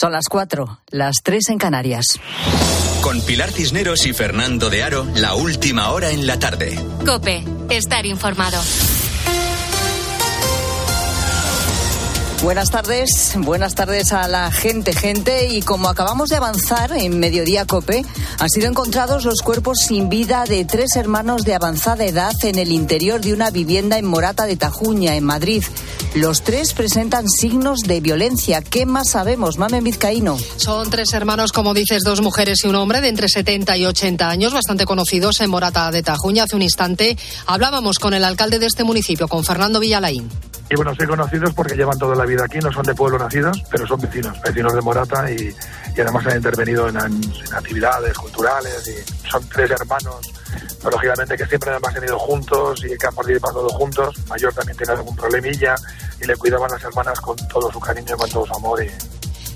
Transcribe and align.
Son 0.00 0.12
las 0.12 0.28
cuatro, 0.30 0.80
las 0.88 1.16
tres 1.22 1.50
en 1.50 1.58
Canarias. 1.58 2.18
Con 3.02 3.20
Pilar 3.20 3.50
Cisneros 3.50 4.06
y 4.06 4.14
Fernando 4.14 4.70
de 4.70 4.82
Aro, 4.82 5.06
la 5.16 5.34
última 5.34 5.90
hora 5.90 6.10
en 6.10 6.26
la 6.26 6.38
tarde. 6.38 6.82
Cope, 7.04 7.44
estar 7.68 8.06
informado. 8.06 8.58
Buenas 12.42 12.70
tardes, 12.70 13.34
buenas 13.36 13.74
tardes 13.74 14.14
a 14.14 14.26
la 14.26 14.50
gente, 14.50 14.94
gente. 14.94 15.48
Y 15.48 15.60
como 15.60 15.90
acabamos 15.90 16.30
de 16.30 16.36
avanzar 16.36 16.90
en 16.92 17.20
Mediodía 17.20 17.66
Cope, 17.66 18.02
han 18.38 18.48
sido 18.48 18.66
encontrados 18.66 19.26
los 19.26 19.42
cuerpos 19.42 19.80
sin 19.80 20.08
vida 20.08 20.44
de 20.48 20.64
tres 20.64 20.96
hermanos 20.96 21.42
de 21.42 21.54
avanzada 21.54 22.06
edad 22.06 22.32
en 22.42 22.58
el 22.58 22.72
interior 22.72 23.20
de 23.20 23.34
una 23.34 23.50
vivienda 23.50 23.98
en 23.98 24.06
Morata 24.06 24.46
de 24.46 24.56
Tajuña, 24.56 25.16
en 25.16 25.24
Madrid. 25.24 25.62
Los 26.14 26.42
tres 26.42 26.72
presentan 26.72 27.28
signos 27.28 27.80
de 27.80 28.00
violencia. 28.00 28.62
¿Qué 28.62 28.86
más 28.86 29.10
sabemos, 29.10 29.58
Mamen 29.58 29.84
Vizcaíno? 29.84 30.38
Son 30.56 30.88
tres 30.88 31.12
hermanos, 31.12 31.52
como 31.52 31.74
dices, 31.74 32.04
dos 32.04 32.22
mujeres 32.22 32.64
y 32.64 32.68
un 32.68 32.76
hombre 32.76 33.02
de 33.02 33.08
entre 33.08 33.28
70 33.28 33.76
y 33.76 33.84
80 33.84 34.30
años, 34.30 34.54
bastante 34.54 34.86
conocidos 34.86 35.42
en 35.42 35.50
Morata 35.50 35.90
de 35.90 36.02
Tajuña. 36.02 36.44
Hace 36.44 36.56
un 36.56 36.62
instante 36.62 37.18
hablábamos 37.44 37.98
con 37.98 38.14
el 38.14 38.24
alcalde 38.24 38.58
de 38.58 38.66
este 38.66 38.82
municipio, 38.82 39.28
con 39.28 39.44
Fernando 39.44 39.78
Villalaín. 39.78 40.49
Y 40.70 40.76
bueno, 40.76 40.94
soy 40.94 41.08
conocidos 41.08 41.52
porque 41.52 41.74
llevan 41.74 41.98
toda 41.98 42.14
la 42.14 42.24
vida 42.24 42.44
aquí, 42.44 42.60
no 42.60 42.70
son 42.70 42.84
de 42.84 42.94
pueblo 42.94 43.18
nacidos, 43.18 43.60
pero 43.72 43.88
son 43.88 44.00
vecinos, 44.00 44.40
vecinos 44.40 44.72
de 44.72 44.80
Morata 44.80 45.28
y, 45.28 45.52
además 46.00 46.24
han 46.28 46.36
intervenido 46.36 46.88
en, 46.88 46.96
actividades 46.96 48.16
culturales 48.16 48.86
y 48.86 49.28
son 49.28 49.46
tres 49.48 49.72
hermanos, 49.72 50.32
lógicamente 50.84 51.36
que 51.36 51.44
siempre 51.46 51.72
han 51.72 52.04
ido 52.04 52.18
juntos 52.20 52.84
y 52.84 52.96
que 52.96 53.04
han 53.04 53.14
participado 53.16 53.54
todos 53.54 53.72
juntos. 53.72 54.14
Mayor 54.28 54.54
también 54.54 54.76
tiene 54.76 54.92
algún 54.92 55.16
problemilla 55.16 55.74
y 56.22 56.26
le 56.26 56.36
cuidaban 56.36 56.70
las 56.70 56.84
hermanas 56.84 57.20
con 57.20 57.36
todo 57.48 57.72
su 57.72 57.80
cariño 57.80 58.14
y 58.14 58.18
con 58.18 58.30
todo 58.30 58.46
su 58.46 58.54
amor 58.54 58.80
y, 58.84 58.90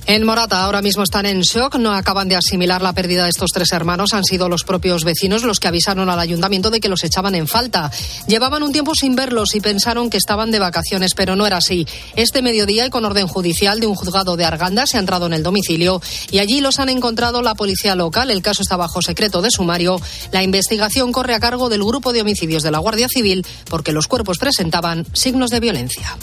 en 0.07 0.25
Morata 0.25 0.63
ahora 0.63 0.83
mismo 0.83 1.03
están 1.03 1.25
en 1.25 1.41
shock, 1.41 1.77
no 1.77 1.93
acaban 1.93 2.29
de 2.29 2.37
asimilar 2.37 2.83
la 2.83 2.93
pérdida 2.93 3.25
de 3.25 3.31
estos 3.31 3.51
tres 3.53 3.73
hermanos. 3.73 4.13
Han 4.13 4.25
sido 4.25 4.49
los 4.49 4.65
propios 4.65 5.03
vecinos 5.03 5.45
los 5.45 5.61
que 5.61 5.69
avisaron 5.69 6.11
al 6.11 6.19
ayuntamiento 6.19 6.71
de 6.71 6.81
que 6.81 6.91
los 6.91 7.05
echaban 7.05 7.35
en 7.35 7.49
falta. 7.49 7.91
Llevaban 8.27 8.63
un 8.63 8.73
tiempo 8.73 8.95
sin 8.95 9.17
verlos 9.17 9.55
y 9.55 9.61
pensaron 9.61 10.11
que 10.11 10.19
estaban 10.19 10.51
de 10.51 10.59
vacaciones, 10.59 11.15
pero 11.15 11.37
no 11.37 11.47
era 11.47 11.57
así. 11.57 11.87
Este 12.17 12.43
mediodía 12.43 12.87
y 12.87 12.91
con 12.91 13.05
orden 13.05 13.27
judicial 13.27 13.81
de 13.81 13.87
un 13.87 13.95
juzgado 13.95 14.37
de 14.37 14.45
Arganda 14.45 14.87
se 14.87 14.99
ha 14.99 15.01
entrado 15.01 15.27
en 15.27 15.33
el 15.33 15.43
domicilio 15.43 16.03
y 16.31 16.39
allí 16.39 16.61
los 16.61 16.79
han 16.79 16.91
encontrado 16.91 17.41
la 17.41 17.55
policía 17.55 17.95
local. 17.95 18.31
El 18.31 18.43
caso 18.43 18.63
está 18.63 18.77
bajo 18.77 19.01
secreto 19.01 19.41
de 19.41 19.51
sumario. 19.51 20.01
La 20.33 20.43
investigación 20.43 21.13
corre 21.13 21.35
a 21.35 21.41
cargo 21.41 21.71
del 21.71 21.83
grupo 21.83 22.13
de 22.13 22.21
homicidios 22.21 22.63
de 22.63 22.71
la 22.71 22.79
Guardia 22.79 23.09
Civil 23.09 23.47
porque 23.71 23.93
los 23.93 24.07
cuerpos 24.07 24.39
presentaban 24.39 25.07
signos 25.15 25.51
de 25.51 25.61
violencia. 25.61 26.17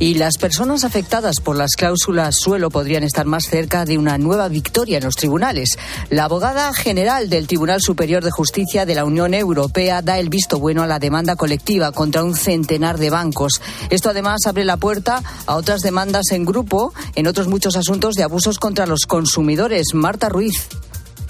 Y 0.00 0.14
las 0.14 0.38
personas 0.38 0.84
afectadas 0.84 1.40
por 1.40 1.56
las 1.56 1.72
cláusulas 1.76 2.36
suelo 2.36 2.70
podrían 2.70 3.02
estar 3.02 3.26
más 3.26 3.44
cerca 3.44 3.84
de 3.84 3.98
una 3.98 4.16
nueva 4.16 4.48
victoria 4.48 4.98
en 4.98 5.04
los 5.04 5.16
tribunales. 5.16 5.76
La 6.08 6.24
abogada 6.24 6.72
general 6.72 7.28
del 7.28 7.48
Tribunal 7.48 7.80
Superior 7.80 8.22
de 8.22 8.30
Justicia 8.30 8.86
de 8.86 8.94
la 8.94 9.04
Unión 9.04 9.34
Europea 9.34 10.00
da 10.00 10.18
el 10.18 10.28
visto 10.28 10.60
bueno 10.60 10.82
a 10.82 10.86
la 10.86 11.00
demanda 11.00 11.34
colectiva 11.34 11.90
contra 11.90 12.22
un 12.22 12.36
centenar 12.36 12.98
de 12.98 13.10
bancos. 13.10 13.60
Esto 13.90 14.10
además 14.10 14.46
abre 14.46 14.64
la 14.64 14.76
puerta 14.76 15.22
a 15.46 15.56
otras 15.56 15.80
demandas 15.80 16.30
en 16.30 16.44
grupo 16.44 16.92
en 17.16 17.26
otros 17.26 17.48
muchos 17.48 17.76
asuntos 17.76 18.14
de 18.14 18.22
abusos 18.22 18.58
contra 18.58 18.86
los 18.86 19.06
consumidores. 19.06 19.94
Marta 19.94 20.28
Ruiz. 20.28 20.68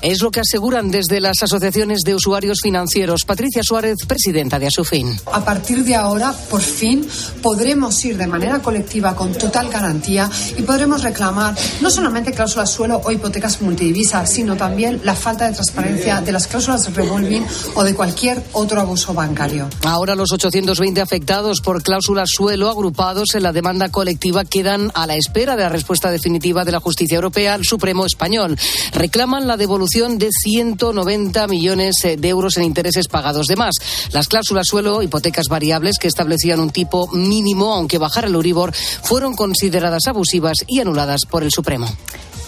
Es 0.00 0.22
lo 0.22 0.30
que 0.30 0.41
aseguran 0.41 0.92
desde 0.92 1.20
las 1.20 1.42
asociaciones 1.42 2.02
de 2.04 2.14
usuarios 2.14 2.60
financieros. 2.62 3.22
Patricia 3.27 3.64
Suárez, 3.64 3.96
presidenta 4.06 4.60
de 4.60 4.68
Asufin. 4.68 5.18
A 5.32 5.44
partir 5.44 5.82
de 5.84 5.96
ahora, 5.96 6.32
por 6.48 6.60
fin, 6.60 7.05
podremos 7.42 8.05
ir 8.05 8.16
de 8.16 8.28
manera 8.28 8.60
colectiva 8.60 9.16
con 9.16 9.32
total 9.32 9.68
garantía 9.68 10.30
y 10.56 10.62
podremos 10.62 11.02
reclamar 11.02 11.56
no 11.80 11.90
solamente 11.90 12.32
cláusulas 12.32 12.70
suelo 12.70 13.00
o 13.05 13.10
hipotecas 13.10 13.60
multidivisas, 13.60 14.30
sino 14.30 14.56
también 14.56 15.00
la 15.02 15.16
falta 15.16 15.48
de 15.48 15.55
transparencia 15.55 16.20
de 16.20 16.30
las 16.30 16.46
cláusulas 16.46 16.94
revolving 16.94 17.44
o 17.74 17.83
de 17.83 17.94
cualquier 17.96 18.40
otro 18.52 18.80
abuso 18.80 19.14
bancario. 19.14 19.68
Ahora 19.84 20.14
los 20.14 20.30
820 20.30 21.00
afectados 21.00 21.61
por 21.61 21.83
cláusulas 21.83 22.28
suelo 22.33 22.70
agrupados 22.70 23.34
en 23.34 23.42
la 23.42 23.52
demanda 23.52 23.89
colectiva 23.89 24.44
quedan 24.44 24.92
a 24.94 25.08
la 25.08 25.17
espera 25.17 25.56
de 25.56 25.64
la 25.64 25.70
respuesta 25.70 26.12
definitiva 26.12 26.64
de 26.64 26.70
la 26.70 26.78
justicia 26.78 27.17
europea 27.17 27.55
al 27.55 27.64
Supremo 27.64 28.06
español. 28.06 28.56
Reclaman 28.92 29.48
la 29.48 29.56
devolución 29.56 29.87
de 29.88 30.28
190 30.30 31.46
millones 31.46 31.94
eh, 32.04 32.16
de 32.18 32.28
euros 32.28 32.58
en 32.58 32.64
intereses 32.64 33.08
pagados 33.08 33.46
de 33.46 33.56
más. 33.56 33.74
Las 34.12 34.28
cláusulas 34.28 34.66
suelo, 34.66 35.02
hipotecas 35.02 35.46
variables 35.48 35.98
que 35.98 36.08
establecían 36.08 36.60
un 36.60 36.70
tipo 36.70 37.08
mínimo, 37.08 37.72
aunque 37.72 37.96
bajara 37.96 38.28
el 38.28 38.36
Uribor, 38.36 38.74
fueron 38.74 39.34
consideradas 39.34 40.06
abusivas 40.06 40.58
y 40.66 40.80
anuladas 40.80 41.22
por 41.28 41.42
el 41.42 41.50
Supremo. 41.50 41.88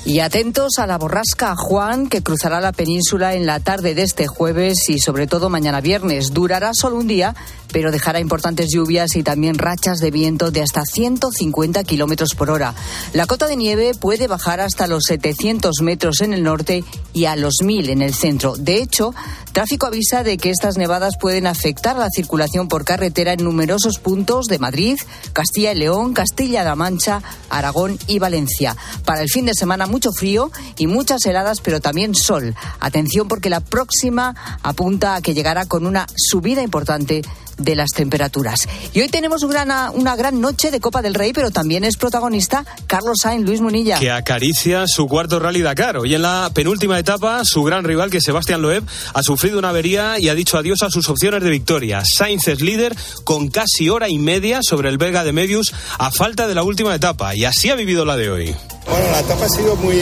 Y 0.04 0.20
atentos 0.20 0.78
a 0.78 0.86
la 0.86 0.96
borrasca 0.96 1.54
Juan, 1.56 2.08
que 2.08 2.22
cruzará 2.22 2.60
la 2.60 2.72
península 2.72 3.34
en 3.34 3.44
la 3.44 3.60
tarde 3.60 3.94
de 3.94 4.02
este 4.02 4.26
jueves 4.26 4.88
y 4.88 4.98
sobre 4.98 5.26
todo 5.26 5.50
mañana 5.50 5.82
viernes. 5.82 6.32
Durará 6.32 6.72
solo 6.72 6.96
un 6.96 7.06
día, 7.06 7.34
pero 7.70 7.92
dejará 7.92 8.18
importantes 8.18 8.70
lluvias 8.70 9.14
y 9.16 9.22
también 9.22 9.58
rachas 9.58 9.98
de 9.98 10.10
viento 10.10 10.50
de 10.50 10.62
hasta 10.62 10.84
150 10.86 11.84
kilómetros 11.84 12.34
por 12.34 12.50
hora. 12.50 12.74
La 13.12 13.26
cota 13.26 13.46
de 13.46 13.56
nieve 13.56 13.92
puede 13.94 14.26
bajar 14.26 14.60
hasta 14.60 14.86
los 14.86 15.04
700 15.06 15.82
metros 15.82 16.22
en 16.22 16.32
el 16.32 16.42
norte 16.42 16.82
y 17.12 17.26
a 17.26 17.36
los 17.36 17.56
1000 17.62 17.90
en 17.90 18.02
el 18.02 18.14
centro. 18.14 18.56
De 18.56 18.76
hecho, 18.76 19.14
tráfico 19.52 19.86
avisa 19.86 20.22
de 20.22 20.38
que 20.38 20.50
estas 20.50 20.78
nevadas 20.78 21.14
pueden 21.20 21.46
afectar 21.46 21.96
la 21.96 22.08
circulación 22.08 22.68
por 22.68 22.84
carretera 22.84 23.34
en 23.34 23.44
numerosos 23.44 23.98
puntos 23.98 24.46
de 24.46 24.58
Madrid, 24.58 24.98
Castilla 25.34 25.72
y 25.72 25.78
León, 25.78 26.14
Castilla-La 26.14 26.74
Mancha, 26.74 27.22
Aragón 27.50 27.98
y 28.06 28.18
Valencia. 28.18 28.76
Para 29.04 29.20
el 29.20 29.28
fin 29.28 29.44
de 29.44 29.54
semana 29.54 29.86
mucho 29.90 30.12
frío 30.12 30.50
y 30.78 30.86
muchas 30.86 31.24
heladas, 31.26 31.60
pero 31.60 31.80
también 31.80 32.14
sol. 32.14 32.54
Atención 32.80 33.28
porque 33.28 33.50
la 33.50 33.60
próxima 33.60 34.34
apunta 34.62 35.14
a 35.14 35.22
que 35.22 35.34
llegará 35.34 35.66
con 35.66 35.86
una 35.86 36.06
subida 36.16 36.62
importante 36.62 37.22
de 37.60 37.76
las 37.76 37.90
temperaturas. 37.90 38.68
Y 38.92 39.00
hoy 39.00 39.08
tenemos 39.08 39.42
una, 39.42 39.90
una 39.90 40.16
gran 40.16 40.40
noche 40.40 40.70
de 40.70 40.80
Copa 40.80 41.02
del 41.02 41.14
Rey, 41.14 41.32
pero 41.32 41.50
también 41.50 41.84
es 41.84 41.96
protagonista 41.96 42.64
Carlos 42.86 43.18
Sainz, 43.22 43.46
Luis 43.46 43.60
Munilla. 43.60 43.98
Que 43.98 44.10
acaricia 44.10 44.84
su 44.86 45.06
cuarto 45.06 45.38
Rally 45.38 45.62
Dakar. 45.62 45.98
Hoy 45.98 46.14
en 46.14 46.22
la 46.22 46.50
penúltima 46.54 46.98
etapa, 46.98 47.44
su 47.44 47.62
gran 47.62 47.84
rival, 47.84 48.10
que 48.10 48.20
Sebastián 48.20 48.62
Loeb, 48.62 48.84
ha 49.14 49.22
sufrido 49.22 49.58
una 49.58 49.70
avería 49.70 50.18
y 50.18 50.28
ha 50.28 50.34
dicho 50.34 50.58
adiós 50.58 50.82
a 50.82 50.90
sus 50.90 51.08
opciones 51.08 51.42
de 51.42 51.50
victoria. 51.50 52.02
Sainz 52.04 52.48
es 52.48 52.60
líder 52.60 52.96
con 53.24 53.48
casi 53.48 53.88
hora 53.88 54.08
y 54.08 54.18
media 54.18 54.60
sobre 54.62 54.88
el 54.88 54.98
belga 54.98 55.24
de 55.24 55.32
Medius 55.32 55.72
a 55.98 56.10
falta 56.10 56.46
de 56.46 56.54
la 56.54 56.62
última 56.62 56.94
etapa. 56.94 57.34
Y 57.34 57.44
así 57.44 57.70
ha 57.70 57.74
vivido 57.74 58.04
la 58.04 58.16
de 58.16 58.30
hoy. 58.30 58.56
Bueno, 58.88 59.06
la 59.12 59.20
etapa 59.20 59.44
ha 59.44 59.48
sido 59.48 59.76
muy, 59.76 59.96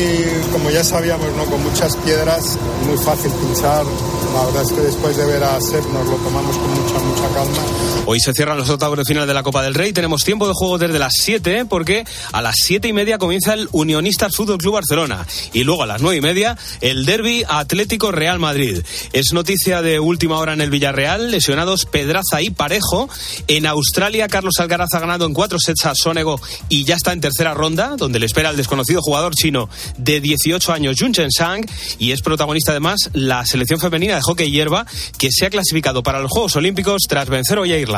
como 0.52 0.70
ya 0.70 0.82
sabíamos, 0.82 1.26
¿no? 1.36 1.44
con 1.44 1.62
muchas 1.62 1.94
piedras, 1.96 2.58
muy 2.86 2.96
fácil 2.96 3.30
pinchar. 3.32 3.84
La 4.34 4.44
verdad 4.46 4.62
es 4.62 4.72
que 4.72 4.80
después 4.80 5.16
de 5.16 5.26
ver 5.26 5.44
a 5.44 5.60
Seb 5.60 5.84
nos 5.92 6.06
lo 6.06 6.16
tomamos 6.16 6.56
con 6.56 6.70
mucha, 6.70 6.98
mucha 6.98 7.34
calma. 7.34 7.47
my 7.48 7.56
mind. 7.56 7.77
Hoy 8.10 8.20
se 8.20 8.32
cierran 8.32 8.56
los 8.56 8.70
octavos 8.70 8.96
de 8.96 9.04
final 9.04 9.26
de 9.26 9.34
la 9.34 9.42
Copa 9.42 9.62
del 9.62 9.74
Rey. 9.74 9.92
Tenemos 9.92 10.24
tiempo 10.24 10.48
de 10.48 10.54
juego 10.54 10.78
desde 10.78 10.98
las 10.98 11.12
7, 11.20 11.66
porque 11.66 12.06
a 12.32 12.40
las 12.40 12.54
7 12.64 12.88
y 12.88 12.94
media 12.94 13.18
comienza 13.18 13.52
el 13.52 13.68
Unionistas 13.70 14.34
Fútbol 14.34 14.56
Club 14.56 14.72
Barcelona. 14.72 15.26
Y 15.52 15.62
luego 15.62 15.82
a 15.82 15.86
las 15.86 16.00
9 16.00 16.16
y 16.16 16.20
media, 16.22 16.56
el 16.80 17.04
Derby 17.04 17.44
Atlético 17.46 18.10
Real 18.10 18.38
Madrid. 18.38 18.82
Es 19.12 19.34
noticia 19.34 19.82
de 19.82 20.00
última 20.00 20.38
hora 20.38 20.54
en 20.54 20.62
el 20.62 20.70
Villarreal. 20.70 21.30
Lesionados 21.30 21.84
Pedraza 21.84 22.40
y 22.40 22.48
Parejo. 22.48 23.10
En 23.46 23.66
Australia, 23.66 24.26
Carlos 24.28 24.54
Alcaraz 24.58 24.88
ha 24.94 25.00
ganado 25.00 25.26
en 25.26 25.34
cuatro 25.34 25.58
sets 25.62 25.84
a 25.84 25.94
Sonego 25.94 26.40
y 26.70 26.84
ya 26.84 26.94
está 26.94 27.12
en 27.12 27.20
tercera 27.20 27.52
ronda, 27.52 27.96
donde 27.98 28.20
le 28.20 28.24
espera 28.24 28.48
el 28.48 28.56
desconocido 28.56 29.02
jugador 29.02 29.34
chino 29.34 29.68
de 29.98 30.22
18 30.22 30.72
años, 30.72 30.96
Jun 30.98 31.12
Chen 31.12 31.30
Sang. 31.30 31.66
Y 31.98 32.12
es 32.12 32.22
protagonista 32.22 32.70
además 32.70 33.10
la 33.12 33.44
selección 33.44 33.80
femenina 33.80 34.14
de 34.14 34.22
hockey 34.22 34.50
hierba, 34.50 34.86
que 35.18 35.28
se 35.30 35.44
ha 35.44 35.50
clasificado 35.50 36.02
para 36.02 36.20
los 36.20 36.30
Juegos 36.32 36.56
Olímpicos 36.56 37.02
tras 37.06 37.28
vencer 37.28 37.58
hoy 37.58 37.72
a 37.72 37.78
Irlanda. 37.78 37.97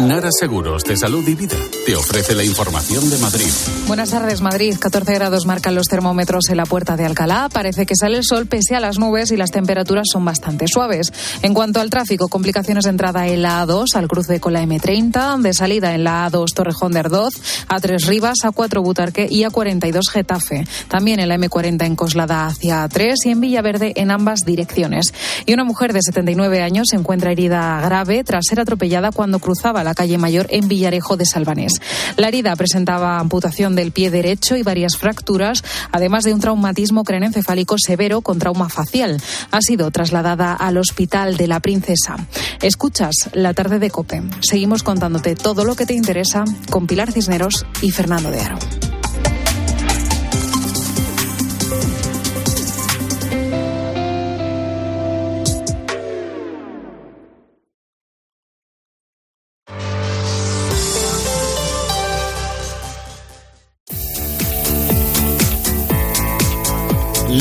Nara 0.00 0.28
Seguros 0.36 0.82
de 0.82 0.96
Salud 0.96 1.26
y 1.28 1.36
Vida 1.36 1.56
te 1.86 1.94
ofrece 1.94 2.34
la 2.34 2.42
información 2.42 3.08
de 3.10 3.16
Madrid. 3.18 3.46
Buenas 3.86 4.10
tardes, 4.10 4.40
Madrid. 4.40 4.76
14 4.76 5.14
grados 5.14 5.46
marcan 5.46 5.76
los 5.76 5.86
termómetros 5.86 6.48
en 6.50 6.56
la 6.56 6.66
puerta 6.66 6.96
de 6.96 7.04
Alcalá. 7.04 7.48
Parece 7.52 7.86
que 7.86 7.94
sale 7.94 8.16
el 8.16 8.24
sol 8.24 8.46
pese 8.46 8.74
a 8.74 8.80
las 8.80 8.98
nubes 8.98 9.30
y 9.30 9.36
las 9.36 9.52
temperaturas 9.52 10.06
son 10.12 10.24
bastante 10.24 10.66
suaves. 10.66 11.12
En 11.42 11.54
cuanto 11.54 11.80
al 11.80 11.90
tráfico, 11.90 12.26
complicaciones 12.26 12.84
de 12.84 12.90
entrada 12.90 13.28
en 13.28 13.42
la 13.42 13.64
A2 13.64 13.94
al 13.94 14.08
cruce 14.08 14.40
con 14.40 14.52
la 14.52 14.64
M30, 14.64 15.40
de 15.40 15.54
salida 15.54 15.94
en 15.94 16.02
la 16.02 16.28
A2 16.28 16.46
Torrejón 16.52 16.90
de 16.90 16.98
Ardoz, 16.98 17.34
A3 17.68 18.04
Rivas, 18.06 18.38
A4 18.42 18.82
Butarque 18.82 19.28
y 19.30 19.44
A42 19.44 20.10
Getafe. 20.10 20.66
También 20.88 21.20
en 21.20 21.28
la 21.28 21.38
M40 21.38 21.86
en 21.86 21.94
Coslada 21.94 22.46
hacia 22.46 22.84
A3 22.84 23.14
y 23.26 23.30
en 23.30 23.40
Villaverde 23.40 23.92
en 23.94 24.10
ambas 24.10 24.40
direcciones. 24.44 25.14
Y 25.46 25.54
una 25.54 25.62
mujer 25.62 25.92
de 25.92 26.00
79 26.02 26.62
años 26.62 26.88
se 26.90 26.96
encuentra 26.96 27.30
herida 27.30 27.80
grave 27.80 28.24
tras 28.24 28.46
ser 28.48 28.58
atropellada 28.58 29.12
cuando 29.12 29.38
cruzaba 29.38 29.83
la 29.84 29.94
calle 29.94 30.18
Mayor 30.18 30.46
en 30.50 30.68
Villarejo 30.68 31.16
de 31.16 31.26
Salvanés. 31.26 31.74
La 32.16 32.28
herida 32.28 32.56
presentaba 32.56 33.18
amputación 33.18 33.74
del 33.74 33.92
pie 33.92 34.10
derecho 34.10 34.56
y 34.56 34.62
varias 34.62 34.96
fracturas, 34.96 35.62
además 35.92 36.24
de 36.24 36.34
un 36.34 36.40
traumatismo 36.40 37.04
craneoencefálico 37.04 37.76
severo 37.78 38.20
con 38.20 38.38
trauma 38.38 38.68
facial. 38.68 39.20
Ha 39.50 39.60
sido 39.60 39.90
trasladada 39.90 40.54
al 40.54 40.76
hospital 40.76 41.36
de 41.36 41.46
la 41.46 41.60
princesa. 41.60 42.16
Escuchas 42.62 43.14
la 43.32 43.54
tarde 43.54 43.78
de 43.78 43.90
Cope. 43.90 44.22
Seguimos 44.40 44.82
contándote 44.82 45.34
todo 45.34 45.64
lo 45.64 45.76
que 45.76 45.86
te 45.86 45.94
interesa 45.94 46.44
con 46.70 46.86
Pilar 46.86 47.12
Cisneros 47.12 47.66
y 47.82 47.90
Fernando 47.90 48.30
de 48.30 48.40
Aro. 48.40 48.93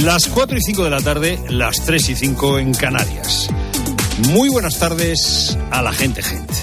Las 0.04 0.28
4 0.28 0.58
y 0.58 0.62
5 0.62 0.84
de 0.84 0.90
la 0.90 1.00
tarde, 1.00 1.40
las 1.48 1.86
3 1.86 2.10
y 2.10 2.16
5 2.16 2.60
en 2.60 2.74
Canarias. 2.74 3.48
Muy 4.32 4.50
buenas 4.50 4.78
tardes 4.78 5.58
a 5.72 5.82
la 5.82 5.94
gente, 5.94 6.22
gente. 6.22 6.54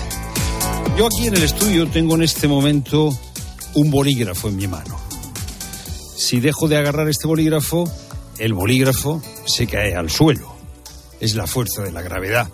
Yo 0.98 1.06
aquí 1.06 1.26
en 1.26 1.34
el 1.34 1.44
estudio 1.44 1.88
tengo 1.88 2.16
en 2.16 2.22
este 2.22 2.48
momento 2.48 3.18
un 3.72 3.90
bolígrafo 3.90 4.48
en 4.48 4.56
mi 4.56 4.68
mano. 4.68 4.94
Si 6.14 6.38
dejo 6.38 6.68
de 6.68 6.76
agarrar 6.76 7.08
este 7.08 7.26
bolígrafo, 7.26 7.90
el 8.38 8.52
bolígrafo 8.52 9.22
se 9.46 9.66
cae 9.66 9.94
al 9.94 10.10
suelo. 10.10 10.54
Es 11.18 11.34
la 11.34 11.46
fuerza 11.46 11.80
de 11.82 11.92
la 11.92 12.02
gravedad. 12.02 12.46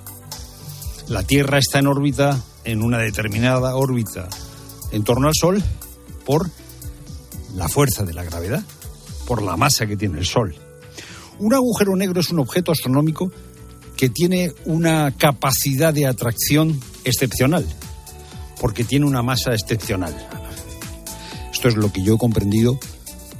La 1.09 1.25
Tierra 1.25 1.59
está 1.59 1.81
en 1.81 1.89
órbita, 1.89 2.41
en 2.63 2.85
una 2.85 2.99
determinada 2.99 3.75
órbita, 3.75 4.29
en 4.93 5.03
torno 5.03 5.27
al 5.27 5.35
Sol, 5.35 5.65
por 6.25 6.49
la 7.57 7.69
fuerza 7.69 8.05
de 8.05 8.15
la 8.15 8.23
gravedad, 8.23 8.63
por 9.27 9.43
la 9.43 9.57
masa 9.57 9.87
que 9.89 9.97
tiene 9.97 10.21
el 10.21 10.27
Sol. 10.27 10.57
Un 11.39 11.55
agujero 11.55 11.97
negro 11.97 12.21
es 12.21 12.31
un 12.31 12.39
objeto 12.39 12.73
astronómico 12.73 13.31
que 13.97 14.09
tiene 14.09 14.53
una 14.65 15.13
capacidad 15.17 15.93
de 15.93 16.07
atracción 16.07 16.81
excepcional, 17.05 17.67
porque 18.61 18.85
tiene 18.85 19.07
una 19.07 19.23
masa 19.23 19.55
excepcional. 19.55 20.15
Esto 21.53 21.69
es 21.69 21.77
lo 21.77 21.93
que 21.93 22.03
yo 22.03 22.15
he 22.15 22.19
comprendido 22.19 22.79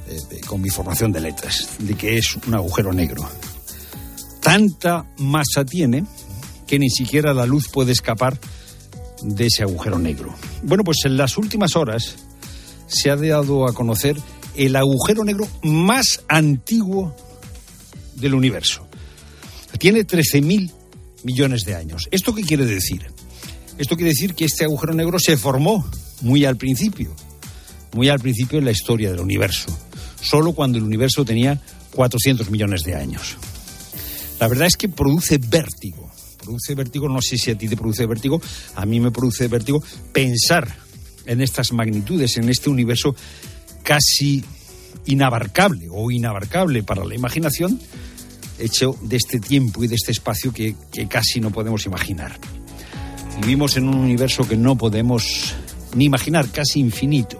eh, 0.07 0.41
con 0.47 0.61
mi 0.61 0.69
formación 0.69 1.11
de 1.11 1.21
letras, 1.21 1.69
de 1.79 1.93
que 1.95 2.17
es 2.17 2.35
un 2.35 2.55
agujero 2.55 2.93
negro. 2.93 3.27
Tanta 4.41 5.05
masa 5.17 5.65
tiene 5.65 6.05
que 6.65 6.79
ni 6.79 6.89
siquiera 6.89 7.33
la 7.33 7.45
luz 7.45 7.67
puede 7.69 7.91
escapar 7.91 8.39
de 9.21 9.47
ese 9.47 9.63
agujero 9.63 9.99
negro. 9.99 10.33
Bueno, 10.63 10.83
pues 10.83 10.97
en 11.05 11.17
las 11.17 11.37
últimas 11.37 11.75
horas 11.75 12.15
se 12.87 13.09
ha 13.09 13.15
dado 13.15 13.67
a 13.67 13.73
conocer 13.73 14.17
el 14.55 14.75
agujero 14.75 15.23
negro 15.23 15.47
más 15.63 16.23
antiguo 16.27 17.15
del 18.19 18.33
universo. 18.33 18.87
Tiene 19.79 20.05
13.000 20.05 20.71
millones 21.23 21.63
de 21.65 21.75
años. 21.75 22.07
¿Esto 22.11 22.33
qué 22.33 22.43
quiere 22.43 22.65
decir? 22.65 23.05
Esto 23.77 23.95
quiere 23.95 24.09
decir 24.09 24.33
que 24.33 24.45
este 24.45 24.65
agujero 24.65 24.93
negro 24.93 25.19
se 25.19 25.37
formó 25.37 25.89
muy 26.21 26.45
al 26.45 26.57
principio, 26.57 27.15
muy 27.93 28.09
al 28.09 28.19
principio 28.19 28.57
en 28.57 28.65
la 28.65 28.71
historia 28.71 29.11
del 29.11 29.19
universo, 29.19 29.67
solo 30.21 30.53
cuando 30.53 30.77
el 30.77 30.83
universo 30.83 31.23
tenía 31.23 31.61
400 31.91 32.49
millones 32.49 32.83
de 32.83 32.95
años. 32.95 33.37
La 34.39 34.47
verdad 34.47 34.67
es 34.67 34.77
que 34.77 34.89
produce 34.89 35.37
vértigo. 35.37 36.09
Produce 36.37 36.75
vértigo, 36.75 37.09
no 37.09 37.21
sé 37.21 37.37
si 37.37 37.51
a 37.51 37.57
ti 37.57 37.67
te 37.67 37.75
produce 37.75 38.05
vértigo, 38.05 38.41
a 38.75 38.85
mí 38.85 38.99
me 38.99 39.11
produce 39.11 39.47
vértigo 39.47 39.83
pensar 40.13 40.75
en 41.25 41.41
estas 41.41 41.73
magnitudes, 41.73 42.37
en 42.37 42.49
este 42.49 42.69
universo 42.69 43.15
casi 43.83 44.43
inabarcable 45.07 45.87
o 45.91 46.11
inabarcable 46.11 46.83
para 46.83 47.03
la 47.03 47.15
imaginación, 47.15 47.79
hecho 48.59 48.95
de 49.01 49.17
este 49.17 49.39
tiempo 49.39 49.83
y 49.83 49.87
de 49.87 49.95
este 49.95 50.11
espacio 50.11 50.53
que, 50.53 50.75
casi 51.09 51.39
no 51.39 51.51
podemos 51.51 51.85
imaginar. 51.85 52.39
Vivimos 53.41 53.77
en 53.77 53.87
un 53.87 53.95
universo 53.95 54.47
que 54.47 54.57
no 54.57 54.77
podemos 54.77 55.55
ni 55.95 56.05
imaginar, 56.05 56.49
casi 56.49 56.79
infinito. 56.79 57.39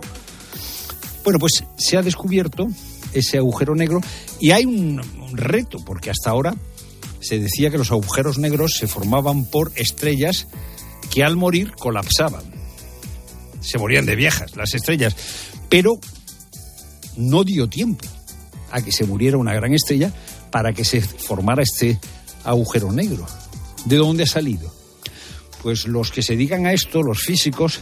Bueno, 1.23 1.39
pues 1.39 1.63
se 1.77 1.97
ha 1.97 2.01
descubierto 2.01 2.67
ese 3.13 3.37
agujero 3.37 3.75
negro 3.75 4.01
y 4.39 4.51
hay 4.51 4.65
un, 4.65 4.99
un, 4.99 5.37
reto, 5.37 5.79
porque 5.85 6.09
hasta 6.09 6.29
ahora 6.29 6.55
se 7.19 7.39
decía 7.39 7.71
que 7.71 7.77
los 7.77 7.91
agujeros 7.91 8.37
negros 8.37 8.75
se 8.77 8.87
formaban 8.87 9.45
por 9.45 9.71
estrellas 9.75 10.47
que 11.09 11.23
al 11.23 11.35
morir 11.35 11.73
colapsaban. 11.77 12.43
Se 13.59 13.77
morían 13.77 14.05
de 14.05 14.15
viejas 14.15 14.55
las 14.55 14.73
estrellas, 14.75 15.15
pero 15.67 15.99
no 17.17 17.43
dio 17.43 17.67
tiempo 17.67 18.05
a 18.71 18.81
que 18.81 18.91
se 18.91 19.05
muriera 19.05 19.37
una 19.37 19.53
gran 19.53 19.73
estrella 19.73 20.13
para 20.51 20.73
que 20.73 20.85
se 20.85 21.01
formara 21.01 21.63
este 21.63 21.99
agujero 22.43 22.91
negro. 22.91 23.25
¿De 23.85 23.97
dónde 23.97 24.23
ha 24.23 24.27
salido? 24.27 24.73
Pues 25.61 25.87
los 25.87 26.11
que 26.11 26.21
se 26.21 26.33
dedican 26.33 26.65
a 26.65 26.73
esto, 26.73 27.01
los 27.01 27.21
físicos, 27.21 27.81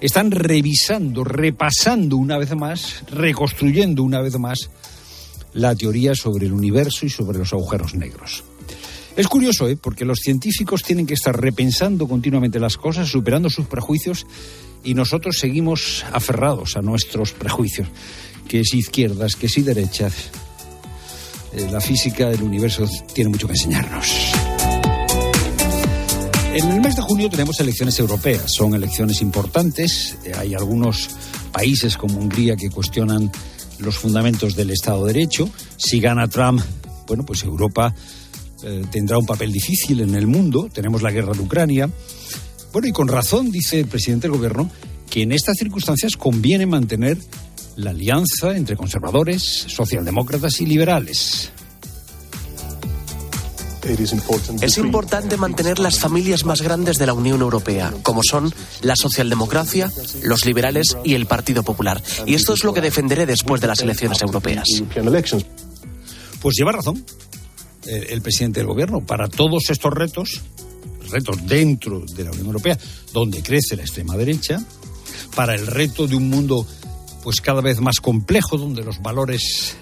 están 0.00 0.30
revisando, 0.30 1.24
repasando 1.24 2.16
una 2.16 2.38
vez 2.38 2.54
más, 2.54 3.04
reconstruyendo 3.10 4.02
una 4.02 4.20
vez 4.20 4.38
más 4.38 4.70
la 5.52 5.74
teoría 5.74 6.14
sobre 6.14 6.46
el 6.46 6.52
universo 6.52 7.06
y 7.06 7.10
sobre 7.10 7.38
los 7.38 7.52
agujeros 7.52 7.94
negros. 7.94 8.44
Es 9.16 9.26
curioso, 9.26 9.68
¿eh? 9.68 9.76
porque 9.76 10.04
los 10.04 10.20
científicos 10.20 10.84
tienen 10.84 11.04
que 11.04 11.14
estar 11.14 11.38
repensando 11.38 12.06
continuamente 12.06 12.60
las 12.60 12.76
cosas, 12.76 13.08
superando 13.08 13.50
sus 13.50 13.66
prejuicios, 13.66 14.26
y 14.84 14.94
nosotros 14.94 15.38
seguimos 15.38 16.04
aferrados 16.12 16.76
a 16.76 16.82
nuestros 16.82 17.32
prejuicios, 17.32 17.88
que 18.48 18.64
si 18.64 18.78
izquierdas, 18.78 19.36
que 19.36 19.48
si 19.48 19.62
derechas. 19.62 20.14
Eh, 21.52 21.68
la 21.70 21.80
física 21.80 22.28
del 22.28 22.42
universo 22.42 22.88
tiene 23.12 23.30
mucho 23.30 23.46
que 23.46 23.52
enseñarnos. 23.52 24.12
En 26.54 26.70
el 26.70 26.80
mes 26.80 26.96
de 26.96 27.02
junio 27.02 27.28
tenemos 27.28 27.60
elecciones 27.60 27.98
europeas. 28.00 28.46
Son 28.56 28.74
elecciones 28.74 29.20
importantes. 29.20 30.16
Eh, 30.24 30.32
hay 30.36 30.54
algunos 30.54 31.10
países 31.52 31.96
como 31.96 32.18
Hungría 32.18 32.56
que 32.56 32.70
cuestionan 32.70 33.30
los 33.78 33.96
fundamentos 33.96 34.56
del 34.56 34.70
Estado 34.70 35.04
de 35.04 35.12
Derecho. 35.12 35.48
Si 35.76 36.00
gana 36.00 36.26
Trump, 36.26 36.60
bueno, 37.06 37.24
pues 37.24 37.44
Europa 37.44 37.94
eh, 38.64 38.82
tendrá 38.90 39.18
un 39.18 39.26
papel 39.26 39.52
difícil 39.52 40.00
en 40.00 40.14
el 40.14 40.26
mundo. 40.26 40.68
Tenemos 40.72 41.02
la 41.02 41.12
guerra 41.12 41.32
de 41.32 41.40
Ucrania. 41.40 41.88
Bueno, 42.72 42.88
y 42.88 42.92
con 42.92 43.08
razón 43.08 43.50
dice 43.50 43.80
el 43.80 43.86
presidente 43.86 44.26
del 44.26 44.36
gobierno 44.36 44.70
que 45.08 45.22
en 45.22 45.32
estas 45.32 45.56
circunstancias 45.56 46.16
conviene 46.16 46.66
mantener 46.66 47.18
la 47.78 47.90
alianza 47.90 48.56
entre 48.56 48.76
conservadores, 48.76 49.66
socialdemócratas 49.68 50.60
y 50.60 50.66
liberales. 50.66 51.52
Es 54.60 54.76
importante 54.78 55.36
mantener 55.36 55.78
las 55.78 55.98
familias 55.98 56.44
más 56.44 56.60
grandes 56.60 56.98
de 56.98 57.06
la 57.06 57.14
Unión 57.14 57.40
Europea, 57.40 57.94
como 58.02 58.22
son 58.28 58.52
la 58.82 58.96
socialdemocracia, 58.96 59.90
los 60.24 60.44
liberales 60.44 60.96
y 61.04 61.14
el 61.14 61.26
Partido 61.26 61.62
Popular. 61.62 62.02
Y 62.26 62.34
esto 62.34 62.52
es 62.52 62.64
lo 62.64 62.74
que 62.74 62.80
defenderé 62.80 63.24
después 63.24 63.60
de 63.60 63.68
las 63.68 63.80
elecciones 63.80 64.20
europeas. 64.20 64.66
Pues 66.42 66.56
lleva 66.58 66.72
razón 66.72 67.02
el, 67.86 68.02
el 68.10 68.20
presidente 68.22 68.60
del 68.60 68.66
gobierno. 68.66 69.06
Para 69.06 69.28
todos 69.28 69.70
estos 69.70 69.94
retos, 69.94 70.42
retos 71.10 71.46
dentro 71.46 72.00
de 72.00 72.24
la 72.24 72.32
Unión 72.32 72.46
Europea, 72.46 72.76
donde 73.12 73.40
crece 73.40 73.76
la 73.76 73.82
extrema 73.82 74.16
derecha, 74.16 74.62
para 75.34 75.54
el 75.54 75.66
reto 75.66 76.08
de 76.08 76.16
un 76.16 76.28
mundo 76.28 76.66
pues 77.22 77.40
cada 77.40 77.60
vez 77.60 77.80
más 77.80 78.00
complejo, 78.00 78.56
donde 78.56 78.82
los 78.84 79.00
valores 79.00 79.76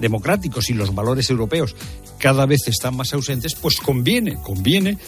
democráticos 0.00 0.68
y 0.70 0.74
los 0.74 0.94
valores 0.94 1.30
europeos 1.30 1.74
cada 2.18 2.46
vez 2.46 2.66
están 2.68 2.96
más 2.96 3.12
ausentes, 3.12 3.54
pues 3.54 3.76
conviene, 3.76 4.36
conviene 4.42 4.98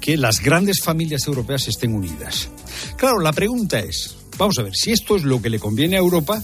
que 0.00 0.16
las 0.16 0.40
grandes 0.40 0.80
familias 0.82 1.26
europeas 1.26 1.68
estén 1.68 1.94
unidas. 1.94 2.48
Claro, 2.96 3.20
la 3.20 3.32
pregunta 3.32 3.80
es, 3.80 4.16
vamos 4.36 4.58
a 4.58 4.62
ver, 4.62 4.74
si 4.74 4.92
esto 4.92 5.16
es 5.16 5.24
lo 5.24 5.40
que 5.42 5.50
le 5.50 5.58
conviene 5.58 5.96
a 5.96 6.00
Europa, 6.00 6.42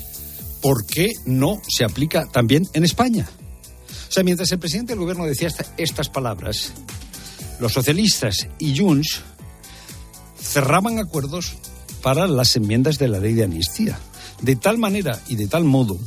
¿por 0.60 0.86
qué 0.86 1.12
no 1.26 1.60
se 1.68 1.84
aplica 1.84 2.26
también 2.26 2.66
en 2.72 2.84
España? 2.84 3.28
O 4.08 4.12
sea, 4.12 4.24
mientras 4.24 4.50
el 4.52 4.58
presidente 4.58 4.92
del 4.92 5.00
gobierno 5.00 5.24
decía 5.24 5.48
esta, 5.48 5.66
estas 5.76 6.08
palabras, 6.08 6.72
los 7.60 7.72
socialistas 7.72 8.48
y 8.58 8.76
Junts 8.78 9.22
cerraban 10.40 10.98
acuerdos 10.98 11.54
para 12.02 12.26
las 12.26 12.54
enmiendas 12.56 12.98
de 12.98 13.08
la 13.08 13.18
ley 13.18 13.34
de 13.34 13.44
amnistía. 13.44 13.98
De 14.42 14.56
tal 14.56 14.78
manera 14.78 15.20
y 15.28 15.36
de 15.36 15.46
tal 15.46 15.64
modo 15.64 15.98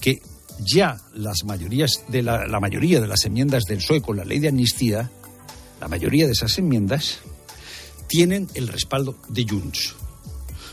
que 0.00 0.20
ya 0.58 1.00
las 1.14 1.44
mayorías 1.44 2.04
de 2.08 2.22
la, 2.22 2.46
mayoría 2.60 3.00
de 3.00 3.06
las 3.06 3.24
enmiendas 3.24 3.64
del 3.64 3.78
PSOE 3.78 4.02
con 4.02 4.16
la 4.16 4.24
ley 4.24 4.38
de 4.38 4.48
amnistía, 4.48 5.10
la 5.80 5.88
mayoría 5.88 6.26
de 6.26 6.32
esas 6.32 6.58
enmiendas, 6.58 7.18
tienen 8.06 8.48
el 8.54 8.68
respaldo 8.68 9.16
de 9.28 9.46
Junts. 9.48 9.94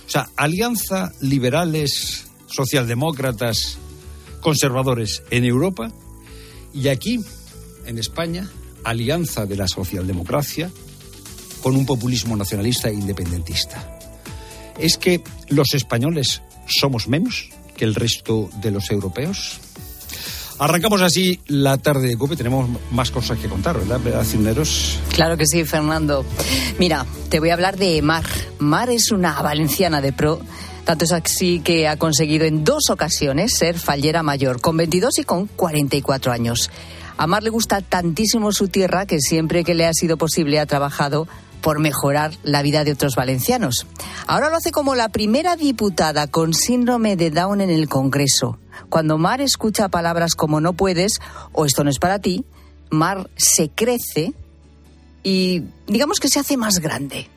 O 0.06 0.10
sea, 0.10 0.30
alianza 0.36 1.12
liberales, 1.22 2.26
socialdemócratas, 2.48 3.78
conservadores 4.42 5.24
en 5.32 5.46
Europa 5.46 5.92
y 6.74 6.90
aquí, 6.90 7.20
en 7.86 7.98
España, 7.98 8.50
alianza 8.84 9.46
de 9.46 9.56
la 9.56 9.68
socialdemocracia 9.68 10.72
con 11.62 11.76
un 11.76 11.86
populismo 11.86 12.36
nacionalista 12.36 12.90
e 12.90 12.94
independentista. 12.94 14.00
¿Es 14.80 14.98
que 14.98 15.24
los 15.50 15.74
españoles 15.74 16.42
somos 16.80 17.08
menos 17.08 17.50
que 17.76 17.86
el 17.86 17.96
resto 17.96 18.50
de 18.62 18.72
los 18.72 18.90
europeos? 18.92 19.60
Arrancamos 20.62 21.02
así 21.02 21.40
la 21.48 21.80
tarde 21.80 22.08
de 22.08 22.18
COPE. 22.18 22.36
Tenemos 22.36 22.70
más 22.92 23.10
cosas 23.10 23.40
que 23.40 23.48
contar, 23.48 23.80
¿verdad, 23.80 24.24
Cineros? 24.24 25.00
Claro 25.12 25.36
que 25.36 25.48
sí, 25.48 25.66
Fernando. 25.66 26.24
Mira, 26.78 27.04
te 27.30 27.40
voy 27.40 27.50
a 27.50 27.56
hablar 27.56 27.78
de 27.78 28.00
Mar. 28.04 28.26
Mar 28.60 28.92
es 28.92 29.12
una 29.12 29.42
valenciana 29.42 30.02
de 30.02 30.14
pro. 30.14 30.40
Tanto 30.86 31.06
es 31.06 31.14
así 31.14 31.62
que 31.62 31.88
ha 31.88 31.98
conseguido 31.98 32.46
en 32.46 32.64
dos 32.64 32.92
ocasiones 32.92 33.58
ser 33.58 33.80
fallera 33.80 34.22
mayor, 34.22 34.62
con 34.62 34.78
22 34.78 35.18
y 35.18 35.24
con 35.24 35.48
44 35.48 36.32
años. 36.32 36.70
A 37.18 37.26
Mar 37.26 37.42
le 37.42 37.50
gusta 37.50 37.82
tantísimo 37.82 38.52
su 38.52 38.68
tierra 38.68 39.08
que 39.08 39.20
siempre 39.20 39.64
que 39.64 39.74
le 39.74 39.88
ha 39.88 39.94
sido 39.94 40.18
posible 40.18 40.60
ha 40.60 40.68
trabajado 40.68 41.28
por 41.62 41.80
mejorar 41.80 42.32
la 42.44 42.62
vida 42.62 42.84
de 42.84 42.92
otros 42.92 43.16
valencianos. 43.16 43.86
Ahora 44.28 44.50
lo 44.50 44.58
hace 44.58 44.72
como 44.72 44.96
la 44.96 45.10
primera 45.10 45.56
diputada 45.56 46.28
con 46.28 46.54
síndrome 46.54 47.16
de 47.16 47.32
Down 47.32 47.62
en 47.62 47.70
el 47.70 47.88
Congreso. 47.88 48.60
Cuando 48.90 49.18
Mar 49.18 49.42
escucha 49.42 49.90
palabras 49.90 50.36
como 50.36 50.60
no 50.60 50.74
puedes 50.74 51.14
o 51.52 51.66
esto 51.66 51.84
no 51.84 51.90
es 51.90 52.00
para 52.00 52.20
ti, 52.20 52.46
Mar 52.90 53.30
se 53.38 53.70
crece 53.70 54.34
y 55.24 55.64
digamos 55.88 56.20
que 56.20 56.28
se 56.28 56.40
hace 56.40 56.58
más 56.58 56.80
grande. 56.80 57.28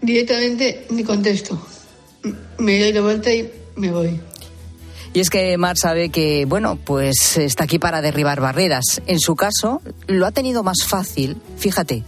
Directamente 0.00 0.86
ni 0.90 1.04
contesto. 1.04 1.60
Me 2.58 2.80
doy 2.80 2.92
de 2.92 3.00
vuelta 3.00 3.32
y 3.32 3.50
me 3.76 3.90
voy. 3.90 4.20
Y 5.12 5.20
es 5.20 5.30
que 5.30 5.56
Mar 5.56 5.76
sabe 5.78 6.08
que, 6.08 6.44
bueno, 6.44 6.76
pues 6.76 7.36
está 7.36 7.64
aquí 7.64 7.78
para 7.78 8.02
derribar 8.02 8.40
barreras. 8.40 9.00
En 9.06 9.20
su 9.20 9.36
caso, 9.36 9.80
lo 10.08 10.26
ha 10.26 10.32
tenido 10.32 10.64
más 10.64 10.84
fácil, 10.84 11.40
fíjate, 11.56 12.02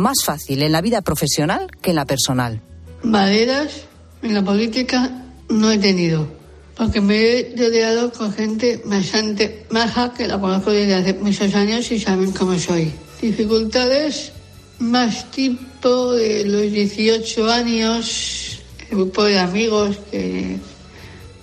más 0.00 0.24
fácil 0.24 0.62
en 0.62 0.72
la 0.72 0.80
vida 0.80 1.02
profesional 1.02 1.68
que 1.80 1.90
en 1.90 1.96
la 1.96 2.06
personal. 2.06 2.60
Barreras 3.02 3.84
en 4.22 4.34
la 4.34 4.44
política 4.44 5.10
no 5.48 5.70
he 5.70 5.78
tenido, 5.78 6.28
porque 6.76 7.00
me 7.00 7.16
he 7.16 7.54
rodeado 7.56 8.12
con 8.12 8.32
gente 8.32 8.82
bastante 8.84 9.66
maja 9.70 10.12
que 10.12 10.26
la 10.26 10.38
conozco 10.38 10.70
desde 10.70 10.94
hace 10.94 11.14
muchos 11.14 11.54
años 11.54 11.90
y 11.90 12.00
saben 12.00 12.32
cómo 12.32 12.58
soy. 12.58 12.92
Dificultades 13.20 14.32
más 14.78 15.30
tipo 15.30 16.12
de 16.12 16.44
los 16.44 16.62
18 16.62 17.50
años, 17.50 18.60
el 18.90 18.96
grupo 18.96 19.24
de 19.24 19.38
amigos 19.38 19.96
que 20.10 20.58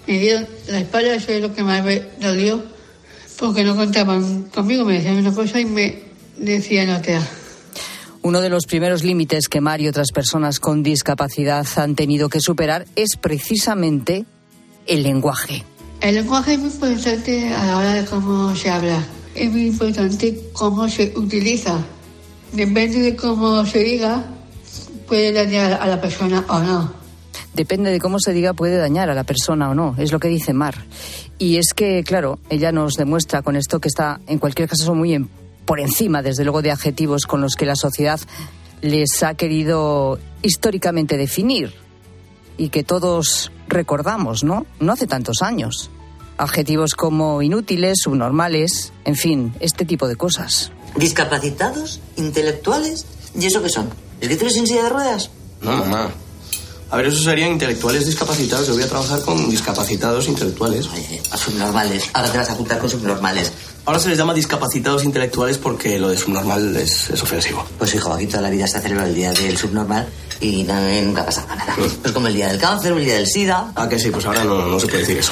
me 0.07 0.19
dieron 0.19 0.47
la 0.67 0.79
espalda, 0.79 1.15
eso 1.15 1.31
es 1.31 1.41
lo 1.41 1.53
que 1.53 1.63
más 1.63 1.83
me 1.83 2.01
dolió, 2.19 2.63
porque 3.37 3.63
no 3.63 3.75
contaban 3.75 4.43
conmigo, 4.43 4.85
me 4.85 4.93
decían 4.93 5.17
una 5.17 5.33
cosa 5.33 5.59
y 5.59 5.65
me 5.65 5.99
decían 6.37 6.89
otra. 6.89 7.21
Uno 8.27 8.41
de 8.41 8.49
los 8.49 8.65
primeros 8.65 9.05
límites 9.05 9.47
que 9.47 9.61
Mar 9.61 9.79
y 9.79 9.87
otras 9.87 10.11
personas 10.11 10.59
con 10.59 10.83
discapacidad 10.83 11.65
han 11.77 11.95
tenido 11.95 12.27
que 12.27 12.41
superar 12.41 12.85
es 12.97 13.15
precisamente 13.15 14.25
el 14.85 15.03
lenguaje. 15.03 15.63
El 16.01 16.15
lenguaje 16.15 16.55
es 16.55 16.59
muy 16.59 16.69
importante 16.69 17.53
a 17.53 17.65
la 17.65 17.77
hora 17.77 17.93
de 17.93 18.03
cómo 18.03 18.53
se 18.53 18.69
habla. 18.69 19.01
Es 19.33 19.49
muy 19.49 19.67
importante 19.67 20.41
cómo 20.51 20.89
se 20.89 21.13
utiliza. 21.15 21.79
Depende 22.51 22.99
de 22.99 23.15
cómo 23.15 23.65
se 23.65 23.79
diga, 23.79 24.25
puede 25.07 25.31
dañar 25.31 25.79
a 25.81 25.87
la 25.87 26.01
persona 26.01 26.43
o 26.49 26.59
no. 26.59 26.91
Depende 27.53 27.91
de 27.91 27.99
cómo 28.01 28.19
se 28.19 28.33
diga, 28.33 28.53
puede 28.53 28.75
dañar 28.75 29.09
a 29.09 29.15
la 29.15 29.23
persona 29.23 29.69
o 29.69 29.73
no. 29.73 29.95
Es 29.97 30.11
lo 30.11 30.19
que 30.19 30.27
dice 30.27 30.51
Mar. 30.51 30.75
Y 31.37 31.55
es 31.55 31.67
que, 31.73 32.03
claro, 32.03 32.39
ella 32.49 32.73
nos 32.73 32.95
demuestra 32.95 33.41
con 33.41 33.55
esto 33.55 33.79
que 33.79 33.87
está, 33.87 34.19
en 34.27 34.37
cualquier 34.37 34.67
caso, 34.67 34.93
muy 34.93 35.13
por 35.67 35.79
encima, 35.81 36.23
desde 36.23 36.45
luego, 36.45 36.63
de 36.63 36.71
adjetivos 36.71 37.27
con 37.27 37.41
los 37.41 37.55
que 37.55 37.67
la 37.67 37.75
sociedad 37.75 38.19
les 38.81 39.21
ha 39.21 39.35
querido 39.35 40.17
históricamente 40.41 41.17
definir 41.17 41.73
y 42.57 42.69
que 42.69 42.83
todos 42.83 43.51
recordamos, 43.67 44.43
¿no? 44.43 44.65
No 44.79 44.93
hace 44.93 45.05
tantos 45.05 45.41
años. 45.41 45.91
Adjetivos 46.37 46.93
como 46.95 47.41
inútiles, 47.41 47.97
subnormales, 48.01 48.93
en 49.03 49.15
fin, 49.15 49.53
este 49.59 49.85
tipo 49.85 50.07
de 50.07 50.15
cosas. 50.15 50.71
¿Discapacitados? 50.95 51.99
¿Intelectuales? 52.15 53.05
¿Y 53.37 53.45
eso 53.45 53.61
qué 53.61 53.69
son? 53.69 53.89
¿Escritores 54.21 54.55
en 54.55 54.67
silla 54.67 54.83
de 54.83 54.89
ruedas? 54.89 55.29
No, 55.61 55.71
mamá. 55.71 56.11
A 56.89 56.95
ver, 56.95 57.07
eso 57.07 57.21
serían 57.21 57.51
intelectuales 57.51 58.05
discapacitados. 58.05 58.67
Yo 58.67 58.73
voy 58.73 58.83
a 58.83 58.87
trabajar 58.87 59.21
con 59.21 59.49
discapacitados 59.49 60.27
intelectuales. 60.29 60.87
Oye, 60.87 61.21
a 61.31 61.37
subnormales. 61.37 62.09
Ahora 62.13 62.31
te 62.31 62.37
vas 62.37 62.49
a 62.49 62.55
juntar 62.55 62.79
con 62.79 62.89
subnormales. 62.89 63.51
Ahora 63.87 63.99
se 63.99 64.09
les 64.09 64.17
llama 64.17 64.33
discapacitados 64.33 65.05
intelectuales 65.05 65.57
porque 65.57 65.97
lo 65.97 66.09
de 66.09 66.17
subnormal 66.17 66.75
es, 66.75 67.09
es 67.09 67.23
ofensivo. 67.23 67.65
Pues 67.77 67.95
hijo, 67.95 68.11
aquí 68.11 68.27
toda 68.27 68.41
la 68.41 68.49
vida 68.49 68.67
se 68.67 68.81
celebra 68.81 69.05
el 69.05 69.15
día 69.15 69.31
del 69.31 69.57
subnormal 69.57 70.09
y 70.41 70.63
no, 70.63 70.73
nunca 71.03 71.25
pasa 71.25 71.45
nada. 71.47 71.73
Es 72.03 72.11
como 72.11 72.27
el 72.27 72.33
día 72.33 72.49
del 72.49 72.59
cáncer 72.59 72.91
o 72.91 72.97
el 72.97 73.05
día 73.05 73.13
del 73.15 73.27
SIDA. 73.27 73.71
Ah, 73.75 73.87
que 73.87 73.97
sí, 73.97 74.09
pues 74.11 74.25
ahora 74.25 74.43
no, 74.43 74.65
no 74.65 74.77
se 74.77 74.87
puede 74.87 74.99
decir 74.99 75.17
eso. 75.19 75.31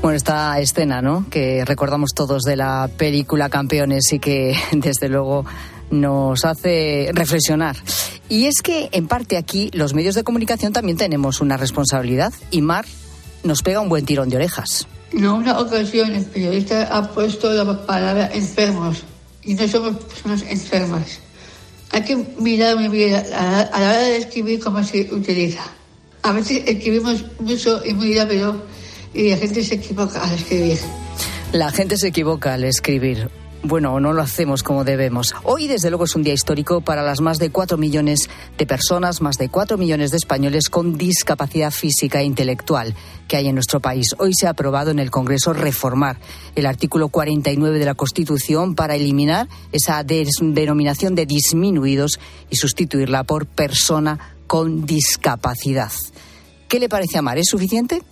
Bueno, 0.00 0.16
esta 0.16 0.60
escena, 0.60 1.02
¿no? 1.02 1.26
Que 1.30 1.64
recordamos 1.64 2.10
todos 2.14 2.44
de 2.44 2.54
la 2.54 2.88
película 2.96 3.48
Campeones 3.48 4.12
y 4.12 4.20
que, 4.20 4.56
desde 4.72 5.08
luego, 5.08 5.44
nos 5.90 6.44
hace 6.44 7.10
reflexionar. 7.12 7.74
Y 8.28 8.44
es 8.44 8.62
que, 8.62 8.88
en 8.92 9.08
parte, 9.08 9.36
aquí 9.36 9.68
los 9.72 9.94
medios 9.94 10.14
de 10.14 10.22
comunicación 10.22 10.72
también 10.72 10.96
tenemos 10.96 11.40
una 11.40 11.56
responsabilidad 11.56 12.32
y 12.52 12.62
Mar 12.62 12.84
nos 13.42 13.64
pega 13.64 13.80
un 13.80 13.88
buen 13.88 14.06
tirón 14.06 14.28
de 14.28 14.36
orejas. 14.36 14.86
En 15.12 15.26
una 15.26 15.58
ocasión 15.58 16.14
el 16.14 16.24
periodista 16.24 16.84
ha 16.84 17.10
puesto 17.10 17.52
la 17.52 17.86
palabra 17.86 18.30
enfermos 18.32 19.04
y 19.42 19.54
no 19.54 19.66
somos 19.66 19.96
personas 20.04 20.42
enfermas. 20.42 21.20
Hay 21.92 22.02
que 22.02 22.16
mirar 22.38 22.76
muy 22.76 22.88
bien 22.88 23.14
a 23.14 23.70
la 23.70 23.90
hora 23.90 23.98
de 23.98 24.18
escribir 24.18 24.60
cómo 24.60 24.84
se 24.84 25.08
utiliza. 25.10 25.62
A 26.22 26.32
veces 26.32 26.62
escribimos 26.66 27.24
mucho 27.40 27.80
y 27.84 27.94
muy 27.94 28.14
rápido 28.14 28.62
y 29.14 29.30
la 29.30 29.38
gente 29.38 29.64
se 29.64 29.76
equivoca 29.76 30.22
al 30.22 30.34
escribir. 30.34 30.78
La 31.52 31.70
gente 31.70 31.96
se 31.96 32.08
equivoca 32.08 32.54
al 32.54 32.64
escribir 32.64 33.30
bueno, 33.62 33.98
no 33.98 34.12
lo 34.12 34.22
hacemos 34.22 34.62
como 34.62 34.84
debemos. 34.84 35.34
Hoy, 35.42 35.66
desde 35.66 35.90
luego, 35.90 36.04
es 36.04 36.14
un 36.14 36.22
día 36.22 36.32
histórico 36.32 36.80
para 36.80 37.02
las 37.02 37.20
más 37.20 37.38
de 37.38 37.50
cuatro 37.50 37.76
millones 37.76 38.28
de 38.56 38.66
personas, 38.66 39.20
más 39.20 39.36
de 39.36 39.48
cuatro 39.48 39.76
millones 39.76 40.10
de 40.10 40.16
españoles 40.16 40.70
con 40.70 40.96
discapacidad 40.96 41.70
física 41.70 42.20
e 42.20 42.24
intelectual 42.24 42.94
que 43.26 43.36
hay 43.36 43.48
en 43.48 43.54
nuestro 43.54 43.80
país. 43.80 44.14
Hoy 44.18 44.32
se 44.34 44.46
ha 44.46 44.50
aprobado 44.50 44.90
en 44.90 44.98
el 44.98 45.10
Congreso 45.10 45.52
reformar 45.52 46.18
el 46.54 46.66
artículo 46.66 47.08
49 47.08 47.78
de 47.78 47.84
la 47.84 47.94
Constitución 47.94 48.74
para 48.74 48.94
eliminar 48.94 49.48
esa 49.72 50.02
denominación 50.04 51.14
de 51.14 51.26
disminuidos 51.26 52.20
y 52.50 52.56
sustituirla 52.56 53.24
por 53.24 53.46
persona 53.46 54.18
con 54.46 54.86
discapacidad. 54.86 55.92
¿Qué 56.68 56.78
le 56.78 56.88
parece 56.88 57.18
a? 57.18 57.38
¿Es 57.38 57.48
suficiente? 57.48 58.02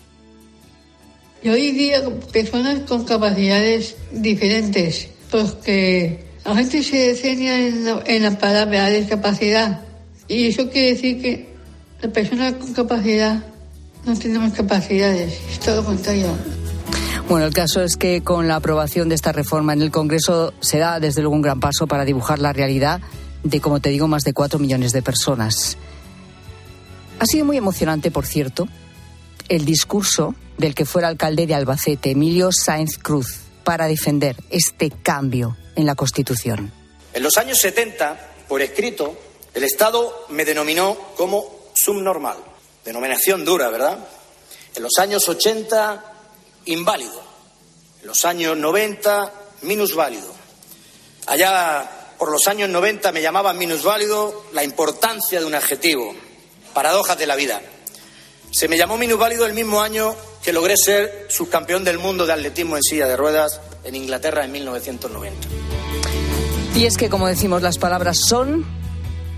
Y 1.42 1.48
hoy 1.48 1.70
día 1.72 2.02
personas 2.32 2.80
con 2.80 3.04
capacidades 3.04 3.96
diferentes 4.10 5.10
porque 5.30 6.24
la 6.44 6.54
gente 6.54 6.82
se 6.82 6.96
deseña 6.96 7.58
en 7.58 8.22
la, 8.22 8.38
palabra 8.38 8.88
discapacidad. 8.88 9.80
Y 10.28 10.46
eso 10.46 10.70
quiere 10.70 10.94
decir 10.94 11.20
que 11.20 11.48
las 12.00 12.12
personas 12.12 12.54
con 12.54 12.72
capacidad 12.72 13.44
no 14.04 14.16
tenemos 14.16 14.52
capacidades, 14.52 15.40
es 15.50 15.60
todo 15.60 15.84
contrario. 15.84 16.28
Bueno, 17.28 17.46
el 17.46 17.52
caso 17.52 17.82
es 17.82 17.96
que 17.96 18.22
con 18.22 18.46
la 18.46 18.56
aprobación 18.56 19.08
de 19.08 19.16
esta 19.16 19.32
reforma 19.32 19.72
en 19.72 19.82
el 19.82 19.90
Congreso 19.90 20.54
se 20.60 20.78
da 20.78 21.00
desde 21.00 21.22
luego 21.22 21.34
un 21.34 21.42
gran 21.42 21.58
paso 21.58 21.88
para 21.88 22.04
dibujar 22.04 22.38
la 22.38 22.52
realidad 22.52 23.00
de, 23.42 23.60
como 23.60 23.80
te 23.80 23.88
digo, 23.88 24.06
más 24.06 24.22
de 24.22 24.32
cuatro 24.32 24.60
millones 24.60 24.92
de 24.92 25.02
personas. 25.02 25.76
Ha 27.18 27.26
sido 27.26 27.44
muy 27.44 27.56
emocionante, 27.56 28.12
por 28.12 28.26
cierto, 28.26 28.68
el 29.48 29.64
discurso 29.64 30.34
del 30.58 30.74
que 30.74 30.84
fuera 30.84 31.08
alcalde 31.08 31.46
de 31.46 31.54
Albacete, 31.54 32.12
Emilio 32.12 32.50
Sáenz 32.52 32.98
Cruz 32.98 33.45
para 33.66 33.88
defender 33.88 34.36
este 34.48 34.92
cambio 34.92 35.56
en 35.74 35.86
la 35.86 35.96
Constitución. 35.96 36.72
En 37.12 37.20
los 37.24 37.36
años 37.36 37.58
70, 37.58 38.44
por 38.46 38.62
escrito, 38.62 39.18
el 39.54 39.64
Estado 39.64 40.26
me 40.28 40.44
denominó 40.44 40.96
como 41.16 41.72
subnormal. 41.74 42.36
Denominación 42.84 43.44
dura, 43.44 43.68
¿verdad? 43.68 43.98
En 44.76 44.84
los 44.84 44.92
años 45.00 45.28
80, 45.28 46.12
inválido. 46.66 47.20
En 48.02 48.06
los 48.06 48.24
años 48.24 48.56
90, 48.56 49.32
minusválido. 49.62 50.32
Allá 51.26 52.14
por 52.18 52.30
los 52.30 52.46
años 52.46 52.70
90 52.70 53.10
me 53.10 53.20
llamaban 53.20 53.58
minusválido 53.58 54.44
la 54.52 54.62
importancia 54.62 55.40
de 55.40 55.44
un 55.44 55.56
adjetivo. 55.56 56.14
Paradojas 56.72 57.18
de 57.18 57.26
la 57.26 57.34
vida. 57.34 57.60
Se 58.52 58.68
me 58.68 58.78
llamó 58.78 58.96
minusválido 58.96 59.44
el 59.44 59.54
mismo 59.54 59.82
año 59.82 60.14
que 60.46 60.52
logré 60.52 60.76
ser 60.76 61.26
subcampeón 61.28 61.82
del 61.82 61.98
mundo 61.98 62.24
de 62.24 62.32
atletismo 62.32 62.76
en 62.76 62.82
silla 62.84 63.08
de 63.08 63.16
ruedas 63.16 63.60
en 63.82 63.96
Inglaterra 63.96 64.44
en 64.44 64.52
1990. 64.52 65.48
Y 66.76 66.84
es 66.84 66.96
que, 66.96 67.08
como 67.08 67.26
decimos, 67.26 67.62
las 67.62 67.78
palabras 67.78 68.16
son 68.16 68.64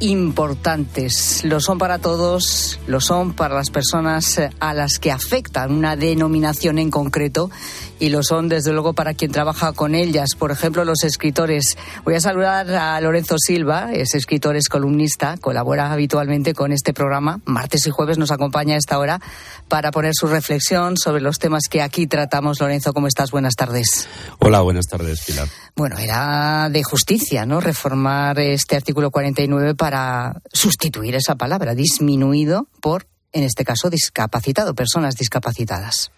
importantes. 0.01 1.43
Lo 1.45 1.61
son 1.61 1.79
para 1.79 1.99
todos, 1.99 2.79
lo 2.87 3.01
son 3.01 3.33
para 3.33 3.55
las 3.55 3.71
personas 3.71 4.37
eh, 4.37 4.51
a 4.61 4.75
las 4.75 4.99
que 4.99 5.11
afecta 5.11 5.67
una 5.67 5.97
denominación 5.97 6.79
en 6.79 6.91
concreto 6.91 7.51
y 7.99 8.11
lo 8.11 8.23
son 8.23 8.49
desde 8.49 8.73
luego 8.73 8.93
para 8.93 9.15
quien 9.15 9.33
trabaja 9.33 9.73
con 9.73 9.95
ellas, 9.95 10.31
por 10.39 10.51
ejemplo 10.51 10.85
los 10.85 11.05
escritores. 11.05 11.77
Voy 12.05 12.15
a 12.15 12.21
saludar 12.21 12.71
a 12.71 13.01
Lorenzo 13.01 13.37
Silva, 13.39 13.93
es 13.93 14.15
escritor, 14.15 14.57
es 14.57 14.69
columnista, 14.69 15.37
colabora 15.39 15.93
habitualmente 15.93 16.55
con 16.55 16.73
este 16.73 16.93
programa, 16.93 17.41
martes 17.45 17.87
y 17.87 17.91
jueves 17.91 18.19
nos 18.19 18.31
acompaña 18.31 18.75
a 18.75 18.79
esta 18.79 18.99
hora 18.99 19.21
para 19.69 19.91
poner 19.91 20.13
su 20.15 20.27
reflexión 20.27 20.97
sobre 20.97 21.21
los 21.21 21.39
temas 21.39 21.65
que 21.71 21.83
aquí 21.83 22.07
tratamos. 22.07 22.61
Lorenzo, 22.61 22.93
¿cómo 22.93 23.07
estás? 23.07 23.31
Buenas 23.31 23.55
tardes. 23.55 24.09
Hola, 24.39 24.61
buenas 24.61 24.87
tardes, 24.87 25.25
Pilar. 25.27 25.49
Bueno, 25.77 25.99
era 25.99 26.69
de 26.71 26.83
justicia, 26.83 27.47
¿no? 27.47 27.61
Reformar 27.61 28.39
este 28.41 28.77
artículo 28.77 29.11
49 29.11 29.75
para 29.75 30.41
sustituir 30.53 31.15
esa 31.15 31.35
palabra, 31.35 31.75
disminuido 31.75 32.69
por, 32.81 33.07
en 33.33 33.45
este 33.45 33.65
caso, 33.65 33.91
discapacitado, 33.91 34.75
personas 34.75 35.17
discapacitadas 35.17 36.11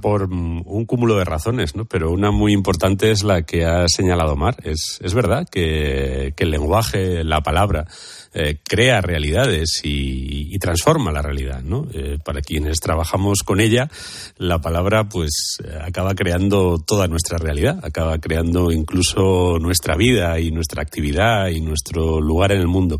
por 0.00 0.24
un 0.24 0.84
cúmulo 0.86 1.16
de 1.16 1.24
razones, 1.24 1.76
¿no? 1.76 1.84
Pero 1.84 2.10
una 2.10 2.30
muy 2.30 2.52
importante 2.52 3.10
es 3.10 3.22
la 3.22 3.42
que 3.42 3.64
ha 3.64 3.86
señalado 3.88 4.36
Mar. 4.36 4.56
Es, 4.64 4.98
es 5.02 5.14
verdad 5.14 5.48
que, 5.48 6.34
el 6.36 6.50
lenguaje, 6.50 7.24
la 7.24 7.42
palabra, 7.42 7.86
eh, 8.34 8.58
crea 8.62 9.00
realidades 9.00 9.80
y, 9.84 10.58
transforma 10.58 11.12
la 11.12 11.20
realidad, 11.20 11.62
¿no? 11.62 11.86
Eh, 11.92 12.18
para 12.24 12.40
quienes 12.40 12.80
trabajamos 12.80 13.40
con 13.44 13.60
ella, 13.60 13.90
la 14.38 14.60
palabra, 14.60 15.08
pues, 15.08 15.58
acaba 15.82 16.14
creando 16.14 16.78
toda 16.78 17.06
nuestra 17.06 17.36
realidad, 17.36 17.80
acaba 17.82 18.18
creando 18.18 18.72
incluso 18.72 19.58
nuestra 19.58 19.94
vida 19.96 20.40
y 20.40 20.50
nuestra 20.52 20.80
actividad 20.80 21.48
y 21.48 21.60
nuestro 21.60 22.20
lugar 22.20 22.52
en 22.52 22.60
el 22.60 22.66
mundo. 22.66 22.98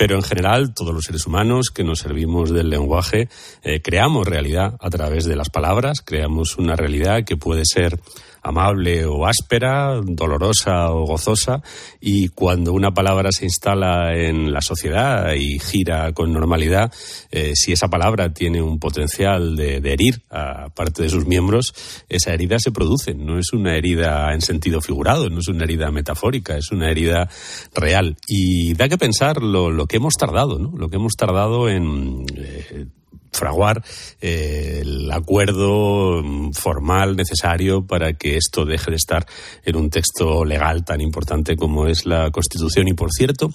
Pero 0.00 0.16
en 0.16 0.22
general, 0.22 0.72
todos 0.72 0.94
los 0.94 1.04
seres 1.04 1.26
humanos 1.26 1.70
que 1.70 1.84
nos 1.84 1.98
servimos 1.98 2.50
del 2.50 2.70
lenguaje 2.70 3.28
eh, 3.62 3.82
creamos 3.82 4.26
realidad 4.26 4.76
a 4.80 4.88
través 4.88 5.26
de 5.26 5.36
las 5.36 5.50
palabras, 5.50 6.00
creamos 6.00 6.56
una 6.56 6.74
realidad 6.74 7.24
que 7.26 7.36
puede 7.36 7.64
ser 7.66 7.98
amable 8.42 9.04
o 9.04 9.26
áspera, 9.26 10.00
dolorosa 10.02 10.92
o 10.92 11.06
gozosa, 11.06 11.62
y 12.00 12.28
cuando 12.28 12.72
una 12.72 12.92
palabra 12.92 13.30
se 13.32 13.44
instala 13.44 14.14
en 14.16 14.52
la 14.52 14.60
sociedad 14.60 15.34
y 15.34 15.58
gira 15.58 16.12
con 16.12 16.32
normalidad, 16.32 16.92
eh, 17.30 17.52
si 17.54 17.72
esa 17.72 17.88
palabra 17.88 18.32
tiene 18.32 18.62
un 18.62 18.78
potencial 18.78 19.56
de, 19.56 19.80
herir 19.90 20.22
a 20.30 20.68
parte 20.70 21.02
de 21.02 21.10
sus 21.10 21.26
miembros, 21.26 21.74
esa 22.08 22.32
herida 22.32 22.58
se 22.58 22.70
produce. 22.70 23.14
No 23.14 23.38
es 23.38 23.52
una 23.52 23.76
herida 23.76 24.32
en 24.32 24.40
sentido 24.40 24.80
figurado, 24.80 25.28
no 25.28 25.40
es 25.40 25.48
una 25.48 25.64
herida 25.64 25.90
metafórica, 25.90 26.56
es 26.56 26.70
una 26.70 26.90
herida 26.90 27.28
real. 27.74 28.16
Y 28.26 28.74
da 28.74 28.88
que 28.88 28.98
pensar 28.98 29.42
lo, 29.42 29.86
que 29.86 29.96
hemos 29.96 30.14
tardado, 30.14 30.58
¿no? 30.58 30.72
Lo 30.76 30.88
que 30.88 30.96
hemos 30.96 31.14
tardado 31.14 31.68
en 31.68 32.24
eh, 32.36 32.86
fraguar 33.32 33.82
eh, 34.20 34.80
el 34.82 35.10
acuerdo 35.10 36.22
formal 36.52 37.16
necesario 37.16 37.86
para 37.86 38.14
que 38.14 38.36
esto 38.36 38.64
deje 38.64 38.90
de 38.90 38.96
estar 38.96 39.26
en 39.64 39.76
un 39.76 39.90
texto 39.90 40.44
legal 40.44 40.84
tan 40.84 41.00
importante 41.00 41.56
como 41.56 41.86
es 41.86 42.06
la 42.06 42.30
Constitución. 42.30 42.88
Y 42.88 42.94
por 42.94 43.10
cierto, 43.12 43.50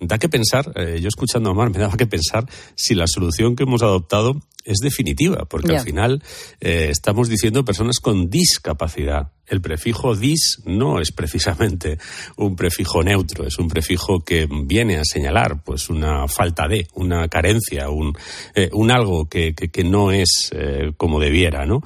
da 0.00 0.18
que 0.18 0.28
pensar, 0.28 0.72
eh, 0.76 0.98
yo 1.00 1.08
escuchando 1.08 1.50
a 1.50 1.52
Omar 1.52 1.70
me 1.70 1.78
daba 1.78 1.96
que 1.96 2.06
pensar 2.06 2.46
si 2.74 2.94
la 2.94 3.06
solución 3.06 3.56
que 3.56 3.64
hemos 3.64 3.82
adoptado 3.82 4.40
es 4.64 4.78
definitiva, 4.78 5.44
porque 5.46 5.76
al 5.76 5.80
final 5.80 6.22
eh, 6.60 6.88
estamos 6.90 7.28
diciendo 7.28 7.64
personas 7.64 7.98
con 8.00 8.28
discapacidad. 8.28 9.32
El 9.46 9.60
prefijo 9.60 10.14
dis 10.14 10.62
no 10.64 11.00
es 11.00 11.10
precisamente 11.10 11.98
un 12.36 12.54
prefijo 12.54 13.02
neutro, 13.02 13.44
es 13.44 13.58
un 13.58 13.66
prefijo 13.66 14.20
que 14.20 14.46
viene 14.48 14.98
a 14.98 15.04
señalar 15.04 15.64
pues 15.64 15.90
una 15.90 16.28
falta 16.28 16.68
de, 16.68 16.86
una 16.94 17.26
carencia, 17.26 17.90
un, 17.90 18.12
eh, 18.54 18.70
un 18.72 18.92
algo 18.92 19.28
que, 19.28 19.54
que, 19.54 19.82
no 19.82 20.12
es 20.12 20.50
eh, 20.52 20.92
como 20.96 21.18
debiera, 21.18 21.66
¿no? 21.66 21.82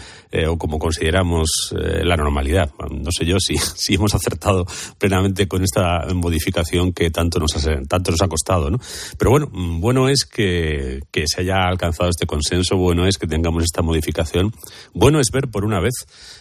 o 0.48 0.58
como 0.58 0.80
consideramos 0.80 1.72
la 1.72 2.16
normalidad. 2.16 2.72
No 2.90 3.10
sé 3.16 3.24
yo 3.24 3.36
si, 3.38 3.56
si 3.76 3.94
hemos 3.94 4.14
acertado 4.14 4.66
plenamente 4.98 5.46
con 5.46 5.62
esta 5.62 6.04
modificación 6.12 6.92
que 6.92 7.10
tanto 7.10 7.38
nos 7.38 7.56
ha, 7.56 7.80
tanto 7.88 8.10
nos 8.10 8.20
ha 8.20 8.28
costado, 8.28 8.68
¿no? 8.68 8.78
Pero 9.16 9.30
bueno, 9.30 9.48
bueno 9.52 10.08
es 10.08 10.24
que, 10.26 11.00
que 11.12 11.24
se 11.26 11.42
haya 11.42 11.62
alcanzado 11.62 12.10
este 12.10 12.26
consenso 12.26 12.63
bueno 12.72 13.06
es 13.06 13.18
que 13.18 13.26
tengamos 13.26 13.64
esta 13.64 13.82
modificación. 13.82 14.52
Bueno 14.92 15.20
es 15.20 15.28
ver 15.32 15.48
por 15.48 15.64
una 15.64 15.80
vez 15.80 15.92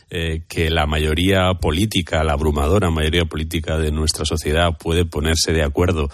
eh, 0.09 0.43
que 0.47 0.69
la 0.69 0.85
mayoría 0.85 1.53
política, 1.55 2.23
la 2.23 2.33
abrumadora 2.33 2.89
mayoría 2.89 3.25
política 3.25 3.77
de 3.77 3.91
nuestra 3.91 4.25
sociedad 4.25 4.77
puede 4.77 5.05
ponerse 5.05 5.53
de 5.53 5.63
acuerdo 5.63 6.09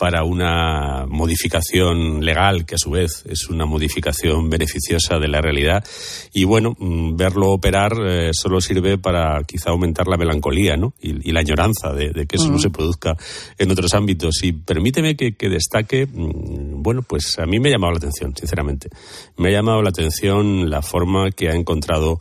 para 0.00 0.24
una 0.24 1.04
modificación 1.06 2.24
legal 2.24 2.64
que 2.64 2.76
a 2.76 2.78
su 2.78 2.90
vez 2.90 3.22
es 3.28 3.50
una 3.50 3.66
modificación 3.66 4.48
beneficiosa 4.48 5.18
de 5.18 5.28
la 5.28 5.42
realidad. 5.42 5.84
Y 6.32 6.44
bueno 6.44 6.74
mm, 6.78 7.16
verlo 7.16 7.50
operar 7.50 7.92
eh, 8.08 8.30
solo 8.32 8.62
sirve 8.62 8.96
para 8.96 9.44
quizá 9.44 9.68
aumentar 9.68 10.08
la 10.08 10.16
melancolía 10.16 10.78
¿no? 10.78 10.94
y, 11.02 11.30
la 11.30 11.40
añoranza 11.40 11.92
de, 11.92 12.26
que 12.26 12.36
eso 12.36 12.50
no 12.50 12.58
se 12.58 12.70
produzca 12.70 13.14
en 13.58 13.70
otros 13.70 13.92
ámbitos. 13.92 14.42
Y 14.42 14.52
permíteme 14.52 15.16
que, 15.16 15.34
que 15.34 15.50
destaque 15.50 16.06
mm, 16.06 16.82
bueno 16.82 17.02
pues 17.02 17.38
a 17.38 17.44
mí 17.44 17.60
me 17.60 17.68
ha 17.68 17.72
llamado 17.72 17.92
la 17.92 17.98
atención 17.98 18.34
sinceramente. 18.34 18.88
Me 19.36 19.50
ha 19.50 19.52
llamado 19.52 19.82
la 19.82 19.90
atención 19.90 20.70
la 20.70 20.80
forma 20.80 21.30
que 21.30 21.50
ha 21.50 21.54
encontrado 21.54 22.20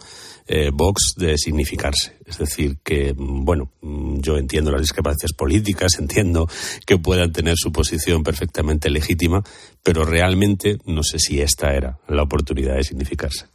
eh, 0.50 0.72
Vox 0.74 1.14
de 1.16 1.38
significarse. 1.38 2.18
Es 2.26 2.40
decir, 2.40 2.80
que, 2.84 3.14
bueno, 3.16 3.72
yo 3.82 4.38
entiendo 4.38 4.72
las 4.72 4.82
discrepancias 4.82 5.32
políticas, 5.32 6.00
entiendo 6.00 6.50
que 6.86 6.98
puedan 6.98 7.32
tener 7.32 7.54
su 7.56 7.72
posición 7.72 8.24
perfectamente 8.24 8.90
legítima, 8.90 9.44
pero 9.84 10.06
realmente 10.06 10.80
no 10.86 11.04
sé 11.04 11.20
si 11.20 11.40
esta 11.40 11.74
era 11.76 12.00
la 12.08 12.24
oportunidad 12.24 12.76
de 12.76 12.84
significarse. 12.84 13.46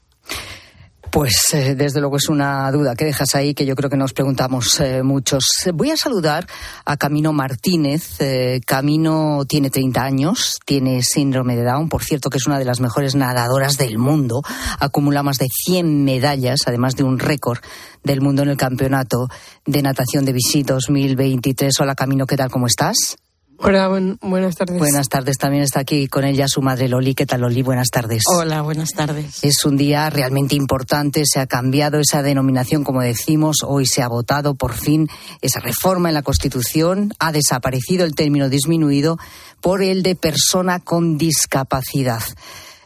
Pues 1.15 1.55
eh, 1.55 1.77
desde 1.77 2.01
luego 2.01 2.17
es 2.17 2.29
una 2.29 2.69
duda 2.73 2.97
que 2.97 3.05
dejas 3.05 3.37
ahí 3.37 3.55
que 3.55 3.65
yo 3.65 3.77
creo 3.77 3.89
que 3.89 3.97
nos 3.97 4.13
preguntamos 4.13 4.81
eh, 4.81 5.05
muchos. 5.05 5.45
Voy 5.73 5.93
a 5.93 5.97
saludar 5.97 6.45
a 6.85 6.97
Camino 6.97 7.33
Martínez. 7.33 8.21
Eh, 8.21 8.61
Camino 8.67 9.45
tiene 9.47 9.71
30 9.71 10.03
años, 10.03 10.55
tiene 10.65 11.05
síndrome 11.05 11.55
de 11.55 11.63
Down, 11.63 11.89
por 11.89 12.03
cierto 12.03 12.31
que 12.31 12.39
es 12.39 12.49
una 12.49 12.59
de 12.59 12.65
las 12.65 12.81
mejores 12.81 13.15
nadadoras 13.15 13.79
del 13.79 13.97
mundo. 13.97 14.43
Acumula 14.81 15.23
más 15.23 15.39
de 15.39 15.47
100 15.49 16.05
medallas, 16.05 16.63
además 16.67 16.97
de 16.97 17.05
un 17.05 17.21
récord 17.21 17.61
del 18.03 18.21
mundo 18.21 18.43
en 18.43 18.49
el 18.49 18.57
campeonato 18.57 19.29
de 19.67 19.83
natación 19.83 20.25
de 20.25 20.33
Vichy 20.33 20.65
2023. 20.65 21.79
Hola 21.79 21.95
Camino, 21.95 22.27
¿qué 22.27 22.37
tal? 22.37 22.51
¿Cómo 22.51 22.67
estás? 22.67 23.19
Hola, 23.59 23.89
buenas 24.21 24.57
tardes. 24.57 24.79
Buenas 24.79 25.09
tardes. 25.09 25.39
También 25.39 25.63
está 25.63 25.81
aquí 25.81 26.09
con 26.09 26.25
ella 26.25 26.49
su 26.49 26.61
madre 26.61 26.89
Loli. 26.89 27.15
¿Qué 27.15 27.25
tal, 27.25 27.43
Loli? 27.43 27.63
Buenas 27.63 27.89
tardes. 27.89 28.23
Hola, 28.27 28.63
buenas 28.63 28.91
tardes. 28.91 29.45
Es 29.45 29.65
un 29.65 29.77
día 29.77 30.11
realmente 30.11 30.55
importante. 30.55 31.23
Se 31.25 31.41
ha 31.41 31.47
cambiado 31.47 31.99
esa 31.99 32.23
denominación, 32.23 32.85
como 32.85 33.01
decimos. 33.01 33.59
Hoy 33.67 33.87
se 33.87 34.03
ha 34.03 34.09
votado 34.09 34.55
por 34.55 34.75
fin 34.75 35.09
esa 35.41 35.61
reforma 35.61 36.09
en 36.09 36.15
la 36.15 36.23
Constitución. 36.23 37.13
Ha 37.19 37.33
desaparecido 37.33 38.05
el 38.05 38.15
término 38.15 38.49
disminuido 38.49 39.19
por 39.61 39.83
el 39.83 40.03
de 40.03 40.17
persona 40.17 40.81
con 40.81 41.17
discapacidad. 41.17 42.23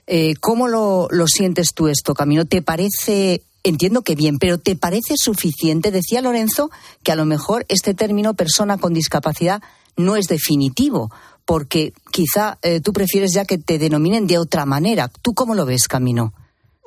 Eh, 0.06 0.34
¿Cómo 0.40 0.68
lo, 0.68 1.08
lo 1.10 1.26
sientes 1.26 1.74
tú 1.74 1.88
esto, 1.88 2.14
Camino? 2.14 2.44
¿Te 2.44 2.62
parece 2.62 3.42
entiendo 3.64 4.02
que 4.02 4.14
bien, 4.14 4.38
pero 4.38 4.58
¿te 4.58 4.76
parece 4.76 5.14
suficiente? 5.16 5.90
Decía 5.90 6.22
Lorenzo 6.22 6.70
que 7.02 7.12
a 7.12 7.16
lo 7.16 7.24
mejor 7.24 7.66
este 7.68 7.94
término 7.94 8.34
persona 8.34 8.78
con 8.78 8.94
discapacidad 8.94 9.62
no 9.98 10.16
es 10.16 10.26
definitivo, 10.26 11.10
porque 11.44 11.92
quizá 12.10 12.58
eh, 12.62 12.80
tú 12.80 12.92
prefieres 12.92 13.32
ya 13.32 13.44
que 13.44 13.58
te 13.58 13.78
denominen 13.78 14.26
de 14.26 14.38
otra 14.38 14.64
manera. 14.64 15.08
¿Tú 15.08 15.34
cómo 15.34 15.54
lo 15.54 15.66
ves, 15.66 15.88
Camino? 15.88 16.32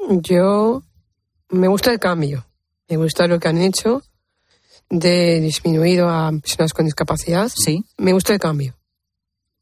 Yo 0.10 0.84
me 1.50 1.68
gusta 1.68 1.92
el 1.92 2.00
cambio. 2.00 2.46
Me 2.88 2.98
gusta 2.98 3.28
lo 3.28 3.40
que 3.40 3.48
han 3.48 3.58
hecho 3.60 4.04
de 4.90 5.40
disminuido 5.40 6.10
a 6.10 6.32
personas 6.32 6.74
con 6.74 6.86
discapacidad. 6.86 7.52
Sí. 7.54 7.84
Me 7.98 8.14
gusta 8.14 8.34
el 8.34 8.40
cambio. 8.40 8.76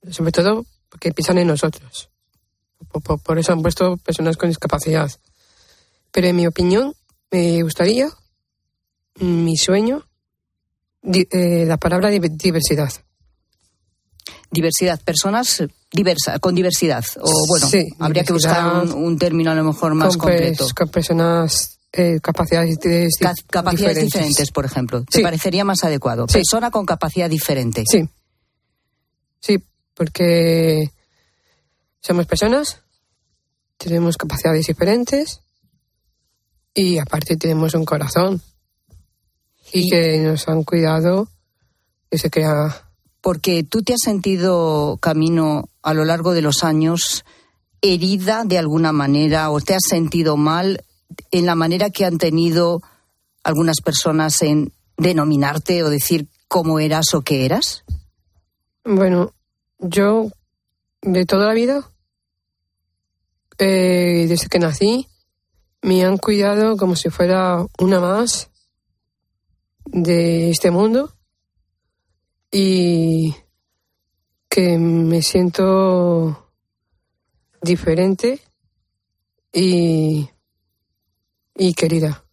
Sobre 0.09 0.31
todo 0.31 0.65
porque 0.89 1.11
piensan 1.11 1.37
en 1.37 1.47
nosotros. 1.47 2.09
Por, 3.23 3.37
eso 3.37 3.53
han 3.53 3.61
puesto 3.61 3.97
personas 3.97 4.37
con 4.37 4.49
discapacidad. 4.49 5.11
Pero 6.11 6.27
en 6.27 6.35
mi 6.35 6.47
opinión, 6.47 6.93
me 7.31 7.61
gustaría, 7.61 8.09
mi 9.19 9.57
sueño, 9.57 10.05
eh, 11.03 11.65
la 11.65 11.77
palabra 11.77 12.09
diversidad 12.09 12.91
diversidad, 14.51 14.99
personas 15.01 15.63
diversas, 15.91 16.39
con 16.39 16.55
diversidad. 16.55 17.03
O 17.21 17.31
bueno, 17.47 17.67
habría 17.99 18.23
que 18.23 18.33
buscar 18.33 18.85
un, 18.95 19.17
término 19.17 19.51
a 19.51 19.55
lo 19.55 19.63
mejor 19.63 19.95
más 19.95 20.17
concreto. 20.17 20.67
Con 20.75 20.89
personas 20.89 21.79
eh, 21.91 22.19
capacidades, 22.21 22.77
capacidades 23.49 24.03
diferentes. 24.03 24.51
por 24.51 24.65
ejemplo. 24.65 25.03
¿Te 25.03 25.21
parecería 25.21 25.65
más 25.65 25.83
adecuado? 25.83 26.27
Persona 26.27 26.71
con 26.71 26.85
capacidad 26.85 27.29
diferente. 27.29 27.83
Sí. 27.89 28.07
Sí, 29.39 29.63
porque 29.93 30.91
somos 32.01 32.25
personas, 32.25 32.81
tenemos 33.77 34.17
capacidades 34.17 34.67
diferentes 34.67 35.41
y 36.73 36.97
aparte 36.99 37.37
tenemos 37.37 37.73
un 37.73 37.85
corazón 37.85 38.41
y, 39.71 39.89
que 39.89 40.19
nos 40.19 40.47
han 40.47 40.63
cuidado 40.63 41.29
y 42.11 42.17
se 42.17 42.29
crea 42.29 42.88
porque 43.21 43.63
tú 43.63 43.81
te 43.81 43.93
has 43.93 44.01
sentido, 44.01 44.97
Camino, 45.01 45.69
a 45.81 45.93
lo 45.93 46.05
largo 46.05 46.33
de 46.33 46.41
los 46.41 46.63
años, 46.63 47.25
herida 47.81 48.43
de 48.45 48.57
alguna 48.57 48.91
manera 48.91 49.51
o 49.51 49.59
te 49.59 49.73
has 49.73 49.83
sentido 49.87 50.37
mal 50.37 50.83
en 51.31 51.45
la 51.45 51.55
manera 51.55 51.89
que 51.89 52.05
han 52.05 52.17
tenido 52.17 52.81
algunas 53.43 53.81
personas 53.81 54.41
en 54.41 54.71
denominarte 54.97 55.83
o 55.83 55.89
decir 55.89 56.27
cómo 56.47 56.79
eras 56.79 57.13
o 57.13 57.21
qué 57.21 57.45
eras? 57.45 57.83
Bueno, 58.83 59.33
yo 59.79 60.29
de 61.01 61.25
toda 61.25 61.47
la 61.47 61.53
vida, 61.53 61.89
eh, 63.57 64.25
desde 64.27 64.47
que 64.47 64.59
nací, 64.59 65.07
me 65.81 66.03
han 66.03 66.17
cuidado 66.17 66.75
como 66.77 66.95
si 66.95 67.09
fuera 67.09 67.65
una 67.79 67.99
más 67.99 68.49
de 69.85 70.51
este 70.51 70.71
mundo 70.71 71.13
y 72.51 73.35
que 74.49 74.77
me 74.77 75.21
siento 75.21 76.51
diferente 77.61 78.39
y, 79.53 80.29
y 81.55 81.73
querida. 81.73 82.23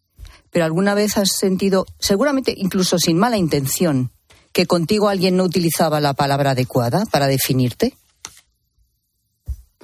Pero 0.51 0.65
alguna 0.65 0.95
vez 0.95 1.19
has 1.19 1.31
sentido, 1.39 1.87
seguramente 1.99 2.55
incluso 2.57 2.99
sin 2.99 3.19
mala 3.19 3.37
intención, 3.37 4.11
que 4.57 4.67
contigo 4.67 5.11
alguien 5.11 5.37
no 5.37 5.45
utilizaba 5.45 6.01
la 6.01 6.15
palabra 6.15 6.53
adecuada 6.53 7.05
para 7.05 7.27
definirte? 7.27 7.95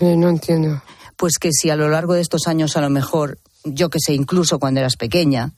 Eh, 0.00 0.16
no 0.16 0.30
entiendo. 0.30 0.82
Pues 1.16 1.34
que 1.38 1.52
si 1.52 1.68
a 1.68 1.76
lo 1.76 1.90
largo 1.90 2.14
de 2.14 2.22
estos 2.22 2.46
años 2.46 2.74
a 2.78 2.80
lo 2.80 2.88
mejor, 2.88 3.38
yo 3.64 3.90
que 3.90 3.98
sé, 4.00 4.14
incluso 4.14 4.58
cuando 4.58 4.80
eras 4.80 4.96
pequeña, 4.96 5.52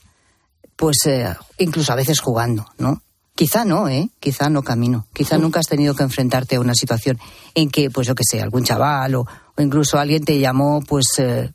pues 0.75 1.07
eh, 1.07 1.33
incluso 1.59 1.93
a 1.93 1.97
veces 1.97 2.19
jugando, 2.19 2.67
¿no? 2.77 3.03
Quizá 3.35 3.65
no, 3.65 3.89
¿eh? 3.89 4.11
Quizá 4.21 4.49
no 4.49 4.63
camino. 4.63 5.09
Quizá 5.13 5.39
nunca 5.39 5.59
has 5.59 5.67
tenido 5.67 5.95
que 5.95 6.05
enfrentarte 6.05 6.57
a 6.57 6.61
una 6.61 6.75
situación 6.75 7.19
en 7.55 7.69
que, 7.69 7.91
pues 7.91 8.07
yo 8.07 8.15
que 8.15 8.23
sé, 8.25 8.41
algún 8.41 8.63
chaval 8.63 9.17
o, 9.17 9.27
o 9.57 9.63
incluso 9.63 9.99
alguien 9.99 10.25
te 10.25 10.39
llamó, 10.39 10.81
pues, 10.83 11.07
eh, 11.19 11.53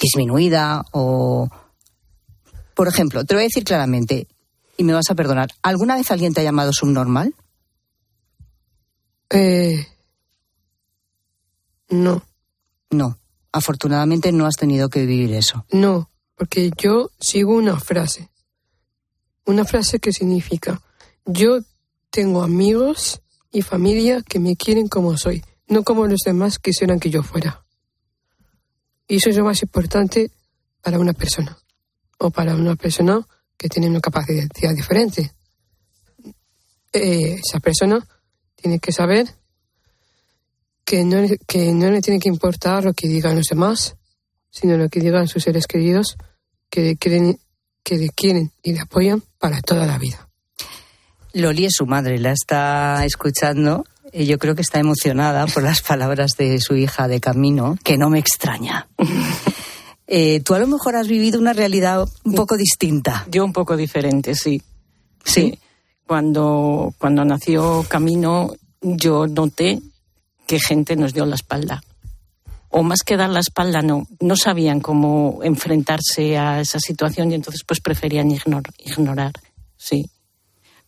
disminuida 0.00 0.82
o... 0.92 1.48
Por 2.74 2.88
ejemplo, 2.88 3.24
te 3.24 3.34
lo 3.34 3.38
voy 3.38 3.44
a 3.44 3.48
decir 3.48 3.64
claramente, 3.64 4.26
y 4.78 4.84
me 4.84 4.94
vas 4.94 5.10
a 5.10 5.14
perdonar, 5.14 5.50
¿alguna 5.62 5.94
vez 5.94 6.10
alguien 6.10 6.32
te 6.32 6.40
ha 6.40 6.44
llamado 6.44 6.72
subnormal? 6.72 7.34
Eh, 9.28 9.86
no. 11.90 12.22
No. 12.90 13.18
Afortunadamente 13.52 14.32
no 14.32 14.46
has 14.46 14.56
tenido 14.56 14.88
que 14.88 15.04
vivir 15.04 15.34
eso. 15.34 15.66
No, 15.70 16.10
porque 16.36 16.70
yo 16.78 17.10
sigo 17.20 17.54
una 17.54 17.78
frase. 17.78 18.31
Una 19.44 19.64
frase 19.64 19.98
que 19.98 20.12
significa, 20.12 20.80
yo 21.24 21.60
tengo 22.10 22.42
amigos 22.42 23.22
y 23.50 23.62
familia 23.62 24.22
que 24.22 24.38
me 24.38 24.56
quieren 24.56 24.88
como 24.88 25.16
soy, 25.16 25.44
no 25.66 25.82
como 25.82 26.06
los 26.06 26.20
demás 26.24 26.58
quisieran 26.58 27.00
que 27.00 27.10
yo 27.10 27.22
fuera. 27.22 27.64
Y 29.08 29.16
eso 29.16 29.30
es 29.30 29.36
lo 29.36 29.44
más 29.44 29.62
importante 29.62 30.30
para 30.80 30.98
una 30.98 31.12
persona, 31.12 31.58
o 32.18 32.30
para 32.30 32.54
una 32.54 32.76
persona 32.76 33.26
que 33.56 33.68
tiene 33.68 33.88
una 33.88 34.00
capacidad 34.00 34.74
diferente. 34.74 35.32
Eh, 36.92 37.40
esa 37.44 37.60
persona 37.60 38.06
tiene 38.54 38.78
que 38.78 38.92
saber 38.92 39.26
que 40.84 41.04
no, 41.04 41.26
que 41.46 41.72
no 41.72 41.90
le 41.90 42.02
tiene 42.02 42.20
que 42.20 42.28
importar 42.28 42.84
lo 42.84 42.92
que 42.92 43.08
digan 43.08 43.36
los 43.36 43.46
demás, 43.46 43.96
sino 44.50 44.76
lo 44.76 44.88
que 44.88 45.00
digan 45.00 45.28
sus 45.28 45.44
seres 45.44 45.66
queridos 45.66 46.16
que 46.68 46.96
quieren, 46.96 47.38
que 47.82 47.96
le 47.96 48.08
quieren 48.10 48.52
y 48.62 48.72
le 48.72 48.80
apoyan 48.80 49.22
para 49.38 49.60
toda 49.60 49.86
la 49.86 49.98
vida. 49.98 50.28
Loli 51.32 51.64
es 51.64 51.74
su 51.76 51.86
madre, 51.86 52.18
la 52.18 52.32
está 52.32 53.04
escuchando 53.04 53.84
y 54.12 54.26
yo 54.26 54.38
creo 54.38 54.54
que 54.54 54.62
está 54.62 54.78
emocionada 54.78 55.46
por 55.54 55.62
las 55.62 55.82
palabras 55.82 56.32
de 56.36 56.60
su 56.60 56.76
hija 56.76 57.08
de 57.08 57.20
camino, 57.20 57.76
que 57.82 57.98
no 57.98 58.10
me 58.10 58.18
extraña. 58.18 58.88
Eh, 60.14 60.40
tú 60.40 60.52
a 60.52 60.58
lo 60.58 60.66
mejor 60.66 60.94
has 60.94 61.08
vivido 61.08 61.40
una 61.40 61.54
realidad 61.54 62.06
un 62.24 62.34
poco 62.34 62.58
distinta. 62.58 63.26
Yo 63.30 63.46
un 63.46 63.52
poco 63.54 63.78
diferente, 63.78 64.34
sí. 64.34 64.60
Sí. 65.24 65.58
Cuando, 66.06 66.92
cuando 66.98 67.24
nació 67.24 67.82
Camino, 67.88 68.52
yo 68.82 69.26
noté 69.26 69.80
que 70.46 70.60
gente 70.60 70.96
nos 70.96 71.14
dio 71.14 71.24
la 71.24 71.36
espalda. 71.36 71.82
O 72.72 72.82
más 72.82 73.02
que 73.04 73.16
dar 73.16 73.30
la 73.30 73.40
espalda, 73.40 73.82
no, 73.82 74.06
no 74.20 74.34
sabían 74.34 74.80
cómo 74.80 75.40
enfrentarse 75.42 76.36
a 76.38 76.60
esa 76.60 76.80
situación 76.80 77.30
y 77.30 77.34
entonces 77.34 77.62
pues 77.66 77.80
preferían 77.80 78.30
ignor- 78.30 78.72
ignorar, 78.78 79.32
sí. 79.76 80.10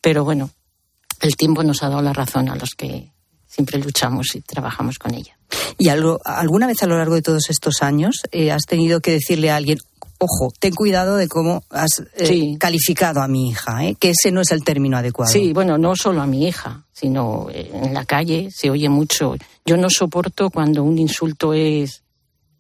Pero 0.01 0.25
bueno, 0.25 0.51
el 1.21 1.37
tiempo 1.37 1.63
nos 1.63 1.83
ha 1.83 1.89
dado 1.91 2.03
la 2.03 2.13
razón 2.13 2.49
a 2.49 2.57
los 2.57 2.71
que 2.71 3.11
siempre 3.47 3.79
luchamos 3.79 4.35
y 4.35 4.41
trabajamos 4.41 4.99
con 4.99 5.15
ella. 5.15 5.39
¿Y 5.79 5.89
algo, 5.89 6.21
alguna 6.25 6.67
vez 6.67 6.83
a 6.83 6.87
lo 6.87 6.97
largo 6.97 7.15
de 7.15 7.23
todos 7.23 7.51
estos 7.51 7.83
años 7.83 8.17
eh, 8.33 8.51
has 8.51 8.65
tenido 8.65 9.01
que 9.01 9.13
decirle 9.13 9.51
a 9.51 9.57
alguien, 9.57 9.79
ojo, 10.19 10.53
ten 10.59 10.75
cuidado 10.75 11.17
de 11.17 11.29
cómo 11.29 11.63
has 11.71 12.01
eh, 12.17 12.27
Sí. 12.27 12.57
calificado 12.59 13.21
a 13.21 13.29
mi 13.29 13.49
hija, 13.51 13.85
eh, 13.87 13.95
que 13.97 14.11
ese 14.11 14.31
no 14.33 14.41
es 14.41 14.51
el 14.53 14.63
término 14.65 14.97
adecuado? 14.97 15.31
Sí, 15.33 15.53
bueno, 15.53 15.77
no 15.79 15.95
solo 15.97 16.23
a 16.23 16.27
mi 16.27 16.47
hija, 16.47 16.85
sino 16.93 17.49
eh, 17.51 17.71
en 17.73 17.93
la 17.95 18.05
calle 18.05 18.49
se 18.51 18.71
oye 18.71 18.89
mucho. 18.89 19.35
Yo 19.67 19.77
no 19.77 19.89
soporto 19.91 20.51
cuando 20.51 20.83
un 20.85 20.99
insulto 20.99 21.53
es 21.55 22.03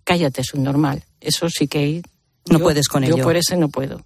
cállate, 0.04 0.40
es 0.42 0.52
un 0.54 0.62
normal. 0.64 1.02
Eso 1.20 1.48
sí 1.48 1.66
que 1.68 2.02
No 2.50 2.58
yo- 2.58 2.64
puedes 2.64 2.88
con 2.88 3.02
Yo 3.04 3.14
ello. 3.14 3.24
por 3.24 3.36
ese 3.36 3.56
no 3.56 3.68
puedo. 3.68 4.00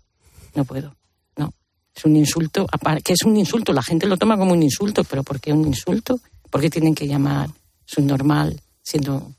No 0.54 0.64
puedo. 0.64 0.94
No. 1.36 1.52
Es 1.94 2.04
un 2.04 2.14
insulto, 2.16 2.66
que 3.02 3.12
es 3.12 3.22
un 3.24 3.36
insulto, 3.36 3.72
la 3.72 3.82
gente 3.82 4.06
lo 4.06 4.16
toma 4.16 4.36
como 4.38 4.52
un 4.52 4.62
insulto, 4.62 5.02
pero 5.04 5.22
¿por 5.24 5.40
qué 5.40 5.52
un 5.52 5.66
insulto? 5.66 6.20
¿Por 6.50 6.60
qué 6.60 6.70
tienen 6.70 6.94
que 6.94 7.06
llamar 7.08 7.50
subnormal 7.84 8.60
siendo 8.82 9.32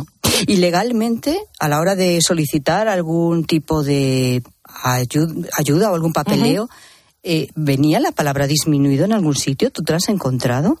Ujú. 0.00 0.44
Y 0.46 0.56
legalmente, 0.56 1.38
a 1.58 1.68
la 1.68 1.80
hora 1.80 1.94
de 1.94 2.20
solicitar 2.20 2.88
algún 2.88 3.44
tipo 3.44 3.82
de 3.82 4.42
ayu- 4.84 5.48
ayuda 5.56 5.90
o 5.90 5.94
algún 5.94 6.12
papeleo, 6.12 6.68
eh, 7.22 7.48
¿venía 7.54 8.00
la 8.00 8.12
palabra 8.12 8.46
disminuido 8.46 9.04
en 9.04 9.12
algún 9.12 9.34
sitio? 9.36 9.70
¿Tú 9.70 9.82
te 9.82 9.92
lo 9.92 9.96
has 9.96 10.08
encontrado? 10.08 10.80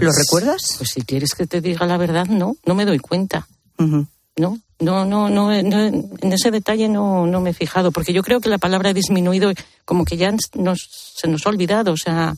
¿Lo 0.00 0.12
recuerdas? 0.12 0.74
Pues 0.78 0.90
si 0.90 1.02
quieres 1.02 1.34
que 1.34 1.46
te 1.46 1.60
diga 1.60 1.86
la 1.86 1.96
verdad, 1.96 2.26
no, 2.26 2.56
no 2.64 2.74
me 2.74 2.84
doy 2.84 2.98
cuenta. 2.98 3.48
Ujú. 3.78 4.06
No, 4.36 4.58
no, 4.78 5.04
no, 5.04 5.28
no, 5.28 5.50
no, 5.62 5.82
en 5.82 6.32
ese 6.32 6.50
detalle 6.52 6.88
no, 6.88 7.26
no 7.26 7.40
me 7.40 7.50
he 7.50 7.54
fijado, 7.54 7.90
porque 7.90 8.12
yo 8.12 8.22
creo 8.22 8.40
que 8.40 8.48
la 8.48 8.58
palabra 8.58 8.92
disminuido 8.92 9.50
como 9.84 10.04
que 10.04 10.16
ya 10.16 10.32
nos, 10.54 10.88
se 11.16 11.26
nos 11.26 11.44
ha 11.46 11.48
olvidado, 11.50 11.92
o 11.92 11.96
sea... 11.96 12.34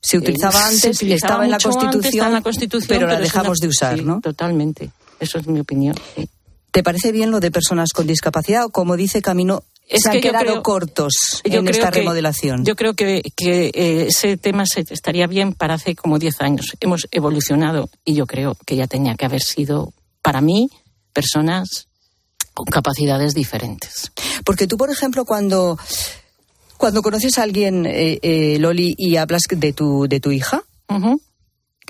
Se 0.00 0.18
utilizaba 0.18 0.60
eh, 0.60 0.64
antes, 0.64 0.80
se 0.80 0.90
utilizaba 0.90 1.16
estaba 1.16 1.44
en 1.44 1.50
la 1.50 1.56
antes, 1.56 1.74
Constitución, 1.76 2.26
en 2.26 2.32
la 2.34 2.42
Constitución, 2.42 2.88
pero 2.88 3.06
la 3.08 3.18
dejamos 3.18 3.58
de 3.58 3.68
usar, 3.68 3.98
sí, 3.98 4.04
¿no? 4.04 4.20
Totalmente, 4.20 4.90
eso 5.20 5.38
es 5.38 5.46
mi 5.46 5.60
opinión. 5.60 5.94
sí. 6.16 6.28
¿Te 6.70 6.82
parece 6.82 7.12
bien 7.12 7.30
lo 7.30 7.38
de 7.38 7.52
personas 7.52 7.92
con 7.92 8.04
discapacidad 8.08 8.64
o 8.64 8.70
como 8.70 8.96
dice 8.96 9.22
Camino, 9.22 9.62
Es 9.86 10.02
se 10.02 10.08
han 10.08 10.14
que 10.16 10.22
yo 10.22 10.30
quedado 10.30 10.44
creo- 10.44 10.62
cortos 10.64 11.12
en 11.44 11.68
esta 11.68 11.92
que- 11.92 12.00
remodelación? 12.00 12.64
Yo 12.64 12.74
creo 12.74 12.94
que, 12.94 13.22
que, 13.36 13.66
eh, 13.72 14.06
ese 14.08 14.36
tema 14.36 14.64
se, 14.66 14.80
estaría 14.90 15.28
bien 15.28 15.52
para 15.52 15.74
hace 15.74 15.94
como 15.94 16.18
10 16.18 16.40
años. 16.40 16.72
Hemos 16.80 17.06
evolucionado 17.12 17.88
y 18.04 18.14
yo 18.14 18.26
creo 18.26 18.56
que 18.66 18.74
ya 18.74 18.88
tenía 18.88 19.14
que 19.14 19.24
haber 19.24 19.40
sido, 19.42 19.92
para 20.20 20.40
mí, 20.40 20.68
personas 21.12 21.86
con 22.54 22.66
capacidades 22.66 23.34
diferentes. 23.34 24.10
Porque 24.44 24.66
tú, 24.66 24.76
por 24.76 24.90
ejemplo, 24.90 25.24
cuando, 25.24 25.78
cuando 26.76 27.02
conoces 27.02 27.38
a 27.38 27.44
alguien, 27.44 27.86
eh, 27.86 28.18
eh, 28.22 28.58
Loli, 28.58 28.96
y 28.98 29.14
hablas 29.16 29.42
de 29.48 29.72
tu, 29.72 30.08
de 30.08 30.18
tu 30.18 30.32
hija, 30.32 30.64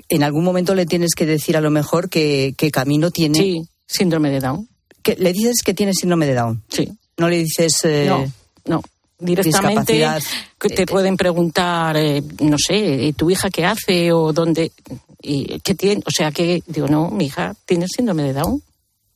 en 0.09 0.23
algún 0.23 0.43
momento 0.43 0.75
le 0.75 0.85
tienes 0.85 1.15
que 1.15 1.25
decir 1.25 1.57
a 1.57 1.61
lo 1.61 1.71
mejor 1.71 2.09
que, 2.09 2.53
que 2.57 2.71
Camino 2.71 3.11
tiene... 3.11 3.39
Sí, 3.39 3.61
síndrome 3.87 4.29
de 4.31 4.39
Down. 4.39 4.67
Que, 5.01 5.15
¿Le 5.15 5.33
dices 5.33 5.61
que 5.63 5.73
tiene 5.73 5.93
síndrome 5.93 6.25
de 6.25 6.33
Down? 6.35 6.63
Sí. 6.69 6.91
¿No 7.17 7.29
le 7.29 7.37
dices... 7.37 7.73
eh, 7.83 8.05
No, 8.07 8.25
no. 8.65 8.81
Directamente 9.17 9.93
discapacidad? 9.93 10.21
que 10.59 10.69
te 10.69 10.85
pueden 10.85 11.15
preguntar, 11.15 11.95
eh, 11.95 12.21
no 12.41 12.57
sé, 12.57 13.13
¿tu 13.15 13.29
hija 13.31 13.49
qué 13.49 13.63
hace 13.65 14.11
o 14.11 14.33
dónde? 14.33 14.73
Y, 15.21 15.59
¿Qué 15.61 15.73
tiene? 15.73 16.01
O 16.05 16.11
sea, 16.11 16.31
que 16.31 16.61
digo, 16.67 16.87
no, 16.89 17.09
mi 17.11 17.25
hija 17.27 17.55
tiene 17.65 17.85
síndrome 17.87 18.23
de 18.23 18.33
Down. 18.33 18.61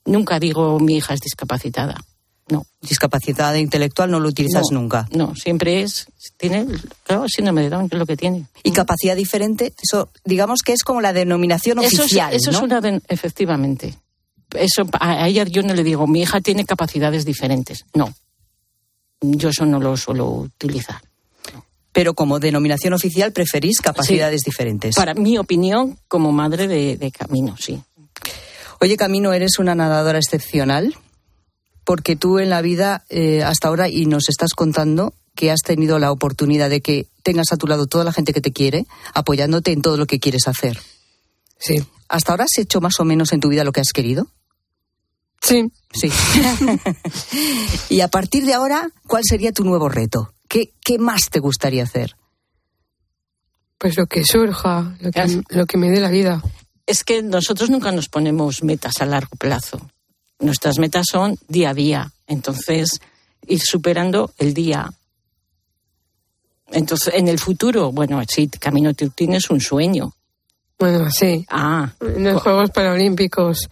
Nunca 0.06 0.40
digo 0.40 0.80
mi 0.80 0.96
hija 0.98 1.14
es 1.14 1.20
discapacitada. 1.20 2.02
No. 2.50 2.66
Discapacidad 2.82 3.54
intelectual 3.56 4.10
no 4.12 4.20
lo 4.20 4.30
utilizas 4.30 4.64
No, 4.72 4.80
nunca. 4.82 5.08
No, 5.12 5.36
siempre 5.36 5.82
es, 5.84 6.08
tiene, 6.38 6.66
claro, 7.04 7.26
síndrome 7.28 7.62
de 7.62 7.70
Down, 7.70 7.90
que 7.90 7.96
es 7.96 8.00
lo 8.00 8.06
que 8.06 8.18
tiene. 8.18 8.46
Y 8.64 8.72
capacidad 8.72 9.16
diferente, 9.16 9.74
eso 9.82 10.10
digamos 10.26 10.62
que 10.64 10.74
es 10.74 10.84
como 10.84 11.00
la 11.02 11.14
denominación 11.14 11.80
Eso 11.80 11.88
es- 11.88 12.00
oficial, 12.00 12.34
Eso, 12.34 12.52
¿no? 12.52 12.58
es 12.58 12.64
una, 12.64 12.82
de- 12.82 13.02
efectivamente. 13.08 13.96
Eso, 14.56 14.84
a 15.00 15.28
ella 15.28 15.44
yo 15.44 15.62
no 15.62 15.76
le 15.76 15.84
digo, 15.84 16.08
mi 16.08 16.22
hija 16.22 16.42
tiene 16.42 16.66
capacidades 16.66 17.24
diferentes. 17.24 17.86
No. 17.94 18.14
Yo 19.22 19.50
eso 19.50 19.66
no 19.66 19.80
lo 19.80 19.96
suelo 19.98 20.28
utilizar. 20.30 21.02
Pero 21.92 22.14
como 22.14 22.40
denominación 22.40 22.94
oficial 22.94 23.32
preferís 23.34 23.80
capacidades 23.82 24.42
diferentes. 24.42 24.96
Para 24.96 25.14
mi 25.14 25.38
opinión, 25.38 26.00
como 26.08 26.32
madre 26.32 26.68
de, 26.68 26.98
de 26.98 27.12
camino, 27.12 27.56
sí. 27.60 27.82
Oye, 28.80 28.96
Camino, 28.96 29.34
eres 29.34 29.60
una 29.60 29.76
nadadora 29.76 30.20
excepcional 30.20 30.96
porque 31.90 32.16
tú 32.16 32.38
en 32.38 32.52
la 32.52 32.62
vida 32.62 33.04
eh, 33.10 33.42
hasta 33.42 33.68
ahora 33.68 33.90
y 33.90 34.06
nos 34.06 34.30
estás 34.30 34.54
contando 34.54 35.16
que 35.34 35.50
has 35.50 35.62
tenido 35.64 35.98
la 35.98 36.12
oportunidad 36.12 36.70
de 36.70 36.82
que 36.82 37.08
tengas 37.24 37.52
a 37.52 37.58
tu 37.58 37.66
lado 37.66 37.88
toda 37.88 38.04
la 38.04 38.14
gente 38.14 38.32
que 38.32 38.42
te 38.42 38.52
quiere, 38.52 38.86
apoyándote 39.16 39.72
en 39.72 39.82
todo 39.82 39.98
lo 39.98 40.06
que 40.06 40.20
quieres 40.20 40.48
hacer. 40.48 40.80
Sí. 41.58 41.84
¿Hasta 42.08 42.32
ahora 42.32 42.44
has 42.44 42.56
hecho 42.60 42.80
más 42.80 43.00
o 43.00 43.06
menos 43.06 43.34
en 43.34 43.40
tu 43.40 43.50
vida 43.50 43.64
lo 43.64 43.72
que 43.72 43.82
has 43.82 43.92
querido? 43.92 44.28
Sí. 45.42 45.72
Sí. 45.92 46.12
y 47.90 48.02
a 48.02 48.08
partir 48.08 48.46
de 48.46 48.54
ahora, 48.54 48.92
¿cuál 49.08 49.24
sería 49.26 49.52
tu 49.52 49.64
nuevo 49.64 49.90
reto? 49.90 50.32
¿Qué, 50.48 50.74
qué 50.86 51.00
más 51.00 51.32
te 51.32 51.40
gustaría 51.40 51.82
hacer? 51.82 52.16
Pues 53.80 53.98
lo 53.98 54.06
que 54.06 54.26
surja, 54.26 54.96
lo 55.00 55.10
que, 55.10 55.42
lo 55.50 55.66
que 55.66 55.78
me 55.80 55.90
dé 55.90 56.02
la 56.02 56.12
vida. 56.12 56.44
Es 56.86 57.04
que 57.04 57.24
nosotros 57.24 57.72
nunca 57.72 57.92
nos 57.92 58.10
ponemos 58.10 58.62
metas 58.62 59.02
a 59.02 59.08
largo 59.08 59.36
plazo. 59.38 59.90
Nuestras 60.40 60.80
metas 60.80 61.06
son 61.12 61.38
día 61.48 61.72
a 61.72 61.74
día. 61.74 62.12
Entonces, 62.28 63.00
ir 63.48 63.60
superando 63.62 64.32
el 64.38 64.54
día. 64.54 64.92
Entonces, 66.72 67.14
en 67.16 67.28
el 67.28 67.40
futuro, 67.40 67.92
bueno, 67.92 68.22
sí, 68.28 68.48
Camino, 68.48 68.94
tú 68.94 69.10
tienes 69.10 69.50
un 69.50 69.60
sueño. 69.60 70.14
Bueno, 70.78 71.10
sí. 71.12 71.46
Ah. 71.50 71.92
En 72.00 72.24
los 72.24 72.42
Juegos 72.42 72.72
Paralímpicos. 72.72 73.68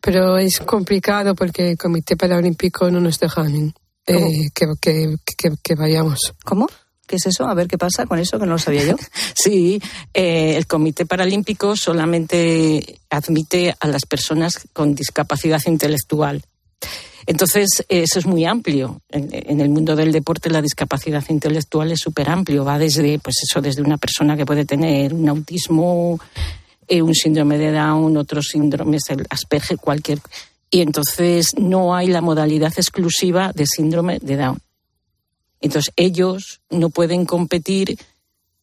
Pero 0.00 0.36
es 0.36 0.60
complicado 0.60 1.34
porque 1.34 1.70
el 1.70 1.78
Comité 1.78 2.16
Paralímpico 2.16 2.90
no 2.90 3.00
nos 3.00 3.18
dejan 3.18 3.74
eh, 4.06 4.50
que, 4.54 4.66
que, 4.80 5.16
que, 5.36 5.50
que 5.62 5.74
vayamos. 5.74 6.34
¿Cómo? 6.44 6.68
¿Qué 7.06 7.16
es 7.16 7.26
eso? 7.26 7.46
A 7.46 7.54
ver 7.54 7.68
qué 7.68 7.78
pasa 7.78 8.06
con 8.06 8.18
eso, 8.18 8.38
que 8.38 8.46
no 8.46 8.52
lo 8.52 8.58
sabía 8.58 8.84
yo. 8.84 8.96
Sí, 9.34 9.80
eh, 10.12 10.56
el 10.56 10.66
Comité 10.66 11.06
Paralímpico 11.06 11.76
solamente 11.76 12.98
admite 13.10 13.76
a 13.78 13.86
las 13.86 14.06
personas 14.06 14.60
con 14.72 14.94
discapacidad 14.94 15.62
intelectual. 15.66 16.42
Entonces, 17.26 17.84
eso 17.88 18.18
es 18.18 18.26
muy 18.26 18.44
amplio. 18.44 19.02
En, 19.10 19.60
el 19.60 19.68
mundo 19.68 19.96
del 19.96 20.12
deporte, 20.12 20.48
la 20.48 20.62
discapacidad 20.62 21.24
intelectual 21.28 21.90
es 21.90 22.00
súper 22.00 22.28
amplio. 22.28 22.64
Va 22.64 22.78
desde, 22.78 23.18
pues 23.18 23.36
eso, 23.42 23.60
desde 23.60 23.82
una 23.82 23.98
persona 23.98 24.36
que 24.36 24.46
puede 24.46 24.64
tener 24.64 25.12
un 25.12 25.28
autismo, 25.28 26.20
eh, 26.86 27.02
un 27.02 27.14
síndrome 27.14 27.58
de 27.58 27.72
Down, 27.72 28.16
otros 28.16 28.46
síndromes, 28.52 29.02
el 29.08 29.26
Asperger, 29.28 29.76
cualquier. 29.78 30.20
Y 30.70 30.82
entonces 30.82 31.54
no 31.58 31.96
hay 31.96 32.06
la 32.08 32.20
modalidad 32.20 32.72
exclusiva 32.76 33.52
de 33.52 33.66
síndrome 33.66 34.18
de 34.20 34.36
Down. 34.36 34.60
Entonces, 35.60 35.92
ellos 35.96 36.60
no 36.70 36.90
pueden 36.90 37.24
competir 37.24 37.98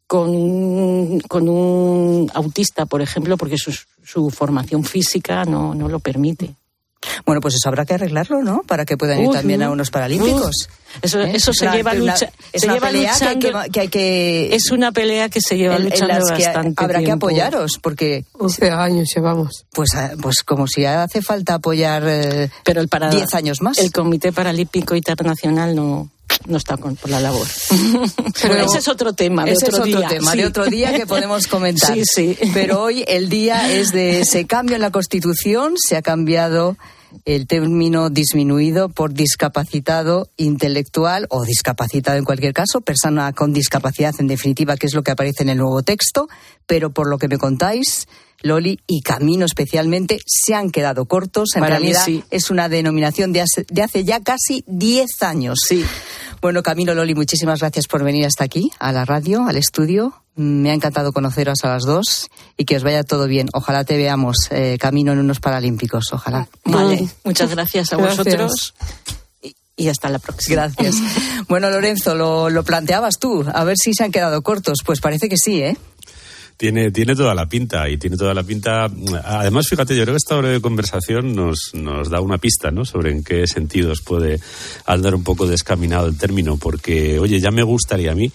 con, 0.08 1.20
con 1.22 1.50
un 1.50 2.30
autista, 2.34 2.86
por 2.86 3.02
ejemplo, 3.02 3.38
porque 3.38 3.58
su, 3.58 3.74
su 4.04 4.30
formación 4.30 4.84
física 4.84 5.44
no, 5.46 5.74
no 5.74 5.88
lo 5.90 6.00
permite. 6.00 6.54
Bueno, 7.26 7.42
pues 7.42 7.56
eso 7.56 7.68
habrá 7.68 7.84
que 7.86 7.96
arreglarlo, 7.96 8.42
¿no? 8.44 8.62
Para 8.66 8.86
que 8.86 8.96
puedan 8.96 9.22
ir 9.22 9.30
también 9.32 9.62
a 9.62 9.70
unos 9.72 9.90
paralímpicos. 9.92 10.70
Eso, 11.02 11.20
¿Eh? 11.22 11.32
eso 11.36 11.52
Es 11.52 11.58
se 11.58 11.70
lleva 11.70 11.94
lucha, 11.94 12.32
es 12.54 12.62
se 12.62 12.68
una 12.68 12.76
lleva 12.76 12.88
pelea 12.88 13.14
que 13.20 13.26
hay 13.26 13.40
que- 13.40 13.48
luchando- 13.52 13.72
que 13.74 13.80
hay 13.82 13.88
que- 13.90 14.56
Es 14.56 14.72
una 14.72 14.92
pelea 14.94 15.28
que 15.28 15.42
se 15.42 15.58
lleva 15.58 15.76
en- 15.76 15.82
en 15.84 15.90
luchando 15.90 16.14
las 16.14 16.32
que 16.38 16.46
bastante 16.46 16.84
habrá 16.84 17.04
que 17.04 17.12
apoyaros, 17.12 17.78
porque 17.82 18.24
11 18.34 18.70
años 18.70 19.10
llevamos. 19.14 19.66
pues, 19.74 19.94
ah, 19.96 20.12
pues 20.22 20.44
como 20.44 20.66
si 20.68 20.86
hace 20.86 21.22
falta 21.22 21.56
apoyar 21.56 22.04
eh, 22.08 22.50
Pero 22.64 22.80
el 22.80 22.88
para 22.88 23.10
10 23.10 23.34
años 23.34 23.62
más. 23.62 23.80
El 23.80 23.92
Comité 23.92 24.32
Paralímpico 24.32 24.96
Internacional 24.96 25.76
no, 25.76 26.10
no 26.48 26.58
está 26.58 26.78
con, 26.78 26.96
por 26.96 27.10
la 27.10 27.20
labor. 27.20 27.48
Pero 28.42 28.56
ese 28.56 28.80
es 28.80 28.88
otro 28.88 29.14
tema, 29.14 29.46
de 29.46 29.52
ese 29.52 29.68
otro 29.68 29.86
es 29.86 29.90
otro 29.90 30.00
día. 30.00 30.08
tema, 30.10 30.32
sí. 30.32 30.38
de 30.38 30.46
otro 30.46 30.66
día 30.66 30.98
que 30.98 31.06
podemos 31.06 31.48
comentar. 31.48 31.94
Sí, 31.94 32.04
sí. 32.06 32.38
Pero 32.54 32.82
hoy 32.82 33.04
el 33.08 33.30
día 33.30 33.72
es 33.72 33.92
de 33.92 34.20
ese 34.22 34.46
cambio 34.46 34.76
en 34.76 34.82
la 34.82 34.92
Constitución, 34.92 35.74
se 35.78 35.96
ha 35.96 36.02
cambiado 36.02 36.78
el 37.26 37.48
término 37.48 38.10
disminuido 38.10 38.90
por 38.90 39.14
discapacitado 39.14 40.30
intelectual 40.38 41.28
o 41.30 41.44
discapacitado 41.44 42.18
en 42.18 42.26
cualquier 42.26 42.54
caso, 42.54 42.82
persona 42.82 43.32
con 43.34 43.54
discapacidad 43.54 44.16
en 44.20 44.28
definitiva, 44.28 44.78
que 44.78 44.88
es 44.88 44.94
lo 44.94 45.04
que 45.04 45.12
aparece 45.12 45.44
en 45.44 45.50
el 45.50 45.58
nuevo 45.58 45.84
texto, 45.84 46.28
pero 46.66 46.92
por 46.92 47.08
lo 47.08 47.18
que 47.18 47.28
me 47.28 47.38
contáis, 47.38 48.08
Loli 48.44 48.80
y 48.88 49.02
Camino 49.02 49.46
especialmente 49.46 50.20
se 50.26 50.54
han 50.54 50.70
quedado 50.70 51.06
cortos. 51.06 51.50
En 51.56 51.62
Para 51.62 51.80
mí 51.80 51.86
realidad 51.94 52.06
sí. 52.06 52.24
es 52.30 52.52
una 52.52 52.70
denominación 52.70 53.34
de 53.34 53.42
hace, 53.42 53.66
de 53.70 53.82
hace 53.82 54.04
ya 54.04 54.20
casi 54.22 54.64
10 54.68 55.10
años. 55.24 55.60
Sí. 55.68 55.84
Bueno, 56.42 56.62
Camilo 56.62 56.94
Loli, 56.94 57.16
muchísimas 57.16 57.62
gracias 57.62 57.88
por 57.88 58.04
venir 58.04 58.26
hasta 58.26 58.44
aquí, 58.44 58.70
a 58.80 58.92
la 58.92 59.06
radio, 59.06 59.46
al 59.48 59.56
estudio. 59.58 60.14
Me 60.36 60.72
ha 60.72 60.74
encantado 60.74 61.14
conoceros 61.14 61.60
a 61.64 61.70
las 61.70 61.84
dos 61.84 62.28
y 62.58 62.66
que 62.66 62.76
os 62.76 62.84
vaya 62.84 63.04
todo 63.04 63.28
bien. 63.28 63.48
Ojalá 63.54 63.86
te 63.86 63.96
veamos 63.98 64.36
eh, 64.50 64.78
camino 64.80 65.14
en 65.14 65.20
unos 65.20 65.40
Paralímpicos. 65.40 66.06
Ojalá. 66.12 66.50
Vale, 66.66 67.08
muchas 67.24 67.50
gracias 67.52 67.94
a 67.94 67.98
Gracias. 67.98 68.18
vosotros 68.18 68.74
y, 69.42 69.56
y 69.78 69.88
hasta 69.90 70.10
la 70.10 70.20
próxima. 70.20 70.68
Gracias. 70.68 70.96
Bueno, 71.50 71.70
Lorenzo, 71.70 72.16
lo, 72.16 72.50
lo 72.50 72.64
planteabas 72.64 73.20
tú. 73.20 73.46
A 73.54 73.64
ver 73.64 73.76
si 73.78 73.94
se 73.94 74.04
han 74.04 74.12
quedado 74.12 74.42
cortos. 74.42 74.78
Pues 74.86 75.02
parece 75.02 75.30
que 75.30 75.36
sí, 75.38 75.62
¿eh? 75.62 75.78
Tiene, 76.64 76.92
tiene 76.92 77.14
toda 77.14 77.36
la 77.36 77.46
pinta 77.46 77.90
y 77.90 77.98
tiene 77.98 78.16
toda 78.16 78.34
la 78.34 78.42
pinta. 78.42 78.90
Además, 79.26 79.66
fíjate, 79.70 79.98
yo 79.98 80.04
creo 80.04 80.14
que 80.14 80.24
esta 80.24 80.38
breve 80.38 80.62
conversación 80.62 81.36
nos, 81.36 81.72
nos 81.74 82.10
da 82.10 82.22
una 82.22 82.38
pista 82.38 82.72
¿no? 82.72 82.86
sobre 82.86 83.12
en 83.12 83.22
qué 83.22 83.46
sentidos 83.48 84.00
puede 84.02 84.40
andar 84.86 85.14
un 85.14 85.26
poco 85.26 85.46
descaminado 85.46 86.08
el 86.08 86.18
término, 86.18 86.56
porque, 86.56 87.20
oye, 87.20 87.42
ya 87.42 87.52
me 87.52 87.64
gustaría 87.64 88.14
a 88.14 88.16
mí 88.16 88.32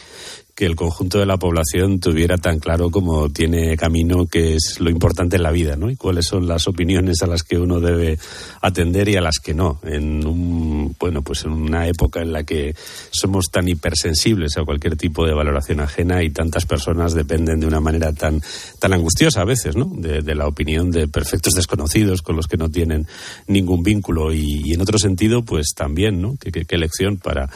que 0.58 0.66
el 0.66 0.74
conjunto 0.74 1.20
de 1.20 1.26
la 1.26 1.36
población 1.36 2.00
tuviera 2.00 2.36
tan 2.36 2.58
claro 2.58 2.90
como 2.90 3.28
tiene 3.28 3.76
camino 3.76 4.26
que 4.26 4.56
es 4.56 4.80
lo 4.80 4.90
importante 4.90 5.36
en 5.36 5.44
la 5.44 5.52
vida, 5.52 5.76
¿no? 5.76 5.88
Y 5.88 5.94
cuáles 5.94 6.26
son 6.26 6.48
las 6.48 6.66
opiniones 6.66 7.22
a 7.22 7.28
las 7.28 7.44
que 7.44 7.58
uno 7.58 7.78
debe 7.78 8.18
atender 8.60 9.08
y 9.08 9.14
a 9.14 9.20
las 9.20 9.38
que 9.38 9.54
no. 9.54 9.78
En 9.84 10.26
un, 10.26 10.96
bueno, 10.98 11.22
pues 11.22 11.44
en 11.44 11.52
una 11.52 11.86
época 11.86 12.22
en 12.22 12.32
la 12.32 12.42
que 12.42 12.74
somos 13.12 13.52
tan 13.52 13.68
hipersensibles 13.68 14.58
a 14.58 14.64
cualquier 14.64 14.96
tipo 14.96 15.24
de 15.24 15.32
valoración 15.32 15.78
ajena 15.78 16.24
y 16.24 16.30
tantas 16.30 16.66
personas 16.66 17.14
dependen 17.14 17.60
de 17.60 17.66
una 17.68 17.78
manera 17.78 18.12
tan, 18.12 18.42
tan 18.80 18.92
angustiosa 18.92 19.42
a 19.42 19.44
veces, 19.44 19.76
¿no? 19.76 19.84
De, 19.94 20.34
la 20.34 20.48
opinión 20.48 20.90
de 20.90 21.06
perfectos 21.06 21.54
desconocidos 21.54 22.20
con 22.20 22.34
los 22.34 22.48
que 22.48 22.56
no 22.56 22.68
tienen 22.68 23.06
ningún 23.46 23.84
vínculo 23.84 24.34
y, 24.34 24.72
en 24.72 24.80
otro 24.80 24.98
sentido, 24.98 25.44
pues 25.44 25.68
también, 25.76 26.20
¿no? 26.20 26.36
Qué, 26.40 26.50
qué- 26.50 26.78
lección 26.78 27.16
para 27.16 27.48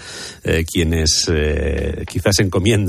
eh, 0.45 0.65
quienes 0.65 1.29
eh, 1.33 2.05
quizás 2.09 2.35
se 2.37 2.43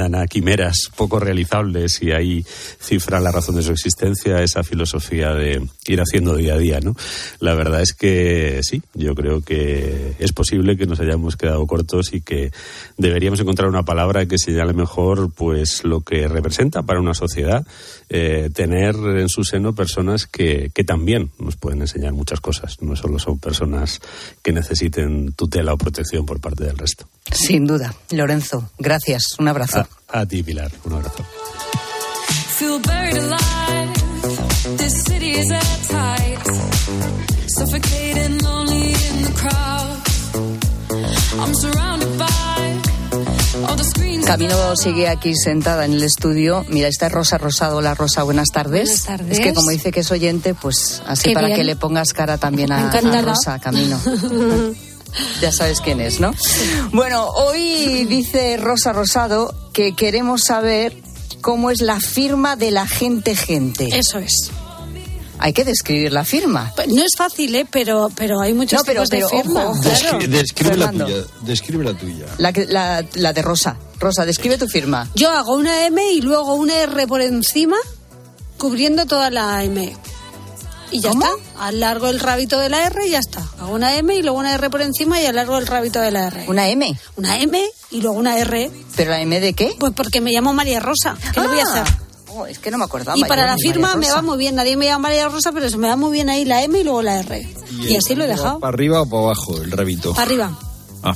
a 0.04 0.28
quimeras 0.28 0.92
poco 0.96 1.20
realizables 1.20 2.02
y 2.02 2.12
ahí 2.12 2.46
cifran 2.80 3.24
la 3.24 3.32
razón 3.32 3.56
de 3.56 3.64
su 3.64 3.72
existencia, 3.72 4.42
esa 4.42 4.64
filosofía 4.64 5.34
de 5.34 5.62
ir 5.88 6.02
haciendo 6.02 6.36
día 6.36 6.56
a 6.56 6.58
día, 6.58 6.80
¿no? 6.82 6.96
La 7.40 7.54
verdad 7.56 7.82
es 7.82 7.94
que 7.94 8.60
sí, 8.64 8.82
yo 8.94 9.16
creo 9.16 9.42
que 9.42 10.16
es 10.20 10.34
posible 10.34 10.78
que 10.78 10.86
nos 10.86 11.00
hayamos 11.00 11.38
quedado 11.38 11.66
cortos 11.66 12.14
y 12.14 12.22
que 12.22 12.52
deberíamos 12.98 13.40
encontrar 13.40 13.70
una 13.70 13.84
palabra 13.84 14.26
que 14.26 14.38
señale 14.38 14.74
mejor 14.74 15.32
pues 15.32 15.84
lo 15.84 16.02
que 16.02 16.28
representa 16.28 16.84
para 16.84 17.00
una 17.00 17.14
sociedad 17.14 17.66
eh, 18.10 18.50
tener 18.54 18.96
en 18.96 19.30
su 19.30 19.44
seno 19.44 19.74
personas 19.74 20.28
que, 20.28 20.72
que 20.74 20.84
también 20.84 21.32
nos 21.40 21.56
pueden 21.56 21.82
enseñar 21.82 22.14
muchas 22.14 22.42
cosas, 22.42 22.82
no 22.82 22.96
solo 22.96 23.20
son 23.20 23.40
personas 23.40 24.02
que 24.42 24.52
necesiten 24.52 25.34
tutela 25.34 25.74
o 25.74 25.78
protección 25.78 26.26
por 26.26 26.40
parte 26.40 26.64
del 26.66 26.78
resto. 26.78 27.08
Sin 27.32 27.66
duda. 27.66 27.94
Lorenzo, 28.12 28.70
gracias. 28.78 29.36
Un 29.40 29.48
abrazo. 29.48 29.80
A, 29.80 29.90
a 30.14 30.26
ti, 30.26 30.44
Pilar, 30.44 30.72
un 30.86 30.94
abrazo. 30.94 31.24
Feel 32.58 32.80
buried 32.80 33.18
alive. 33.18 34.78
This 34.78 35.04
city 35.04 35.32
is 35.32 35.52
at 35.52 35.80
tight. 35.90 36.40
Suffocating, 37.48 38.38
lonely 38.44 38.94
in 38.94 39.24
the 39.24 39.34
crowd. 39.36 39.98
I'm 41.42 41.54
surrounded 41.56 42.18
by 42.18 43.68
all 43.68 43.76
the 43.76 43.84
screens. 43.84 44.26
Camino 44.26 44.76
sigue 44.76 45.10
aquí 45.10 45.36
sentada 45.36 45.86
en 45.86 45.94
el 45.94 46.04
estudio. 46.04 46.64
Mira, 46.70 46.88
esta 46.88 47.08
es 47.08 47.12
Rosa 47.12 47.38
Rosado. 47.38 47.78
Hola, 47.78 47.96
Rosa, 47.96 48.24
buenas 48.24 48.50
tardes. 48.50 48.84
Buenas 48.90 49.04
tardes. 49.04 49.32
Es 49.38 49.40
que 49.44 49.54
como 49.54 49.72
dice 49.72 49.92
que 49.92 50.02
es 50.02 50.12
oyente, 50.12 50.54
pues 50.54 51.02
así 51.08 51.30
Qué 51.30 51.34
para 51.34 51.48
bien. 51.48 51.58
que 51.58 51.64
le 51.64 51.76
pongas 51.76 52.14
cara 52.14 52.38
también 52.38 52.72
a, 52.72 52.92
a. 52.92 53.22
Rosa, 53.22 53.60
Camino. 53.60 54.00
Ya 55.42 55.52
sabes 55.52 55.80
quién 55.82 56.00
es, 56.02 56.20
¿no? 56.20 56.32
Bueno, 56.92 57.28
hoy 57.30 58.06
dice 58.06 58.58
Rosa 58.58 58.94
Rosado 58.94 59.54
que 59.74 59.94
queremos 59.96 60.42
saber 60.44 60.96
cómo 61.42 61.70
es 61.72 61.82
la 61.82 62.00
firma 62.00 62.56
de 62.56 62.72
la 62.72 62.88
gente 62.88 63.36
gente. 63.36 63.90
Eso 63.98 64.20
es. 64.20 64.52
Hay 65.40 65.52
que 65.52 65.66
describir 65.66 66.14
la 66.14 66.24
firma. 66.24 66.72
Pues 66.76 66.88
No 66.88 67.04
es 67.04 67.12
fácil, 67.18 67.54
¿eh? 67.56 67.66
Pero, 67.70 68.10
pero 68.16 68.40
hay 68.40 68.54
muchos 68.54 68.80
No, 68.80 68.86
pero- 68.86 69.04
tipos 69.04 69.30
de 69.32 69.42
firma. 69.42 69.66
ojo, 69.70 69.82
claro. 69.82 70.20
Descri- 70.20 70.28
describe 70.28 70.78
la 70.78 70.92
tuya. 70.92 71.16
Describe 71.42 71.84
la 71.84 71.94
tuya. 71.96 72.26
La, 72.38 72.54
que- 72.54 72.66
la, 72.68 73.04
la 73.16 73.34
de 73.34 73.42
Rosa. 73.42 73.76
Rosa, 74.00 74.26
describe 74.26 74.58
tu 74.58 74.68
firma. 74.68 75.10
Yo 75.16 75.30
hago 75.32 75.56
una 75.56 75.86
M 75.86 76.02
y 76.14 76.22
luego 76.22 76.54
una 76.56 76.76
R 76.84 77.08
por 77.08 77.22
encima, 77.22 77.76
cubriendo 78.58 79.06
toda 79.06 79.30
la 79.32 79.64
M. 79.64 79.96
Y 80.94 81.00
ya 81.02 81.10
está. 81.12 81.30
Alargo 81.60 82.08
el 82.08 82.20
rabito 82.20 82.60
de 82.60 82.70
la 82.70 82.86
R 82.86 83.08
y 83.08 83.12
ya 83.12 83.20
está. 83.20 83.42
Hago 83.60 83.74
una 83.74 83.96
M 83.98 84.16
y 84.16 84.22
luego 84.22 84.38
una 84.40 84.54
R 84.54 84.70
por 84.70 84.82
encima 84.82 85.22
y 85.22 85.26
alargo 85.26 85.58
el 85.58 85.68
rabito 85.68 86.00
de 86.00 86.12
la 86.12 86.28
R. 86.28 86.46
¿Una 86.48 86.70
M? 86.70 86.98
Una 87.18 87.40
M 87.40 87.62
y 87.92 88.02
luego 88.02 88.18
una 88.18 88.38
R. 88.38 88.72
¿Pero 88.96 89.12
la 89.12 89.20
M 89.22 89.40
de 89.40 89.54
qué? 89.54 89.76
Pues 89.80 89.92
porque 89.96 90.22
me 90.22 90.32
llamo 90.32 90.54
María 90.54 90.80
Rosa. 90.80 91.18
¿Qué 91.34 91.42
le 91.42 91.48
voy 91.48 91.60
a 91.60 91.64
Ah. 91.64 91.82
hacer? 91.82 91.96
Oh, 92.36 92.46
es 92.48 92.58
que 92.60 92.72
no 92.72 92.78
me 92.80 92.86
acordaba. 92.86 93.18
Y 93.18 93.24
para 93.26 93.46
la 93.46 93.58
firma 93.58 93.96
me 93.96 94.10
va 94.10 94.22
muy 94.24 94.38
bien. 94.38 94.56
Nadie 94.56 94.76
me 94.76 94.86
llama 94.86 95.10
María 95.10 95.28
Rosa, 95.30 95.52
pero 95.52 95.70
se 95.70 95.78
me 95.78 95.88
va 95.88 95.96
muy 95.96 96.12
bien 96.12 96.30
ahí 96.30 96.46
la 96.46 96.64
M 96.64 96.80
y 96.80 96.84
luego 96.84 97.02
la 97.04 97.20
R. 97.20 97.48
Y, 97.88 97.96
así 97.96 98.16
lo 98.16 98.24
he 98.24 98.28
dejado. 98.28 98.60
¿Para 98.60 98.74
arriba 98.74 99.02
o 99.02 99.06
para 99.10 99.24
abajo 99.24 99.58
el 99.62 99.70
rabito? 99.72 100.14
Para 100.14 100.24
arriba. 100.24 100.60
Ah, 101.04 101.14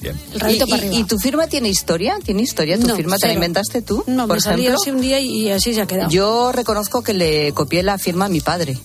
bien. 0.00 0.20
El 0.34 0.40
rabito 0.40 0.66
¿Y, 0.66 0.70
para 0.70 0.82
y- 0.82 0.86
arriba. 0.88 1.00
y 1.00 1.04
tu 1.04 1.18
firma 1.18 1.46
tiene 1.46 1.68
historia? 1.70 2.18
¿Tiene 2.22 2.42
historia? 2.42 2.78
¿Tu 2.78 2.86
No, 2.88 2.94
firma 2.96 3.16
te 3.16 3.26
la 3.26 3.32
cero. 3.32 3.34
inventaste 3.38 3.80
tú? 3.80 4.04
No, 4.06 4.26
por 4.26 4.36
me 4.36 4.42
salió 4.42 4.64
ejemplo? 4.64 4.80
así 4.82 4.90
un 4.90 5.00
día 5.00 5.18
y 5.20 5.50
así 5.50 5.72
se 5.72 5.80
ha 5.80 5.86
quedado. 5.86 6.10
Yo 6.10 6.52
reconozco 6.52 7.02
que 7.02 7.14
le 7.14 7.52
copié 7.52 7.82
la 7.82 7.96
firma 7.96 8.26
a 8.26 8.28
mi 8.28 8.40
padre. 8.42 8.78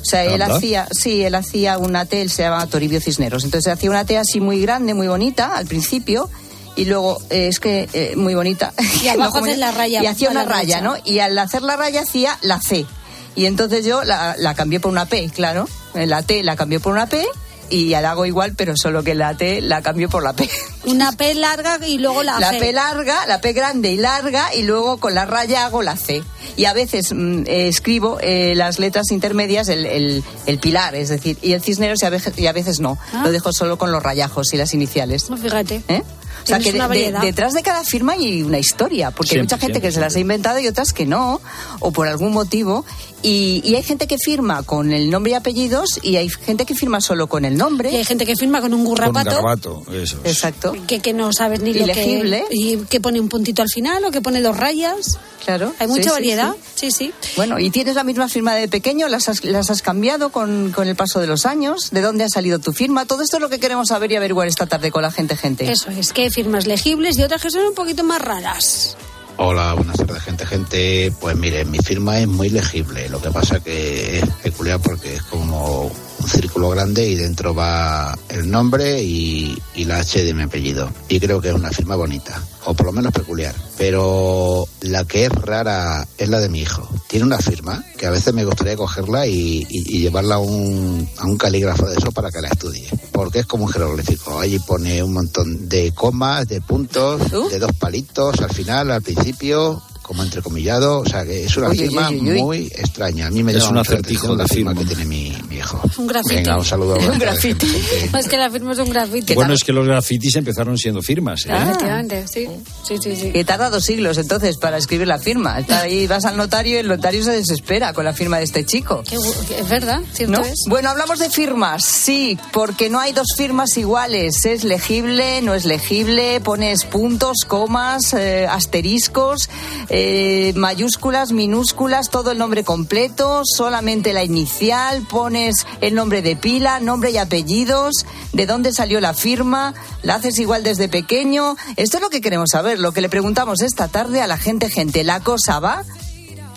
O 0.00 0.04
sea, 0.04 0.24
él 0.24 0.40
Anda. 0.42 0.56
hacía, 0.56 0.88
sí, 0.90 1.22
él 1.22 1.34
hacía 1.34 1.78
una 1.78 2.04
T, 2.06 2.22
él 2.22 2.30
se 2.30 2.42
llamaba 2.42 2.66
Toribio 2.66 3.00
Cisneros. 3.00 3.44
Entonces 3.44 3.72
hacía 3.72 3.90
una 3.90 4.04
T 4.04 4.18
así 4.18 4.40
muy 4.40 4.60
grande, 4.62 4.94
muy 4.94 5.08
bonita 5.08 5.56
al 5.56 5.66
principio. 5.66 6.30
Y 6.76 6.84
luego, 6.84 7.20
eh, 7.30 7.48
es 7.48 7.58
que 7.60 7.88
eh, 7.92 8.14
muy 8.16 8.34
bonita. 8.34 8.72
Y 9.02 9.08
abajo 9.08 9.38
haces 9.38 9.58
la 9.58 9.72
raya 9.72 10.02
Y 10.02 10.06
hacía 10.06 10.30
una 10.30 10.44
raya. 10.44 10.80
¿no? 10.80 10.94
Y 11.04 11.18
al 11.18 11.36
hacer 11.38 11.62
la 11.62 11.76
raya 11.76 12.02
hacía 12.02 12.38
la 12.40 12.60
C. 12.60 12.86
Y 13.34 13.46
entonces 13.46 13.84
yo 13.84 14.04
la, 14.04 14.34
la 14.38 14.54
cambié 14.54 14.80
por 14.80 14.90
una 14.92 15.06
P, 15.06 15.28
claro. 15.30 15.68
La 15.94 16.22
T 16.22 16.42
la 16.42 16.56
cambié 16.56 16.80
por 16.80 16.92
una 16.92 17.06
P 17.06 17.26
y 17.70 17.88
la 17.90 18.10
hago 18.10 18.26
igual, 18.26 18.54
pero 18.56 18.74
solo 18.76 19.02
que 19.02 19.14
la 19.14 19.36
T 19.36 19.60
la 19.60 19.82
cambió 19.82 20.08
por 20.08 20.22
la 20.22 20.32
P. 20.32 20.48
Una 20.84 21.12
P 21.12 21.34
larga 21.34 21.78
y 21.86 21.98
luego 21.98 22.22
la, 22.22 22.38
La 22.40 22.50
C. 22.50 22.58
P 22.58 22.72
larga, 22.72 23.26
la 23.26 23.40
P 23.40 23.52
grande 23.52 23.90
y 23.92 23.96
larga, 23.96 24.54
y 24.54 24.62
luego 24.62 24.98
con 24.98 25.14
la 25.14 25.26
raya 25.26 25.66
hago 25.66 25.82
la 25.82 25.96
C. 25.96 26.22
Y 26.56 26.64
a 26.64 26.72
veces 26.72 27.12
mm, 27.12 27.42
eh, 27.46 27.68
escribo 27.68 28.18
eh, 28.20 28.54
las 28.56 28.78
letras 28.78 29.10
intermedias, 29.10 29.68
el, 29.68 29.86
el- 29.86 30.24
el 30.46 30.58
pilar, 30.58 30.94
es 30.94 31.08
decir, 31.10 31.36
y 31.42 31.52
el 31.52 31.62
cisneros 31.62 32.02
y 32.02 32.06
a 32.06 32.10
veces, 32.10 32.38
y 32.38 32.46
a 32.46 32.52
veces 32.52 32.80
no. 32.80 32.96
Ah. 33.12 33.22
Lo 33.24 33.32
dejo 33.32 33.52
solo 33.52 33.76
con 33.78 33.92
los 33.92 34.02
rayajos 34.02 34.52
y 34.54 34.56
las 34.56 34.72
iniciales. 34.74 35.28
No, 35.30 35.36
fíjate. 35.36 35.82
¿Eh? 35.88 36.02
O 36.42 36.46
sea, 36.46 36.58
que 36.58 36.72
de- 36.72 36.78
de- 36.88 37.18
detrás 37.20 37.52
de 37.52 37.62
cada 37.62 37.84
firma 37.84 38.12
hay 38.14 38.42
una 38.42 38.58
historia, 38.58 39.10
porque 39.10 39.30
hay 39.30 39.38
Siempre, 39.38 39.42
mucha 39.44 39.58
gente 39.58 39.72
siempre, 39.80 39.88
que 39.88 39.92
se 39.94 40.00
las 40.00 40.16
ha 40.16 40.20
inventado 40.20 40.58
y 40.58 40.66
otras 40.68 40.92
que 40.92 41.06
no, 41.06 41.40
o 41.80 41.90
por 41.92 42.08
algún 42.08 42.32
motivo. 42.32 42.84
Y, 43.20 43.60
y 43.64 43.74
hay 43.74 43.82
gente 43.82 44.06
que 44.06 44.16
firma 44.24 44.62
con 44.62 44.92
el 44.92 45.10
nombre 45.10 45.32
y 45.32 45.34
apellidos 45.34 45.98
y 46.02 46.16
hay 46.16 46.28
gente 46.28 46.64
que 46.66 46.76
firma 46.76 47.00
solo 47.00 47.26
con 47.26 47.44
el 47.44 47.56
nombre. 47.56 47.90
Y 47.90 47.96
hay 47.96 48.04
gente 48.04 48.24
que 48.24 48.36
firma 48.36 48.60
con 48.60 48.72
un 48.72 48.78
Con 48.78 48.80
un 48.80 48.86
gurrapato. 48.86 49.30
garrapato, 49.30 49.82
eso. 49.92 50.18
es. 50.22 50.32
Exacto. 50.34 50.72
Que, 50.86 51.00
que 51.00 51.12
no 51.12 51.32
sabes 51.32 51.60
ni 51.60 51.70
Ilegible. 51.70 52.42
lo 52.42 52.48
que... 52.48 52.54
Y 52.56 52.76
que 52.88 53.00
pone 53.00 53.18
un 53.18 53.28
puntito 53.28 53.60
al 53.60 53.68
final 53.68 54.04
o 54.04 54.12
que 54.12 54.20
pone 54.20 54.40
dos 54.40 54.56
rayas. 54.56 55.18
Claro. 55.44 55.74
Hay 55.80 55.88
mucha 55.88 56.02
Sí, 56.02 56.08
sí, 56.08 56.12
variedad. 56.14 56.54
sí. 56.76 56.90
Sí, 56.92 56.92
sí. 56.92 57.12
Bueno, 57.36 57.58
¿y 57.58 57.70
tienes 57.70 57.96
la 57.96 58.04
misma 58.04 58.28
firma 58.28 58.54
de 58.54 58.68
pequeño? 58.68 59.08
¿Las 59.08 59.28
has, 59.28 59.42
las 59.44 59.68
has 59.70 59.82
cambiado 59.82 60.30
con, 60.30 60.70
con 60.70 60.86
el 60.86 60.94
paso 60.94 61.18
de 61.20 61.26
los 61.26 61.44
años? 61.44 61.90
¿De 61.90 62.02
dónde 62.02 62.22
ha 62.22 62.28
salido 62.28 62.60
tu 62.60 62.72
firma? 62.72 63.04
Todo 63.04 63.22
esto 63.22 63.38
es 63.38 63.40
lo 63.40 63.48
que 63.48 63.58
queremos 63.58 63.88
saber 63.88 64.12
y 64.12 64.16
averiguar 64.16 64.46
esta 64.46 64.66
tarde 64.66 64.92
con 64.92 65.02
la 65.02 65.10
gente, 65.10 65.36
gente. 65.36 65.70
Eso 65.72 65.90
es, 65.90 66.12
que 66.12 66.26
firmas 66.30 66.66
legibles 66.66 67.18
y 67.18 67.22
otras 67.22 67.42
que 67.42 67.50
son 67.50 67.64
un 67.64 67.74
poquito 67.74 68.04
más 68.04 68.20
raras. 68.20 68.96
Hola, 69.36 69.72
buenas 69.74 69.96
tardes, 69.96 70.22
gente, 70.22 70.46
gente. 70.46 71.12
Pues 71.20 71.36
mire, 71.36 71.64
mi 71.64 71.78
firma 71.78 72.18
es 72.18 72.26
muy 72.26 72.48
legible. 72.48 73.08
Lo 73.08 73.22
que 73.22 73.30
pasa 73.30 73.60
que 73.60 74.18
es 74.18 74.28
peculiar 74.42 74.80
porque 74.80 75.14
es 75.14 75.22
como 75.22 75.92
un 76.20 76.28
círculo 76.28 76.70
grande 76.70 77.08
y 77.08 77.14
dentro 77.14 77.54
va 77.54 78.16
el 78.28 78.50
nombre 78.50 79.02
y, 79.02 79.56
y 79.74 79.84
la 79.84 79.98
H 80.00 80.24
de 80.24 80.34
mi 80.34 80.42
apellido. 80.42 80.90
Y 81.08 81.20
creo 81.20 81.40
que 81.40 81.48
es 81.48 81.54
una 81.54 81.70
firma 81.70 81.96
bonita, 81.96 82.42
o 82.64 82.74
por 82.74 82.86
lo 82.86 82.92
menos 82.92 83.12
peculiar. 83.12 83.54
Pero 83.76 84.66
la 84.82 85.04
que 85.04 85.24
es 85.24 85.30
rara 85.30 86.06
es 86.18 86.28
la 86.28 86.40
de 86.40 86.48
mi 86.48 86.60
hijo. 86.60 86.88
Tiene 87.08 87.24
una 87.26 87.38
firma 87.38 87.82
que 87.96 88.06
a 88.06 88.10
veces 88.10 88.34
me 88.34 88.44
gustaría 88.44 88.76
cogerla 88.76 89.26
y, 89.26 89.66
y- 89.68 89.96
y 89.96 90.00
llevarla 90.00 90.36
a 90.36 90.38
un, 90.38 91.08
a 91.18 91.26
un 91.26 91.36
calígrafo 91.38 91.86
de 91.88 91.96
eso 91.96 92.10
para 92.12 92.30
que 92.30 92.40
la 92.40 92.48
estudie. 92.48 92.88
Porque 93.12 93.40
es 93.40 93.46
como 93.46 93.64
un 93.64 93.70
jeroglífico. 93.72 94.38
Allí 94.40 94.58
pone 94.58 95.02
un 95.02 95.12
montón 95.12 95.68
de 95.68 95.92
comas, 95.92 96.46
de 96.48 96.60
puntos, 96.60 97.20
de 97.48 97.58
dos 97.58 97.72
palitos 97.78 98.40
al 98.40 98.50
final, 98.52 98.90
al 98.90 99.02
principio, 99.02 99.80
como 100.08 100.22
entrecomillado. 100.22 101.00
O 101.00 101.04
sea, 101.04 101.22
que 101.24 101.44
es 101.44 101.56
una 101.58 101.70
firma 101.70 102.08
uy, 102.08 102.16
uy, 102.20 102.30
uy. 102.30 102.42
muy 102.42 102.58
extraña. 102.74 103.26
A 103.26 103.30
mí 103.30 103.42
me 103.42 103.52
Es 103.52 103.58
llama 103.58 103.72
un 103.72 103.78
acertijo 103.78 104.34
la 104.34 104.48
firma 104.48 104.74
que 104.74 104.86
tiene 104.86 105.04
mi, 105.04 105.36
mi 105.50 105.56
hijo. 105.56 105.80
Un 105.98 106.06
grafiti. 106.06 106.36
Venga, 106.36 106.56
un 106.56 106.64
saludo. 106.64 106.94
Un 106.96 107.04
buenas 107.04 107.18
tardes, 107.18 107.58
grafiti. 107.58 108.16
Es 108.18 108.26
que 108.26 108.38
la 108.38 108.50
firma 108.50 108.72
es 108.72 108.78
un 108.78 108.88
grafiti. 108.88 109.34
Bueno, 109.34 109.52
es 109.52 109.62
que 109.62 109.72
los 109.74 109.86
grafitis 109.86 110.34
empezaron 110.36 110.78
siendo 110.78 111.02
firmas. 111.02 111.44
¿eh? 111.44 111.50
Ah. 111.52 111.64
Efectivamente, 111.68 112.26
sí. 112.26 112.48
Sí, 112.86 112.96
sí, 113.02 113.16
sí. 113.16 113.32
Que 113.32 113.44
tarda 113.44 113.68
dos 113.68 113.84
siglos 113.84 114.16
entonces 114.16 114.56
para 114.56 114.78
escribir 114.78 115.06
la 115.06 115.18
firma. 115.18 115.58
Está 115.58 115.80
ahí, 115.82 116.06
vas 116.06 116.24
al 116.24 116.38
notario 116.38 116.76
y 116.76 116.78
el 116.78 116.88
notario 116.88 117.22
se 117.22 117.32
desespera 117.32 117.92
con 117.92 118.06
la 118.06 118.14
firma 118.14 118.38
de 118.38 118.44
este 118.44 118.64
chico. 118.64 119.02
Qué 119.06 119.16
Es 119.16 119.68
verdad, 119.68 120.00
cierto 120.14 120.40
¿No? 120.40 120.44
es. 120.46 120.54
Bueno, 120.68 120.88
hablamos 120.88 121.18
de 121.18 121.28
firmas, 121.28 121.84
sí, 121.84 122.38
porque 122.52 122.88
no 122.88 122.98
hay 122.98 123.12
dos 123.12 123.28
firmas 123.36 123.76
iguales. 123.76 124.46
Es 124.46 124.64
legible, 124.64 125.42
no 125.42 125.54
es 125.54 125.66
legible, 125.66 126.40
pones 126.40 126.84
puntos, 126.84 127.44
comas, 127.46 128.14
eh, 128.14 128.46
asteriscos, 128.48 129.50
eh, 129.90 129.97
eh, 130.00 130.52
mayúsculas, 130.54 131.32
minúsculas, 131.32 132.08
todo 132.08 132.30
el 132.30 132.38
nombre 132.38 132.62
completo, 132.62 133.42
solamente 133.44 134.12
la 134.12 134.22
inicial, 134.22 135.02
pones 135.02 135.66
el 135.80 135.96
nombre 135.96 136.22
de 136.22 136.36
pila, 136.36 136.78
nombre 136.78 137.10
y 137.10 137.16
apellidos, 137.18 138.06
de 138.32 138.46
dónde 138.46 138.72
salió 138.72 139.00
la 139.00 139.12
firma, 139.12 139.74
la 140.04 140.14
haces 140.14 140.38
igual 140.38 140.62
desde 140.62 140.88
pequeño. 140.88 141.56
Esto 141.74 141.96
es 141.96 142.02
lo 142.04 142.10
que 142.10 142.20
queremos 142.20 142.50
saber, 142.52 142.78
lo 142.78 142.92
que 142.92 143.00
le 143.00 143.08
preguntamos 143.08 143.60
esta 143.60 143.88
tarde 143.88 144.22
a 144.22 144.28
la 144.28 144.38
gente, 144.38 144.70
gente, 144.70 145.02
¿la 145.02 145.18
cosa 145.18 145.58
va? 145.58 145.84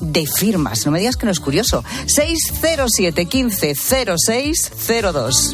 de 0.02 0.26
firmas. 0.26 0.84
No 0.88 0.92
me 0.92 1.00
digas 1.00 1.16
que 1.16 1.28
no 1.28 1.32
es 1.32 1.40
curioso. 1.40 1.84
607 2.08 3.26
15 3.28 3.76
06 3.76 4.72
02. 5.14 5.54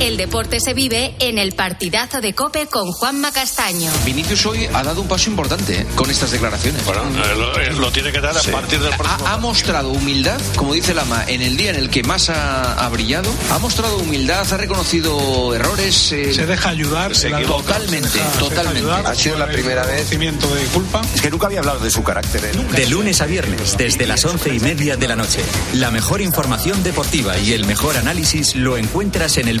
El 0.00 0.16
deporte 0.16 0.60
se 0.60 0.72
vive 0.72 1.14
en 1.18 1.36
el 1.36 1.52
partidazo 1.52 2.22
de 2.22 2.32
Cope 2.34 2.66
con 2.66 2.90
Juanma 2.90 3.32
Castaño. 3.32 3.90
Vinicius 4.06 4.46
hoy 4.46 4.66
ha 4.72 4.82
dado 4.82 5.02
un 5.02 5.08
paso 5.08 5.28
importante 5.28 5.80
¿eh? 5.82 5.86
con 5.94 6.10
estas 6.10 6.30
declaraciones. 6.30 6.82
Bueno, 6.86 7.02
eh, 7.22 7.70
lo, 7.74 7.80
lo 7.80 7.92
tiene 7.92 8.10
que 8.10 8.18
dar 8.20 8.34
a 8.36 8.40
partir 8.42 8.80
del 8.80 8.94
próximo. 8.96 9.26
Ha, 9.28 9.34
ha 9.34 9.36
mostrado 9.36 9.90
humildad, 9.90 10.40
como 10.56 10.72
dice 10.72 10.94
Lama, 10.94 11.24
en 11.28 11.42
el 11.42 11.54
día 11.58 11.70
en 11.70 11.76
el 11.76 11.90
que 11.90 12.02
más 12.02 12.30
ha, 12.30 12.82
ha 12.82 12.88
brillado. 12.88 13.30
Ha 13.50 13.58
mostrado 13.58 13.98
humildad, 13.98 14.50
ha 14.50 14.56
reconocido 14.56 15.54
errores. 15.54 16.12
eh, 16.12 16.32
Se 16.32 16.46
deja 16.46 16.70
ayudar. 16.70 17.14
Se 17.14 17.28
se 17.28 17.44
totalmente, 17.44 18.08
se 18.08 18.18
deja- 18.18 18.30
se 18.30 18.38
deja 18.38 18.38
totalmente. 18.48 18.78
ayudar 18.80 19.06
Ha 19.06 19.14
sido 19.14 19.36
la 19.38 19.46
primera 19.48 19.84
vez. 19.84 20.08
de 20.08 20.66
culpa. 20.72 21.02
Es 21.14 21.20
que 21.20 21.30
nunca 21.30 21.46
había 21.46 21.58
hablado 21.60 21.80
de 21.80 21.90
su 21.90 22.02
carácter. 22.02 22.42
¿eh? 22.46 22.52
De 22.74 22.86
lunes 22.86 23.20
a 23.20 23.26
viernes, 23.26 23.76
desde 23.76 24.06
las 24.06 24.24
once 24.24 24.52
y 24.54 24.60
media 24.60 24.96
de 24.96 25.06
la 25.08 25.16
noche. 25.16 25.40
La 25.74 25.90
mejor 25.90 26.22
información 26.22 26.82
deportiva 26.82 27.36
y 27.38 27.52
el 27.52 27.66
mejor 27.66 27.98
análisis 27.98 28.56
lo 28.56 28.78
encuentras 28.78 29.36
en 29.36 29.46
el 29.48 29.60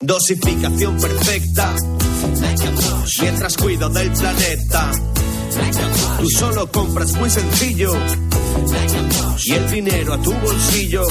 Dosificación 0.00 0.96
perfecta. 0.96 1.74
Mientras 3.20 3.56
cuido 3.56 3.88
del 3.88 4.12
planeta. 4.12 4.92
Tú 6.20 6.30
solo 6.30 6.70
compras 6.70 7.12
muy 7.14 7.28
sencillo. 7.28 7.92
Y 9.44 9.52
el 9.54 9.70
dinero 9.72 10.14
a 10.14 10.22
tu 10.22 10.32
bolsillo. 10.32 11.02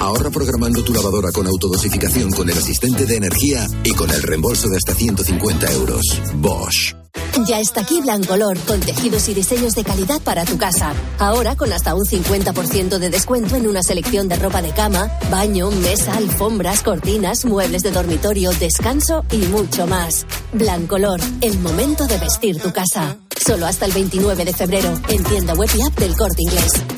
Ahorra 0.00 0.30
programando 0.30 0.82
tu 0.82 0.92
lavadora 0.92 1.30
con 1.32 1.46
autodosificación 1.46 2.30
con 2.30 2.48
el 2.48 2.56
asistente 2.56 3.04
de 3.06 3.16
energía 3.16 3.66
y 3.84 3.92
con 3.92 4.10
el 4.10 4.22
reembolso 4.22 4.68
de 4.68 4.76
hasta 4.76 4.94
150 4.94 5.72
euros. 5.72 6.02
Bosch. 6.36 6.94
Ya 7.46 7.60
está 7.60 7.82
aquí 7.82 8.00
Blancolor, 8.00 8.58
con 8.60 8.80
tejidos 8.80 9.28
y 9.28 9.34
diseños 9.34 9.74
de 9.74 9.84
calidad 9.84 10.20
para 10.22 10.44
tu 10.44 10.58
casa. 10.58 10.92
Ahora 11.18 11.56
con 11.56 11.72
hasta 11.72 11.94
un 11.94 12.04
50% 12.04 12.98
de 12.98 13.10
descuento 13.10 13.56
en 13.56 13.66
una 13.66 13.82
selección 13.82 14.28
de 14.28 14.36
ropa 14.36 14.62
de 14.62 14.72
cama, 14.72 15.10
baño, 15.30 15.70
mesa, 15.70 16.16
alfombras, 16.16 16.82
cortinas, 16.82 17.44
muebles 17.44 17.82
de 17.82 17.92
dormitorio, 17.92 18.50
descanso 18.52 19.24
y 19.30 19.38
mucho 19.38 19.86
más. 19.86 20.26
Blancolor, 20.52 21.20
el 21.40 21.58
momento 21.60 22.06
de 22.06 22.18
vestir 22.18 22.60
tu 22.60 22.72
casa. 22.72 23.18
Solo 23.44 23.66
hasta 23.66 23.86
el 23.86 23.92
29 23.92 24.44
de 24.44 24.52
febrero, 24.52 24.92
en 25.08 25.22
tienda 25.24 25.54
web 25.54 25.70
y 25.76 25.82
app 25.82 25.98
del 25.98 26.16
Corte 26.16 26.42
Inglés. 26.42 26.97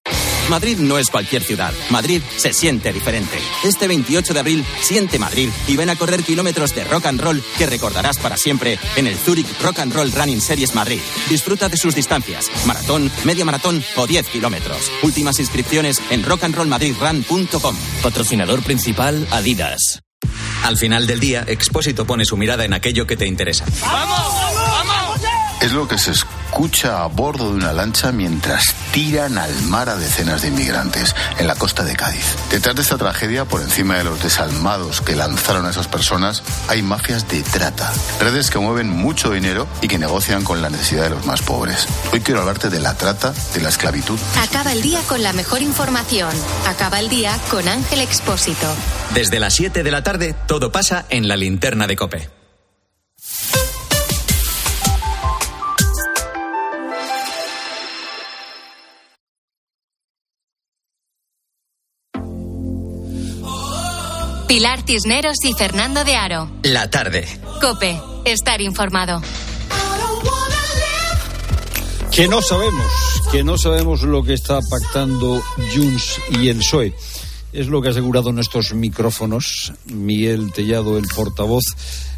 Madrid 0.51 0.77
no 0.79 0.97
es 0.97 1.09
cualquier 1.09 1.43
ciudad. 1.43 1.73
Madrid 1.89 2.21
se 2.35 2.51
siente 2.51 2.91
diferente. 2.91 3.39
Este 3.63 3.87
28 3.87 4.33
de 4.33 4.39
abril, 4.41 4.65
siente 4.81 5.17
Madrid 5.17 5.49
y 5.65 5.77
ven 5.77 5.89
a 5.89 5.95
correr 5.95 6.23
kilómetros 6.23 6.75
de 6.75 6.83
rock 6.83 7.05
and 7.05 7.21
roll 7.21 7.41
que 7.57 7.65
recordarás 7.65 8.17
para 8.17 8.35
siempre 8.35 8.77
en 8.97 9.07
el 9.07 9.15
Zurich 9.15 9.47
Rock 9.61 9.79
and 9.79 9.93
Roll 9.93 10.11
Running 10.11 10.41
Series 10.41 10.75
Madrid. 10.75 10.99
Disfruta 11.29 11.69
de 11.69 11.77
sus 11.77 11.95
distancias, 11.95 12.51
maratón, 12.65 13.09
media 13.23 13.45
maratón 13.45 13.81
o 13.95 14.05
10 14.05 14.27
kilómetros. 14.27 14.91
Últimas 15.03 15.39
inscripciones 15.39 16.01
en 16.09 16.23
rockandrollmadridrun.com. 16.23 17.75
Patrocinador 18.03 18.61
principal 18.61 19.25
Adidas. 19.31 20.01
Al 20.63 20.77
final 20.77 21.07
del 21.07 21.21
día, 21.21 21.45
Expósito 21.47 22.05
pone 22.05 22.25
su 22.25 22.35
mirada 22.35 22.65
en 22.65 22.73
aquello 22.73 23.07
que 23.07 23.15
te 23.15 23.25
interesa. 23.25 23.63
Es 25.61 25.71
lo 25.71 25.87
que 25.87 25.97
se 25.97 26.11
escucha 26.11 26.40
a 26.83 27.07
bordo 27.07 27.49
de 27.49 27.55
una 27.55 27.73
lancha 27.73 28.11
mientras 28.11 28.75
tiran 28.91 29.37
al 29.37 29.61
mar 29.63 29.89
a 29.89 29.95
decenas 29.95 30.41
de 30.41 30.49
inmigrantes 30.49 31.15
en 31.39 31.47
la 31.47 31.55
costa 31.55 31.83
de 31.83 31.95
Cádiz. 31.95 32.35
Detrás 32.49 32.75
de 32.75 32.81
esta 32.81 32.97
tragedia, 32.97 33.45
por 33.45 33.61
encima 33.61 33.97
de 33.97 34.03
los 34.03 34.21
desalmados 34.21 35.01
que 35.01 35.15
lanzaron 35.15 35.65
a 35.65 35.71
esas 35.71 35.87
personas, 35.87 36.43
hay 36.67 36.81
mafias 36.81 37.27
de 37.27 37.41
trata, 37.41 37.91
redes 38.19 38.49
que 38.49 38.59
mueven 38.59 38.89
mucho 38.89 39.31
dinero 39.31 39.67
y 39.81 39.87
que 39.87 39.97
negocian 39.97 40.43
con 40.43 40.61
la 40.61 40.69
necesidad 40.69 41.05
de 41.05 41.11
los 41.11 41.25
más 41.25 41.41
pobres. 41.41 41.87
Hoy 42.13 42.21
quiero 42.21 42.41
hablarte 42.41 42.69
de 42.69 42.79
la 42.79 42.95
trata, 42.95 43.33
de 43.53 43.61
la 43.61 43.69
esclavitud. 43.69 44.19
Acaba 44.41 44.71
el 44.73 44.81
día 44.81 44.99
con 45.07 45.23
la 45.23 45.33
mejor 45.33 45.61
información. 45.61 46.31
Acaba 46.67 46.99
el 46.99 47.09
día 47.09 47.37
con 47.49 47.67
Ángel 47.67 48.01
Expósito. 48.01 48.67
Desde 49.13 49.39
las 49.39 49.53
7 49.55 49.83
de 49.83 49.91
la 49.91 50.03
tarde, 50.03 50.35
todo 50.47 50.71
pasa 50.71 51.05
en 51.09 51.27
la 51.27 51.37
linterna 51.37 51.87
de 51.87 51.95
Cope. 51.95 52.40
Pilar 64.51 64.83
Cisneros 64.85 65.37
y 65.45 65.53
Fernando 65.53 66.03
de 66.03 66.17
Aro. 66.17 66.51
La 66.63 66.89
tarde. 66.89 67.25
Cope, 67.61 67.97
estar 68.25 68.59
informado. 68.59 69.21
Que 72.11 72.27
no 72.27 72.41
sabemos, 72.41 72.91
que 73.31 73.45
no 73.45 73.57
sabemos 73.57 74.01
lo 74.01 74.23
que 74.23 74.33
está 74.33 74.59
pactando 74.69 75.41
Junts 75.73 76.19
y 76.31 76.49
el 76.49 76.57
PSOE. 76.57 76.93
Es 77.53 77.67
lo 77.67 77.81
que 77.81 77.87
ha 77.87 77.91
asegurado 77.91 78.31
en 78.31 78.39
estos 78.39 78.73
micrófonos 78.73 79.71
Miguel 79.85 80.51
Tellado, 80.51 80.97
el 80.97 81.05
portavoz 81.07 81.63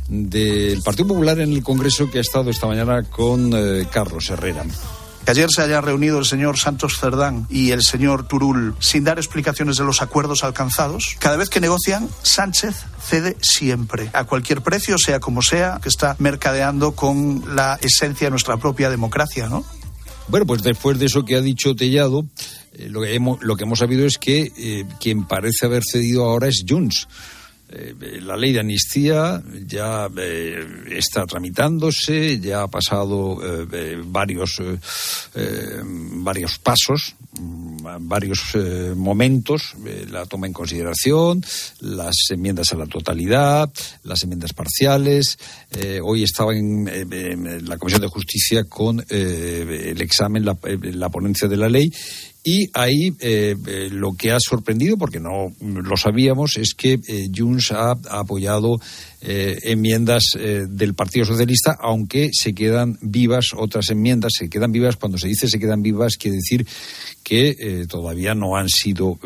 del 0.08 0.82
Partido 0.82 1.10
Popular 1.10 1.40
en 1.40 1.54
el 1.54 1.62
Congreso, 1.62 2.10
que 2.10 2.18
ha 2.18 2.22
estado 2.22 2.50
esta 2.50 2.66
mañana 2.66 3.04
con 3.04 3.52
eh, 3.54 3.86
Carlos 3.92 4.28
Herrera. 4.32 4.66
Que 5.26 5.32
ayer 5.32 5.50
se 5.50 5.62
haya 5.62 5.82
reunido 5.82 6.20
el 6.20 6.26
señor 6.26 6.58
Santos 6.58 7.00
Cerdán 7.00 7.48
y 7.50 7.72
el 7.72 7.82
señor 7.82 8.28
Turul 8.28 8.76
sin 8.80 9.04
dar 9.04 9.18
explicaciones 9.20 9.78
de 9.78 9.86
los 9.86 10.02
acuerdos 10.02 10.44
alcanzados. 10.44 11.16
Cada 11.20 11.38
vez 11.38 11.50
que 11.50 11.62
negocian, 11.62 12.10
Sánchez 12.24 12.76
cede 13.02 13.38
siempre, 13.42 14.10
a 14.14 14.26
cualquier 14.26 14.62
precio, 14.62 14.98
sea 14.98 15.20
como 15.20 15.42
sea, 15.42 15.80
que 15.82 15.90
está 15.90 16.16
mercadeando 16.20 16.94
con 16.94 17.56
la 17.56 17.80
esencia 17.82 18.28
de 18.28 18.32
nuestra 18.32 18.58
propia 18.58 18.90
democracia, 18.90 19.48
¿no? 19.48 19.64
Bueno, 20.28 20.46
pues 20.46 20.64
después 20.64 21.00
de 21.00 21.06
eso 21.08 21.26
que 21.26 21.36
ha 21.36 21.42
dicho 21.42 21.76
Tellado, 21.76 22.26
eh, 22.74 22.88
lo, 22.90 23.02
que 23.02 23.14
hemos, 23.14 23.42
lo 23.44 23.56
que 23.56 23.64
hemos 23.64 23.80
sabido 23.80 24.06
es 24.06 24.18
que 24.18 24.52
eh, 24.58 24.86
quien 25.00 25.26
parece 25.28 25.66
haber 25.66 25.84
cedido 25.84 26.26
ahora 26.26 26.48
es 26.48 26.64
Junts. 26.68 27.08
Eh, 27.76 28.22
la 28.22 28.38
ley 28.38 28.54
de 28.54 28.60
amnistía 28.60 29.42
ya 29.66 30.08
eh, 30.16 30.64
está 30.92 31.26
tramitándose, 31.26 32.40
ya 32.40 32.62
ha 32.62 32.68
pasado 32.68 33.40
eh, 33.42 34.00
varios, 34.06 34.62
varios 35.34 36.60
pasos, 36.60 37.16
mm, 37.40 38.08
varios 38.08 38.56
momentos, 38.96 39.74
la 40.12 40.26
toma 40.28 40.46
en 40.46 40.54
consideración, 40.54 41.44
las 41.80 42.16
enmiendas 42.30 42.72
a 42.74 42.78
la 42.78 42.86
totalidad, 42.86 43.72
las 44.04 44.24
enmiendas 44.24 44.54
parciales. 44.54 45.40
Hoy 46.04 46.24
estaba 46.24 46.56
en, 46.56 46.88
en 46.88 47.68
la 47.68 47.78
Comisión 47.78 48.02
de 48.02 48.08
Justicia 48.08 48.66
con 48.66 49.04
el 49.10 50.02
examen, 50.02 50.46
la, 50.46 50.58
la 50.62 51.10
ponencia 51.10 51.48
de 51.48 51.58
la 51.58 51.70
ley 51.70 51.92
y 52.46 52.70
ahí 52.74 53.16
eh, 53.22 53.56
eh, 53.66 53.88
lo 53.90 54.12
que 54.14 54.34
ha 54.34 54.38
sorprendido, 54.38 54.98
porque 54.98 55.22
no 55.22 55.54
lo 55.62 55.96
sabíamos, 55.96 56.58
es 56.58 56.74
que 56.74 57.00
eh, 57.08 57.30
Junts 57.34 57.72
ha, 57.72 57.92
ha 57.92 58.20
apoyado 58.20 58.82
eh, 59.22 59.58
enmiendas 59.64 60.24
del 60.34 60.94
Partido 60.94 61.26
Socialista, 61.26 61.78
aunque 61.80 62.32
se 62.34 62.54
quedan 62.54 62.98
vivas 63.02 63.52
otras 63.56 63.90
enmiendas. 63.90 64.34
Se 64.38 64.50
quedan 64.50 64.74
vivas, 64.74 64.98
cuando 64.98 65.18
se 65.18 65.30
dice 65.30 65.48
se 65.48 65.60
quedan 65.60 65.82
vivas, 65.82 66.18
quiere 66.18 66.36
decir 66.36 66.68
que 67.24 67.86
todavía 67.88 68.36
no 68.36 68.58
han 68.58 68.68
sido 68.68 69.18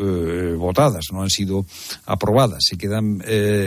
votadas, 0.56 1.06
no 1.12 1.22
han 1.22 1.30
sido 1.30 1.66
aprobadas. 2.06 2.62
Se 2.68 2.76
quedan 2.76 3.18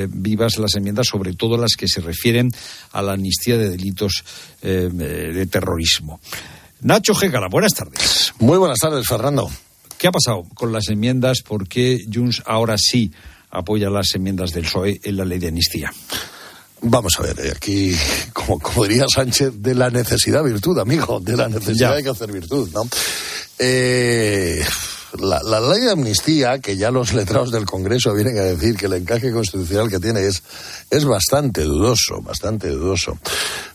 vivas 0.10 0.58
las 0.58 0.76
enmiendas, 0.76 1.08
sobre 1.08 1.34
todo 1.34 1.58
las 1.58 1.76
que 1.78 1.90
se 1.90 2.00
refieren 2.00 2.50
a 2.94 3.02
la 3.02 3.12
amnistía 3.12 3.58
de 3.58 3.70
delitos 3.70 4.24
de 4.62 5.48
terrorismo. 5.48 6.22
Nacho 6.82 7.14
Gégala, 7.14 7.48
buenas 7.48 7.74
tardes. 7.74 8.34
Muy 8.40 8.58
buenas 8.58 8.80
tardes, 8.80 9.06
Fernando. 9.08 9.50
¿Qué 9.98 10.08
ha 10.08 10.12
pasado 10.12 10.44
con 10.56 10.72
las 10.72 10.90
enmiendas? 10.90 11.42
¿Por 11.42 11.68
qué 11.68 12.00
Junts 12.12 12.42
ahora 12.46 12.76
sí 12.78 13.12
apoya 13.52 13.90
las 13.90 14.16
enmiendas 14.16 14.52
del 14.52 14.64
PSOE 14.64 15.00
en 15.04 15.18
la 15.18 15.26
ley 15.26 15.38
de 15.38 15.50
amnistía? 15.50 15.94
Vamos 16.84 17.14
a 17.20 17.22
ver, 17.22 17.40
eh, 17.46 17.54
aquí, 17.56 17.96
como, 18.34 18.60
como 18.60 18.86
diría 18.86 19.06
Sánchez, 19.14 19.52
de 19.58 19.76
la 19.76 19.92
necesidad 19.92 20.44
virtud, 20.44 20.80
amigo, 20.80 21.20
de 21.20 21.38
la 21.38 21.48
necesidad 21.48 21.92
Ya. 21.92 21.96
hay 21.98 22.04
que 22.04 22.10
hacer 22.10 22.32
virtud, 22.32 22.70
¿no? 22.74 22.82
Eh, 23.60 24.66
la, 25.20 25.40
la 25.44 25.60
ley 25.62 25.82
de 25.82 25.92
amnistía, 25.92 26.58
que 26.58 26.78
ya 26.78 26.90
los 26.90 27.14
letrados 27.14 27.52
del 27.52 27.66
Congreso 27.66 28.16
vienen 28.16 28.40
a 28.40 28.42
decir 28.42 28.76
que 28.76 28.88
el 28.88 28.94
encaje 28.94 29.32
constitucional 29.32 29.90
que 29.90 30.00
tiene 30.00 30.26
es, 30.26 30.42
es 30.90 31.06
bastante 31.06 31.62
dudoso, 31.62 32.20
bastante 32.24 32.70
dudoso. 32.70 33.20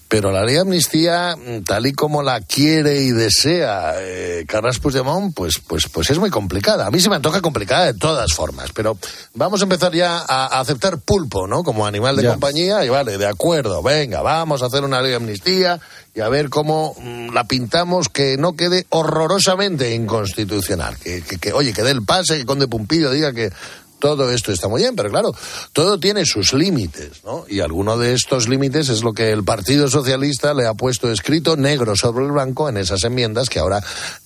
Pero 0.09 0.31
la 0.31 0.45
ley 0.45 0.55
de 0.55 0.61
amnistía, 0.61 1.35
tal 1.67 1.87
y 1.87 1.93
como 1.93 2.23
la 2.23 2.41
quiere 2.41 3.01
y 3.03 3.11
desea 3.11 3.95
eh, 3.99 4.45
Carles 4.47 4.79
Puigdemont, 4.79 5.35
pues, 5.35 5.55
pues, 5.67 5.89
pues 5.93 6.11
es 6.11 6.19
muy 6.21 6.31
complicada. 6.31 6.87
A 6.87 6.91
mí 6.93 7.01
se 7.01 7.11
me 7.11 7.17
antoja 7.17 7.41
complicada 7.41 7.87
de 7.87 7.95
todas 7.95 8.33
formas, 8.33 8.71
pero 8.73 8.97
vamos 9.35 9.61
a 9.61 9.65
empezar 9.65 9.93
ya 9.93 10.19
a, 10.19 10.47
a 10.47 10.61
aceptar 10.61 10.99
pulpo, 10.99 11.49
¿no? 11.49 11.65
Como 11.65 11.87
animal 11.87 12.15
de 12.17 12.23
Ya. 12.23 12.31
compañía, 12.31 12.85
y 12.85 12.89
vale, 12.89 13.19
de 13.19 13.27
acuerdo, 13.27 13.83
venga, 13.83 14.23
vamos 14.23 14.63
a 14.63 14.67
hacer 14.67 14.85
una 14.85 15.03
ley 15.03 15.11
de 15.11 15.17
amnistía 15.17 15.81
y 16.15 16.21
a 16.21 16.29
ver 16.29 16.51
cómo 16.51 16.95
mm, 17.01 17.35
la 17.35 17.45
pintamos 17.49 18.09
que 18.09 18.37
no 18.37 18.55
quede 18.55 18.87
horrorosamente 18.91 19.93
inconstitucional. 19.95 20.97
Que, 20.99 21.23
que, 21.23 21.39
que, 21.39 21.53
oye, 21.53 21.73
que 21.73 21.83
dé 21.83 21.91
el 21.91 22.05
pase, 22.05 22.39
que 22.39 22.47
Conde 22.47 22.69
Pumpillo 22.69 23.11
diga 23.11 23.33
que 23.33 23.51
todo 23.99 24.31
esto 24.31 24.53
está 24.53 24.69
muy 24.69 24.83
bien, 24.83 24.95
pero 24.95 25.11
claro, 25.11 25.35
todo 25.73 25.99
tiene 25.99 26.25
sus 26.25 26.53
límites, 26.53 27.25
¿no? 27.25 27.45
Y 27.49 27.61
alguno 27.61 27.97
de 27.97 28.15
estos 28.15 28.49
límites 28.49 28.89
es 28.89 29.03
lo 29.03 29.13
que 29.13 29.31
el 29.31 29.45
Partido 29.45 29.89
Socialista 29.89 30.55
le 30.55 30.67
ha 30.67 30.75
puesto 30.75 31.11
escrito 31.11 31.57
negro 31.57 31.97
sobre 31.97 32.25
el 32.25 32.33
blanco 32.33 32.69
en 32.69 32.77
esas 32.77 33.05
enmiendas 33.05 33.49
que 33.49 33.59
ahora 33.59 33.83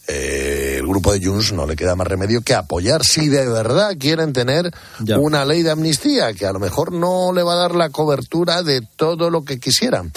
eh, 0.08 0.76
el 0.78 0.86
grupo 0.86 1.12
de 1.12 1.24
Junts 1.24 1.52
no 1.52 1.66
le 1.66 1.76
queda 1.76 1.94
más 1.94 2.06
remedio 2.06 2.42
que 2.42 2.54
apoyar 2.54 3.04
si 3.04 3.28
de 3.28 3.48
verdad 3.48 3.96
quieren 3.98 4.32
tener 4.32 4.70
una 5.18 5.44
ley 5.44 5.62
de 5.62 5.70
amnistía 5.70 6.32
que 6.32 6.46
a 6.46 6.52
lo 6.52 6.58
mejor 6.58 6.92
no 6.92 7.32
le 7.32 7.42
va 7.42 7.54
a 7.54 7.56
dar 7.56 7.74
la 7.74 7.90
cobertura 7.90 8.62
de 8.62 8.80
todo 8.96 9.30
lo 9.30 9.44
que 9.44 9.60
quisieran. 9.60 10.12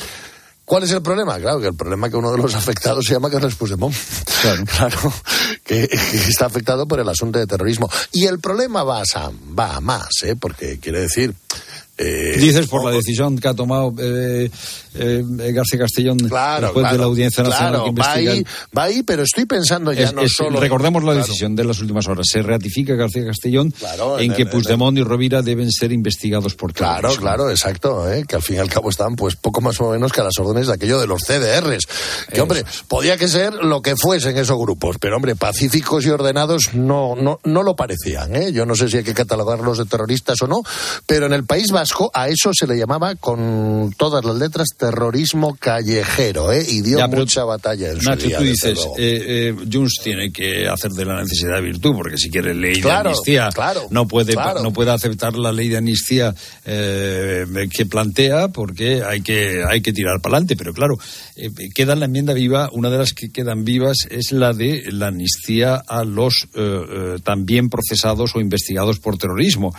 ¿Cuál 0.66 0.84
es 0.84 0.92
el 0.92 1.02
problema? 1.02 1.38
Claro, 1.40 1.60
que 1.60 1.68
el 1.68 1.76
problema 1.76 2.08
es 2.08 2.12
que 2.12 2.18
uno 2.18 2.32
de 2.32 2.38
los 2.38 2.56
afectados 2.62 3.06
se 3.06 3.14
llama 3.14 3.30
Carles 3.30 3.56
Puigdemont. 3.56 3.96
Claro, 4.78 5.14
que, 5.64 5.88
que 5.88 6.18
está 6.18 6.48
afectado 6.48 6.86
por 6.86 7.00
el 7.00 7.08
asunto 7.08 7.40
de 7.40 7.48
terrorismo. 7.48 7.90
Y 8.12 8.26
el 8.26 8.40
problema 8.40 8.84
va 8.84 9.02
a, 9.02 9.32
va 9.58 9.76
a 9.78 9.80
más, 9.80 10.10
¿eh? 10.24 10.36
porque 10.36 10.80
quiere 10.80 11.00
decir... 11.00 11.34
eh, 11.98 12.36
Dices 12.38 12.68
por 12.68 12.84
la 12.84 12.92
decisión 12.92 13.38
que 13.38 13.48
ha 13.48 13.54
tomado 13.54 13.94
eh, 14.00 14.52
eh, 14.96 15.24
García 15.54 15.80
Castellón 15.80 16.18
Claro, 16.20 16.68
después 16.68 16.92
de 16.92 16.98
la 16.98 17.04
Audiencia 17.06 17.44
Nacional 17.44 17.74
claro, 17.74 17.86
que 17.86 18.02
va 18.02 18.12
ahí, 18.14 18.46
va 18.78 18.84
ahí, 18.84 19.04
pero 19.04 19.24
estoy 19.24 19.46
pensando 19.46 19.92
ya 19.94 20.06
Es- 20.06 20.14
no 20.14 20.22
es- 20.22 20.34
solo... 20.34 20.60
recordemos 20.60 21.04
la 21.04 21.14
decisión 21.14 21.56
de 21.56 21.64
las 21.64 21.80
últimas 21.80 22.08
horas. 22.08 22.26
Se 22.30 22.42
ratifica 22.42 22.96
García 22.96 23.26
Castellón 23.26 23.72
Claro, 23.72 24.20
en 24.20 24.32
en 24.32 24.38
que 24.38 24.46
Puigdemont 24.46 24.98
y 24.98 25.04
Rovira 25.04 25.42
deben 25.42 25.72
ser 25.72 25.92
investigados 25.92 26.56
por 26.56 26.74
Claro, 26.74 27.14
claro, 27.16 27.50
exacto, 27.50 28.12
¿eh? 28.12 28.24
que 28.28 28.36
al 28.36 28.42
fin 28.42 28.56
y 28.58 28.60
al 28.60 28.70
cabo 28.70 28.90
están 28.90 29.16
pues 29.16 29.36
poco 29.36 29.62
más 29.62 29.80
o 29.82 29.92
menos 29.92 30.12
que 30.12 30.22
a 30.22 30.24
las 30.24 30.38
órdenes 30.40 30.68
de 30.68 30.74
aquello 30.74 31.00
de 31.00 31.08
los 31.08 31.22
CDRs. 31.24 31.88
Que 32.32 32.42
hombre, 32.42 32.64
podía 32.88 33.18
que 33.18 33.28
ser 33.28 33.54
lo 33.54 33.82
que 33.82 33.96
fuesen 33.96 34.38
esos 34.38 34.58
grupos, 34.58 34.98
pero 35.00 35.16
hombre, 35.18 35.36
pacíficos 35.36 36.06
y 36.06 36.10
ordenados 36.10 36.74
no, 36.74 37.16
no, 37.16 37.40
no 37.44 37.64
lo 37.64 37.76
parecían. 37.76 38.36
¿eh? 38.36 38.52
Yo 38.52 38.66
no 38.66 38.76
sé 38.76 38.90
si 38.90 38.98
hay 38.98 39.04
que 39.04 39.14
catalogarlos 39.14 39.78
de 39.78 39.86
terroristas 39.86 40.42
o 40.42 40.48
no, 40.48 40.62
pero 41.06 41.26
en 41.26 41.34
el 41.34 41.46
País 41.46 41.72
Vasco 41.72 42.10
a 42.14 42.28
eso 42.30 42.52
se 42.54 42.68
le 42.68 42.78
llamaba 42.78 43.16
con 43.16 43.94
todas 43.98 44.24
las 44.26 44.36
letras 44.36 44.68
terrorismo 44.88 45.56
callejero, 45.60 46.52
¿eh? 46.52 46.66
y 46.68 46.82
dio 46.82 46.98
Ya, 46.98 47.08
pero- 47.08 47.22
mucha 47.22 47.44
batalla 47.46 47.92
en 47.92 48.02
su 48.02 48.10
Nacho, 48.10 48.28
día, 48.28 48.38
tú 48.38 48.44
dices, 48.44 48.80
eh, 48.98 49.54
eh, 49.56 49.56
Junts 49.72 50.00
tiene 50.04 50.32
que 50.32 50.68
hacer 50.68 50.92
de 50.92 51.06
la 51.06 51.22
necesidad 51.22 51.62
virtud, 51.62 51.92
porque 51.96 52.18
si 52.18 52.30
quiere 52.30 52.54
ley 52.54 52.82
Claro, 52.82 53.04
de 53.04 53.10
amnistía, 53.16 53.50
claro, 53.54 53.88
no, 53.92 54.08
puede, 54.08 54.34
claro. 54.34 54.62
no 54.62 54.74
puede 54.74 54.92
aceptar 54.92 55.36
la 55.38 55.52
ley 55.54 55.70
de 55.70 55.78
amnistía 55.78 56.36
eh, 56.66 57.46
que 57.72 57.86
plantea, 57.86 58.50
porque 58.50 59.04
hay 59.04 59.22
que, 59.22 59.64
hay 59.68 59.82
que 59.82 59.94
tirar 59.94 60.20
para 60.22 60.36
adelante. 60.36 60.56
Pero 60.58 60.74
claro, 60.74 60.98
eh, 61.38 61.50
queda 61.74 61.94
en 61.94 62.00
la 62.02 62.06
enmienda 62.06 62.34
viva, 62.34 62.70
una 62.74 62.90
de 62.90 62.98
las 62.98 63.14
que 63.14 63.30
quedan 63.30 63.64
vivas 63.64 63.98
es 64.10 64.32
la 64.32 64.54
de 64.54 64.84
la 64.92 65.08
amnistía 65.08 65.76
a 65.88 66.04
los 66.04 66.48
eh, 66.56 66.60
eh, 66.60 67.16
también 67.24 67.70
procesados 67.70 68.36
o 68.36 68.40
investigados 68.42 69.00
por 69.00 69.18
terrorismo. 69.18 69.74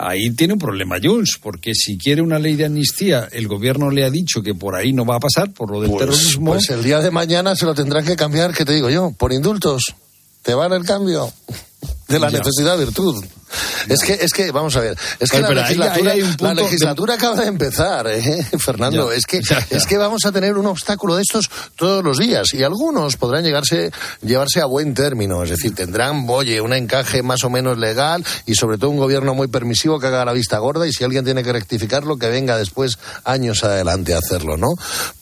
Ahí 0.00 0.30
tiene 0.30 0.52
un 0.52 0.60
problema 0.60 0.96
Junts, 1.02 1.38
porque 1.42 1.74
si 1.74 1.98
quiere 1.98 2.22
una 2.22 2.38
ley 2.38 2.54
de 2.54 2.66
amnistía, 2.66 3.28
el 3.32 3.48
gobierno 3.48 3.90
le 3.90 4.04
ha 4.04 4.10
dicho 4.10 4.42
que 4.42 4.54
por 4.54 4.76
ahí 4.76 4.92
no 4.92 5.04
va 5.04 5.16
a 5.16 5.20
pasar, 5.20 5.52
por 5.52 5.72
lo 5.72 5.80
del 5.80 5.90
Pues, 5.90 6.00
terrorismo. 6.00 6.52
pues 6.52 6.70
el 6.70 6.84
día 6.84 7.00
de 7.00 7.10
mañana 7.10 7.56
se 7.56 7.66
lo 7.66 7.74
tendrán 7.74 8.04
que 8.04 8.14
cambiar, 8.14 8.54
¿qué 8.54 8.64
te 8.64 8.72
digo 8.74 8.88
yo? 8.90 9.10
Por 9.18 9.32
indultos. 9.32 9.82
¿Te 10.42 10.54
van 10.54 10.72
el 10.72 10.84
cambio? 10.84 11.32
De 12.08 12.18
la 12.18 12.30
Ya. 12.30 12.38
necesidad 12.38 12.78
virtud. 12.78 13.24
Es 13.88 14.00
que, 14.00 14.12
es 14.12 14.32
que, 14.32 14.50
vamos 14.50 14.76
a 14.76 14.80
ver, 14.80 14.96
es 15.20 15.30
que 15.30 15.40
la, 15.40 15.48
ahí- 15.48 15.54
legislatura, 15.54 16.12
ahí 16.12 16.20
la 16.20 16.94
de- 16.94 17.12
acaba 17.14 17.36
de 17.40 17.46
empezar, 17.46 18.06
¿eh, 18.06 18.46
Fernando. 18.58 19.10
Ya, 19.10 19.16
Es 19.16 19.24
que, 19.24 19.40
es 19.70 19.86
que 19.86 19.96
vamos 19.96 20.20
a 20.26 20.32
tener 20.32 20.58
un 20.58 20.66
obstáculo 20.66 21.16
de 21.16 21.22
estos 21.22 21.48
todos 21.76 22.04
los 22.04 22.18
días 22.18 22.52
y 22.52 22.62
algunos 22.62 23.16
podrán 23.16 23.44
llegarse, 23.44 23.90
llevarse 24.22 24.60
a 24.60 24.66
buen 24.66 24.92
término. 24.92 25.42
Es 25.44 25.50
decir, 25.50 25.74
tendrán, 25.74 26.26
oye, 26.28 26.60
un 26.60 26.74
encaje 26.74 27.22
más 27.22 27.42
o 27.44 27.50
menos 27.50 27.78
legal 27.78 28.22
y 28.44 28.54
sobre 28.54 28.76
todo 28.76 28.90
un 28.90 28.98
gobierno 28.98 29.34
muy 29.34 29.48
permisivo 29.48 29.98
que 29.98 30.08
haga 30.08 30.24
la 30.26 30.32
vista 30.34 30.58
gorda 30.58 30.86
y 30.86 30.92
si 30.92 31.04
alguien 31.04 31.24
tiene 31.24 31.42
que 31.42 31.52
rectificarlo, 31.52 32.16
que 32.18 32.28
venga 32.28 32.58
después 32.58 32.98
años 33.24 33.64
adelante 33.64 34.12
a 34.14 34.18
hacerlo, 34.18 34.58
¿no? 34.58 34.68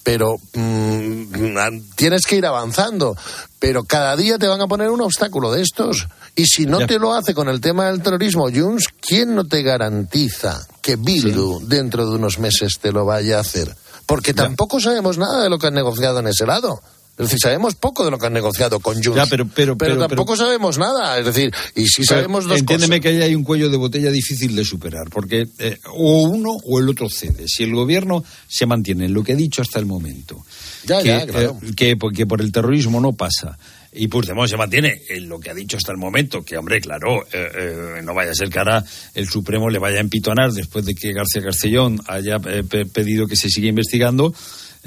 Pero 0.03 0.37
mm, 0.55 1.79
tienes 1.95 2.23
que 2.27 2.37
ir 2.37 2.47
avanzando. 2.47 3.17
Pero 3.59 3.85
cada 3.85 4.17
día 4.17 4.37
te 4.39 4.47
van 4.47 4.61
a 4.61 4.67
poner 4.67 4.91
un 4.91 5.01
obstáculo 5.01 5.51
de 5.53 5.63
estos. 5.63 6.07
Y 6.35 6.45
si 6.45 6.67
no 6.67 6.76
Ya. 6.81 6.87
te 6.87 6.99
lo 6.99 7.15
hace 7.15 7.35
con 7.35 7.49
el 7.49 7.61
tema 7.61 7.87
del 7.87 8.03
terrorismo, 8.03 8.49
Junts, 8.53 8.87
¿quién 9.01 9.35
no 9.35 9.45
te 9.45 9.63
garantiza 9.63 10.67
que 10.83 10.97
Bildu 10.97 11.61
dentro 11.67 12.09
de 12.09 12.17
unos 12.17 12.39
meses 12.39 12.79
te 12.81 12.93
lo 12.93 13.05
vaya 13.05 13.39
a 13.39 13.41
hacer? 13.41 13.75
Porque 14.07 14.35
tampoco 14.35 14.81
sabemos 14.81 15.19
nada 15.19 15.43
de 15.43 15.51
lo 15.51 15.59
que 15.59 15.67
han 15.67 15.75
negociado 15.75 16.21
en 16.21 16.29
ese 16.29 16.47
lado. 16.47 16.81
Es 17.19 17.29
decir, 17.29 17.39
sabemos 17.41 17.75
poco 17.75 18.05
de 18.05 18.11
lo 18.11 18.19
que 18.19 18.27
han 18.27 18.35
negociado 18.35 18.79
con 18.79 18.95
Junts. 19.03 19.17
Ya, 19.17 19.25
pero- 19.27 19.47
pero- 19.49 19.77
pero- 19.79 19.97
tampoco 20.07 20.37
sabemos 20.37 20.77
nada. 20.77 21.19
Es 21.19 21.25
decir, 21.25 21.51
y 21.75 21.87
si 21.87 22.05
sabemos 22.05 22.45
dos 22.45 22.59
Entiéndeme 22.59 23.01
cosas. 23.01 23.03
que 23.03 23.09
ahí 23.09 23.23
hay 23.23 23.35
un 23.35 23.43
cuello 23.43 23.71
de 23.71 23.79
botella 23.79 24.11
difícil 24.11 24.55
de 24.55 24.67
superar, 24.67 25.09
porque 25.09 25.49
eh, 25.59 25.79
o 25.95 26.25
uno 26.25 26.51
o 26.65 26.79
el 26.79 26.89
otro 26.91 27.09
cede. 27.09 27.49
Si 27.49 27.63
el 27.63 27.75
gobierno 27.75 28.23
se 28.47 28.67
mantiene 28.67 29.07
en 29.07 29.15
lo 29.15 29.25
que 29.25 29.33
ha 29.33 29.37
dicho 29.37 29.63
hasta 29.63 29.79
el 29.79 29.87
momento, 29.87 30.45
Ya, 30.85 30.99
que, 31.01 31.09
ya, 31.09 31.27
claro. 31.27 31.59
eh, 31.63 31.73
que, 31.75 31.97
que 32.15 32.27
por 32.27 32.43
el 32.43 32.53
terrorismo 32.53 33.01
no 33.01 33.15
pasa, 33.15 33.57
y 33.97 34.09
Puigdemont 34.09 34.49
se 34.49 34.57
mantiene 34.57 35.03
en 35.09 35.29
lo 35.29 35.41
que 35.41 35.51
ha 35.51 35.55
dicho 35.55 35.77
hasta 35.77 35.93
el 35.93 35.99
momento, 35.99 36.43
que 36.45 36.57
hombre, 36.57 36.81
claro, 36.81 37.23
eh, 37.33 37.49
eh, 37.55 38.01
no 38.05 38.15
vaya 38.15 38.31
a 38.31 38.35
ser 38.35 38.49
que 38.51 38.59
ahora 38.59 38.85
el 39.15 39.27
Supremo 39.29 39.69
le 39.71 39.79
vaya 39.79 39.99
a 39.99 40.01
empitonar 40.01 40.53
después 40.53 40.85
de 40.85 40.95
que 40.95 41.13
García 41.13 41.43
Castellón 41.43 41.99
haya 42.07 42.37
eh, 42.49 42.63
pe- 42.63 42.87
pedido 42.87 43.27
que 43.27 43.37
se 43.37 43.49
siga 43.49 43.69
investigando. 43.69 44.35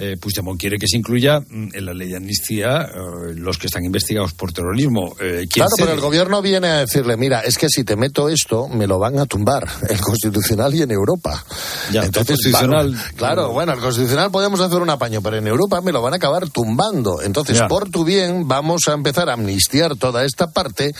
Eh, 0.01 0.15
Puigdemont 0.17 0.57
quiere 0.57 0.77
que 0.77 0.87
se 0.87 0.95
incluya 0.97 1.41
mm, 1.41 1.69
en 1.73 1.85
la 1.85 1.93
ley 1.93 2.07
de 2.07 2.15
amnistía 2.15 2.83
eh, 2.83 3.33
los 3.35 3.57
que 3.57 3.67
están 3.67 3.83
investigados 3.83 4.33
por 4.33 4.53
terrorismo. 4.53 5.13
Eh, 5.19 5.45
¿quién 5.51 5.65
Claro, 5.65 5.71
pero 5.77 5.91
el 5.91 5.99
gobierno 5.99 6.41
viene 6.41 6.67
a 6.69 6.77
decirle, 6.79 7.17
mira, 7.17 7.41
es 7.41 7.57
que 7.57 7.67
si 7.67 7.83
te 7.83 7.97
meto 7.97 8.29
esto, 8.29 8.69
me 8.69 8.87
lo 8.87 8.97
van 8.97 9.19
a 9.19 9.25
tumbar, 9.25 9.67
el 9.89 9.99
constitucional 9.99 10.73
y 10.73 10.83
en 10.83 10.91
Europa. 10.91 11.43
Ya, 11.91 12.03
el 12.03 12.11
constitucional- 12.11 12.95
claro, 13.17 13.51
bueno, 13.51 13.73
el 13.73 13.79
constitucional 13.79 14.31
podemos 14.31 14.61
hacer 14.61 14.81
un 14.81 14.89
apaño, 14.89 15.21
pero 15.21 15.35
en 15.37 15.47
Europa 15.47 15.81
me 15.81 15.91
lo 15.91 16.01
van 16.01 16.13
a 16.13 16.15
acabar 16.15 16.47
tumbando. 16.49 17.21
Entonces, 17.21 17.57
Ya. 17.59 17.67
por 17.67 17.89
tu 17.89 18.05
bien, 18.05 18.47
vamos 18.47 18.83
a 18.87 18.93
empezar 18.93 19.29
a 19.29 19.33
amnistiar 19.33 19.97
toda 19.97 20.23
esta 20.23 20.51
parte 20.51 20.93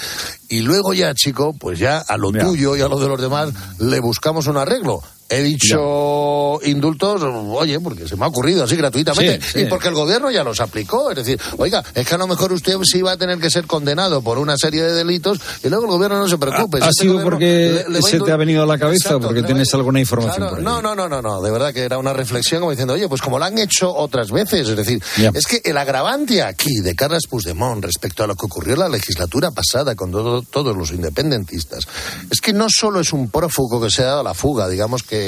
y 0.49 0.59
luego 0.59 0.93
ya, 0.93 1.13
chico, 1.15 1.53
pues 1.57 1.79
ya 1.79 1.99
a 1.99 2.17
lo 2.17 2.33
Ya. 2.33 2.41
tuyo 2.43 2.75
y 2.75 2.81
a 2.81 2.89
lo 2.89 2.99
de 2.99 3.07
los 3.07 3.21
demás 3.21 3.53
le 3.79 3.99
buscamos 4.01 4.47
un 4.47 4.57
arreglo. 4.57 5.01
He 5.31 5.43
dicho 5.43 6.59
indultos, 6.63 7.21
oye, 7.23 7.79
porque 7.79 8.07
se 8.07 8.15
me 8.15 8.25
ha 8.25 8.27
ocurrido 8.27 8.63
así 8.63 8.75
gratuitamente. 8.75 9.39
Sí, 9.45 9.51
sí. 9.53 9.59
Y 9.61 9.65
porque 9.65 9.87
el 9.89 9.93
gobierno 9.93 10.31
ya 10.31 10.43
los 10.43 10.59
aplicó. 10.59 11.11
Es 11.11 11.17
decir, 11.17 11.39
oiga, 11.57 11.83
es 11.93 12.07
que 12.07 12.15
a 12.15 12.17
lo 12.17 12.27
mejor 12.27 12.51
usted 12.53 12.75
sí 12.83 13.01
va 13.01 13.11
a 13.13 13.17
tener 13.17 13.37
que 13.39 13.49
ser 13.49 13.67
condenado 13.67 14.21
por 14.21 14.39
una 14.39 14.57
serie 14.57 14.81
de 14.83 14.93
delitos 14.93 15.39
y 15.63 15.69
luego 15.69 15.85
el 15.85 15.91
gobierno 15.91 16.17
no 16.19 16.27
se 16.27 16.37
preocupe. 16.37 16.77
Ha, 16.81 16.89
este 16.89 17.03
sido 17.03 17.13
gobierno 17.13 17.29
porque 17.31 17.45
le- 17.45 17.89
le 17.93 17.99
va 18.01 18.07
a 18.07 18.11
se 18.11 18.19
te 18.19 18.31
ha 18.31 18.37
venido 18.37 18.63
a 18.63 18.65
la 18.65 18.77
cabeza, 18.79 19.09
Exacto, 19.09 19.27
porque 19.27 19.43
tienes 19.43 19.73
alguna 19.73 19.99
información 19.99 20.35
Claro, 20.37 20.49
por 20.51 20.59
ahí. 20.59 20.65
no, 20.65 20.81
no, 20.81 20.95
no, 20.95 21.07
no, 21.07 21.21
no, 21.21 21.41
de 21.41 21.51
verdad 21.51 21.73
que 21.73 21.81
era 21.83 21.97
una 21.99 22.13
reflexión 22.13 22.61
como 22.61 22.71
diciendo, 22.71 22.93
oye, 22.95 23.07
pues 23.07 23.21
como 23.21 23.37
lo 23.39 23.45
han 23.45 23.57
hecho 23.59 23.93
otras 23.95 24.31
veces, 24.31 24.67
es 24.67 24.75
decir, 24.75 25.01
Ya. 25.17 25.31
es 25.33 25.45
que 25.45 25.61
el 25.63 25.77
agravante 25.77 26.41
aquí 26.41 26.73
de 26.81 26.95
Carles 26.95 27.27
Puigdemont 27.29 27.83
respecto 27.85 28.23
a 28.23 28.27
lo 28.27 28.35
que 28.35 28.45
ocurrió 28.45 28.73
en 28.73 28.79
la 28.79 28.89
legislatura 28.89 29.51
pasada 29.51 29.95
con 29.95 30.11
todo- 30.11 30.41
todos 30.41 30.75
los 30.75 30.91
independentistas, 30.91 31.83
es 32.31 32.41
que 32.41 32.51
no 32.53 32.65
solo 32.69 32.99
es 32.99 33.13
un 33.13 33.29
prófugo 33.29 33.79
que 33.81 33.89
se 33.91 34.01
ha 34.01 34.07
dado 34.07 34.23
la 34.23 34.33
fuga, 34.33 34.67
digamos 34.67 35.03
que 35.03 35.18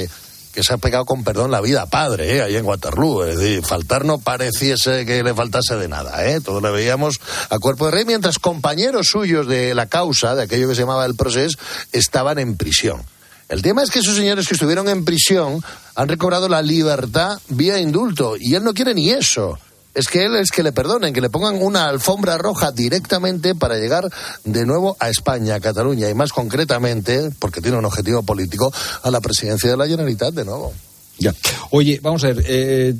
que 0.52 0.62
se 0.62 0.74
ha 0.74 0.76
pegado 0.76 1.04
con 1.04 1.24
perdón 1.24 1.50
la 1.50 1.60
vida 1.60 1.86
padre, 1.86 2.36
¿eh? 2.36 2.42
ahí 2.42 2.56
en 2.56 2.66
Waterloo. 2.66 3.24
Es 3.24 3.38
decir, 3.38 3.64
faltar 3.64 4.04
no 4.04 4.18
pareciese 4.18 5.06
que 5.06 5.22
le 5.22 5.34
faltase 5.34 5.76
de 5.76 5.88
nada, 5.88 6.26
¿eh? 6.28 6.40
Todos 6.40 6.62
le 6.62 6.70
veíamos 6.70 7.20
a 7.48 7.58
cuerpo 7.58 7.86
de 7.86 7.92
rey, 7.92 8.04
mientras 8.04 8.38
compañeros 8.38 9.08
suyos 9.08 9.46
de 9.46 9.74
la 9.74 9.86
causa, 9.86 10.34
de 10.34 10.42
aquello 10.42 10.68
que 10.68 10.74
se 10.74 10.82
llamaba 10.82 11.06
el 11.06 11.16
proceso, 11.16 11.58
estaban 11.92 12.38
en 12.38 12.56
prisión. 12.56 13.02
El 13.48 13.62
tema 13.62 13.82
es 13.82 13.90
que 13.90 13.98
esos 13.98 14.16
señores 14.16 14.46
que 14.46 14.54
estuvieron 14.54 14.88
en 14.88 15.04
prisión 15.04 15.62
han 15.94 16.08
recobrado 16.08 16.48
la 16.48 16.62
libertad 16.62 17.38
vía 17.48 17.78
indulto 17.78 18.36
y 18.38 18.54
él 18.54 18.64
no 18.64 18.74
quiere 18.74 18.94
ni 18.94 19.10
eso. 19.10 19.58
Es 19.94 20.08
que 20.08 20.24
él 20.24 20.36
es 20.36 20.50
que 20.50 20.62
le 20.62 20.72
perdonen, 20.72 21.12
que 21.12 21.20
le 21.20 21.28
pongan 21.28 21.62
una 21.62 21.88
alfombra 21.88 22.38
roja 22.38 22.72
directamente 22.72 23.54
para 23.54 23.76
llegar 23.76 24.10
de 24.44 24.64
nuevo 24.64 24.96
a 24.98 25.10
España, 25.10 25.56
a 25.56 25.60
Cataluña 25.60 26.08
y 26.08 26.14
más 26.14 26.32
concretamente, 26.32 27.30
porque 27.38 27.60
tiene 27.60 27.76
un 27.76 27.84
objetivo 27.84 28.22
político, 28.22 28.72
a 29.02 29.10
la 29.10 29.20
presidencia 29.20 29.70
de 29.70 29.76
la 29.76 29.86
Generalitat 29.86 30.32
de 30.32 30.44
nuevo. 30.44 30.72
Ya. 31.18 31.34
Oye, 31.70 32.00
vamos 32.02 32.24
a 32.24 32.28
ver, 32.28 32.44
eh, 32.48 32.94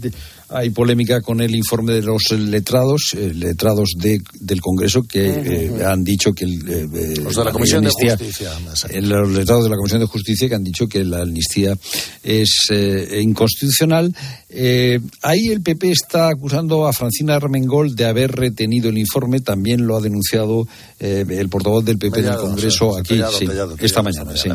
hay 0.52 0.70
polémica 0.70 1.20
con 1.20 1.40
el 1.40 1.54
informe 1.54 1.92
de 1.94 2.02
los 2.02 2.22
letrados, 2.32 3.14
eh, 3.16 3.32
letrados 3.34 3.90
de, 3.96 4.20
del 4.40 4.60
Congreso, 4.60 5.02
que 5.02 5.26
eh, 5.28 5.84
han 5.84 6.04
dicho 6.04 6.32
que... 6.32 6.44
el, 6.44 6.68
eh, 6.68 7.14
Los 7.22 7.36
de 7.36 7.44
la 7.44 7.52
Comisión 7.52 7.82
de 7.84 7.90
amnistía- 7.90 8.16
Justicia. 8.18 9.00
los 9.00 9.30
letrados 9.30 9.64
de 9.64 9.70
la 9.70 9.76
Comisión 9.76 10.00
de 10.00 10.06
Justicia 10.06 10.48
que 10.48 10.54
han 10.54 10.64
dicho 10.64 10.86
que 10.86 11.04
la 11.04 11.22
amnistía 11.22 11.76
es 12.22 12.66
eh, 12.70 13.20
inconstitucional. 13.22 14.14
Eh, 14.48 15.00
ahí 15.22 15.48
el 15.48 15.62
PP 15.62 15.90
está 15.90 16.28
acusando 16.28 16.86
a 16.86 16.92
Francina 16.92 17.34
Armengol 17.36 17.94
de 17.94 18.04
haber 18.04 18.32
retenido 18.32 18.90
el 18.90 18.98
informe. 18.98 19.40
También 19.40 19.86
lo 19.86 19.96
ha 19.96 20.00
denunciado 20.00 20.66
eh, 21.00 21.24
el 21.28 21.48
portavoz 21.48 21.84
del 21.84 21.98
PP 21.98 22.22
del 22.22 22.36
Congreso 22.36 22.96
aquí 22.96 23.20
sí, 23.38 23.46
mañana. 23.46 23.72
esta 23.80 24.02
mañana, 24.02 24.36
sí. 24.36 24.48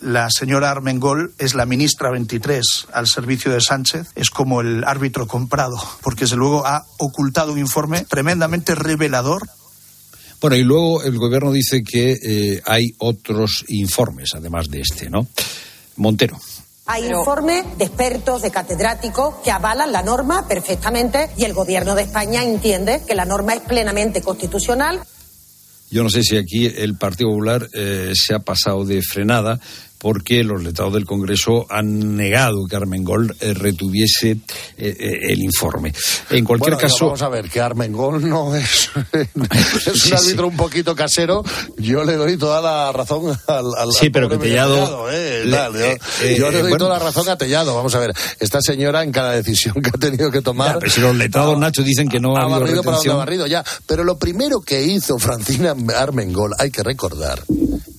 La 0.00 0.28
señora 0.30 0.70
Armengol 0.70 1.34
es 1.38 1.54
la 1.54 1.66
ministra 1.66 2.10
23 2.10 2.86
al 2.92 3.08
servicio 3.08 3.52
de 3.52 3.60
Sánchez, 3.60 4.06
es 4.14 4.30
como 4.30 4.60
el 4.60 4.84
árbitro 4.84 5.26
comprado, 5.26 5.76
porque 6.02 6.20
desde 6.24 6.36
luego 6.36 6.64
ha 6.64 6.86
ocultado 6.98 7.52
un 7.52 7.58
informe 7.58 8.04
tremendamente 8.04 8.76
revelador 8.76 9.48
Bueno, 10.40 10.56
y 10.56 10.62
luego 10.62 11.02
el 11.02 11.18
gobierno 11.18 11.50
dice 11.50 11.82
que 11.82 12.12
eh, 12.12 12.62
hay 12.64 12.94
otros 12.98 13.64
informes, 13.68 14.34
además 14.34 14.70
de 14.70 14.80
este, 14.80 15.10
¿no? 15.10 15.26
Montero. 15.96 16.38
Hay 16.86 17.06
informes 17.06 17.66
de 17.76 17.84
expertos, 17.84 18.40
de 18.40 18.50
catedráticos, 18.50 19.34
que 19.44 19.50
avalan 19.50 19.92
la 19.92 20.02
norma 20.02 20.46
perfectamente 20.48 21.28
y 21.36 21.44
el 21.44 21.52
Gobierno 21.52 21.94
de 21.94 22.02
España 22.02 22.42
entiende 22.42 23.02
que 23.06 23.14
la 23.14 23.26
norma 23.26 23.52
es 23.52 23.60
plenamente 23.60 24.22
constitucional. 24.22 25.00
Yo 25.90 26.02
no 26.02 26.08
sé 26.08 26.22
si 26.22 26.36
aquí 26.36 26.66
el 26.66 26.96
Partido 26.96 27.30
Popular 27.30 27.68
eh, 27.74 28.12
se 28.14 28.34
ha 28.34 28.38
pasado 28.38 28.84
de 28.84 29.02
frenada 29.02 29.60
porque 29.98 30.44
los 30.44 30.62
letrados 30.62 30.94
del 30.94 31.04
Congreso 31.06 31.66
han 31.70 32.16
negado 32.16 32.66
que 32.68 32.76
Armengol 32.76 33.34
eh, 33.40 33.52
retuviese 33.54 34.30
eh, 34.30 34.38
eh, 34.76 35.18
el 35.30 35.40
informe. 35.42 35.92
En 36.30 36.44
cualquier 36.44 36.74
Bueno, 36.74 36.88
caso. 36.88 37.06
Vamos 37.06 37.22
a 37.22 37.28
ver, 37.28 37.48
que 37.50 37.60
Armengol 37.60 38.28
no 38.28 38.54
es, 38.54 38.90
es 39.12 39.28
un 40.06 40.14
árbitro 40.14 40.46
un 40.48 40.56
poquito 40.56 40.94
casero. 40.94 41.42
Yo 41.76 42.04
le 42.04 42.14
doy 42.14 42.36
toda 42.36 42.60
la 42.62 42.92
razón 42.92 43.36
al. 43.46 43.66
al 43.76 43.92
Sí, 43.92 44.06
al 44.06 44.12
pero 44.12 44.28
que 44.28 44.36
Tellado- 44.38 45.08
eh, 45.10 45.42
le- 45.44 45.50
yo, 45.50 45.74
eh, 45.78 45.98
eh, 46.22 46.36
yo 46.38 46.50
le 46.50 46.58
doy 46.58 46.70
bueno. 46.70 46.78
toda 46.86 46.98
la 46.98 47.04
razón 47.04 47.28
a 47.28 47.36
Tellado. 47.36 47.74
Vamos 47.74 47.94
a 47.94 47.98
ver, 47.98 48.12
esta 48.40 48.60
señora 48.62 49.02
en 49.02 49.10
cada 49.12 49.32
decisión 49.32 49.74
que 49.82 49.90
ha 49.90 49.98
tenido 49.98 50.30
que 50.30 50.42
tomar. 50.42 50.74
Ya, 50.74 50.78
pero 50.80 50.92
si 50.92 51.00
los 51.00 51.16
letrados, 51.16 51.58
Nacho, 51.58 51.82
dicen 51.82 52.08
que 52.08 52.20
no 52.20 52.36
ha 52.36 52.40
ha 52.40 52.44
habido 52.44 52.60
barrido 52.60 52.82
para 52.84 52.96
donde 52.98 53.12
ha 53.12 53.16
barrido 53.16 53.46
ya. 53.46 53.64
Pero 53.86 54.04
lo 54.04 54.16
primero 54.18 54.60
que 54.60 54.82
hizo 54.84 55.18
Francina 55.18 55.74
Armengol, 55.96 56.52
hay 56.58 56.70
que 56.70 56.82
recordar, 56.82 57.42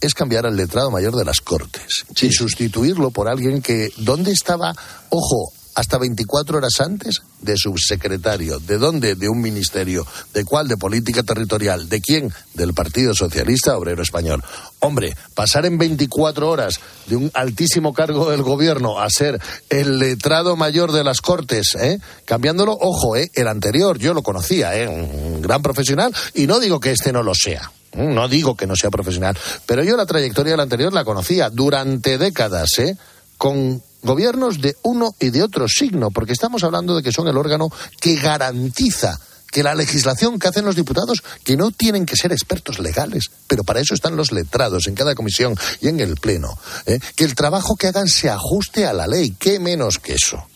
es 0.02 0.14
cambiar 0.14 0.46
al 0.46 0.56
letrado 0.56 0.92
mayor 0.92 1.16
de 1.16 1.26
las 1.26 1.42
Cortes 1.42 2.06
y 2.22 2.32
sustituirlo 2.32 3.12
por 3.12 3.28
alguien 3.28 3.62
que, 3.62 3.92
¿dónde 3.98 4.32
estaba? 4.32 4.74
Ojo, 5.10 5.52
hasta 5.80 5.98
24 5.98 6.58
horas 6.58 6.82
antes 6.82 7.22
de 7.42 7.56
subsecretario. 7.56 8.60
¿De 8.60 8.78
dónde? 8.78 9.16
De 9.16 9.30
un 9.30 9.40
ministerio. 9.40 10.06
¿De 10.34 10.44
cuál? 10.44 10.68
De 10.68 10.76
política 10.76 11.24
territorial. 11.24 11.88
¿De 11.88 12.02
quién? 12.02 12.34
Del 12.54 12.74
Partido 12.74 13.14
Socialista 13.14 13.78
Obrero 13.78 14.04
Español. 14.04 14.44
Hombre, 14.80 15.16
pasar 15.36 15.66
en 15.66 15.78
24 15.78 16.50
horas 16.50 16.82
de 17.08 17.16
un 17.16 17.32
altísimo 17.34 17.94
cargo 17.94 18.30
del 18.30 18.44
gobierno 18.44 19.00
a 19.00 19.10
ser 19.10 19.40
el 19.70 20.00
letrado 20.00 20.58
mayor 20.58 20.92
de 20.92 21.06
las 21.06 21.22
Cortes, 21.22 21.76
¿eh? 21.80 22.00
cambiándolo, 22.26 22.74
ojo, 22.74 23.16
¿eh? 23.16 23.32
el 23.34 23.48
anterior 23.48 23.98
yo 23.98 24.14
lo 24.14 24.22
conocía, 24.22 24.78
¿eh? 24.78 24.88
un 24.88 25.42
gran 25.42 25.62
profesional, 25.62 26.14
y 26.34 26.46
no 26.46 26.60
digo 26.60 26.82
que 26.82 26.92
este 26.92 27.14
no 27.14 27.24
lo 27.24 27.34
sea. 27.34 27.72
No 28.00 28.28
digo 28.28 28.56
que 28.56 28.68
no 28.68 28.76
sea 28.76 28.90
profesional, 28.90 29.38
pero 29.66 29.84
yo 29.84 29.98
la 29.98 30.06
trayectoria 30.06 30.54
del 30.54 30.62
anterior 30.62 30.94
la 30.94 31.04
conocía 31.04 31.50
durante 31.50 32.18
décadas, 32.18 32.80
¿eh? 32.80 32.98
con 33.38 33.82
gobiernos 34.02 34.62
de 34.62 34.78
uno 34.84 35.14
y 35.20 35.30
de 35.30 35.44
otro 35.44 35.68
signo, 35.68 36.10
porque 36.12 36.34
estamos 36.34 36.64
hablando 36.64 36.96
de 36.96 37.04
que 37.04 37.12
son 37.12 37.28
el 37.28 37.38
órgano 37.38 37.70
que 38.00 38.16
garantiza 38.16 39.20
que 39.52 39.64
la 39.64 39.76
legislación 39.76 40.40
que 40.40 40.48
hacen 40.48 40.66
los 40.66 40.76
diputados, 40.76 41.24
que 41.44 41.58
no 41.58 41.72
tienen 41.72 42.06
que 42.06 42.16
ser 42.16 42.32
expertos 42.32 42.80
legales, 42.80 43.32
pero 43.48 43.64
para 43.64 43.80
eso 43.80 43.94
están 43.94 44.16
los 44.16 44.32
letrados 44.32 44.88
en 44.88 44.96
cada 44.96 45.16
comisión 45.16 45.56
y 45.82 45.88
en 45.88 46.00
el 46.00 46.16
Pleno, 46.16 46.58
¿eh? 46.86 47.00
que 47.16 47.24
el 47.24 47.36
trabajo 47.36 47.76
que 47.76 47.88
hagan 47.88 48.08
se 48.08 48.30
ajuste 48.30 48.86
a 48.86 48.94
la 48.94 49.08
ley, 49.08 49.36
qué 49.38 49.60
menos 49.60 49.98
que 50.00 50.14
eso. 50.14 50.49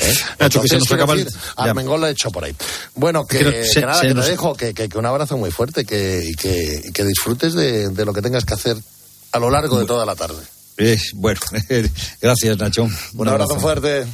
¿Eh? 0.00 0.14
Nacho, 0.38 0.60
que 0.62 0.68
se 0.68 0.78
nos 0.78 0.90
acaba 0.92 1.14
el-. 1.14 1.28
Armengol 1.56 2.00
lo 2.00 2.06
ha 2.06 2.10
hecho 2.10 2.30
por 2.30 2.44
ahí. 2.44 2.54
Bueno, 2.94 3.26
que, 3.26 3.42
nada, 3.80 4.00
se 4.00 4.08
que 4.08 4.14
nos- 4.14 4.24
te 4.24 4.30
dejo, 4.32 4.54
que, 4.54 4.74
que- 4.74 4.88
un 4.98 5.06
abrazo 5.06 5.36
muy 5.36 5.50
fuerte 5.50 5.84
que, 5.84 6.22
y 6.24 6.34
que, 6.34 6.82
y 6.84 6.92
que 6.92 7.04
disfrutes 7.04 7.54
de, 7.54 7.88
de 7.90 8.04
lo 8.04 8.12
que 8.12 8.22
tengas 8.22 8.44
que 8.44 8.54
hacer 8.54 8.76
a 9.32 9.38
lo 9.38 9.50
largo 9.50 9.78
de 9.78 9.86
toda 9.86 10.04
la 10.06 10.16
tarde. 10.16 10.42
Eh, 10.78 10.98
bueno, 11.14 11.40
gracias, 12.20 12.56
Nacho. 12.58 12.88
Un 13.14 13.28
abrazo 13.28 13.58
fuerte. 13.60 14.06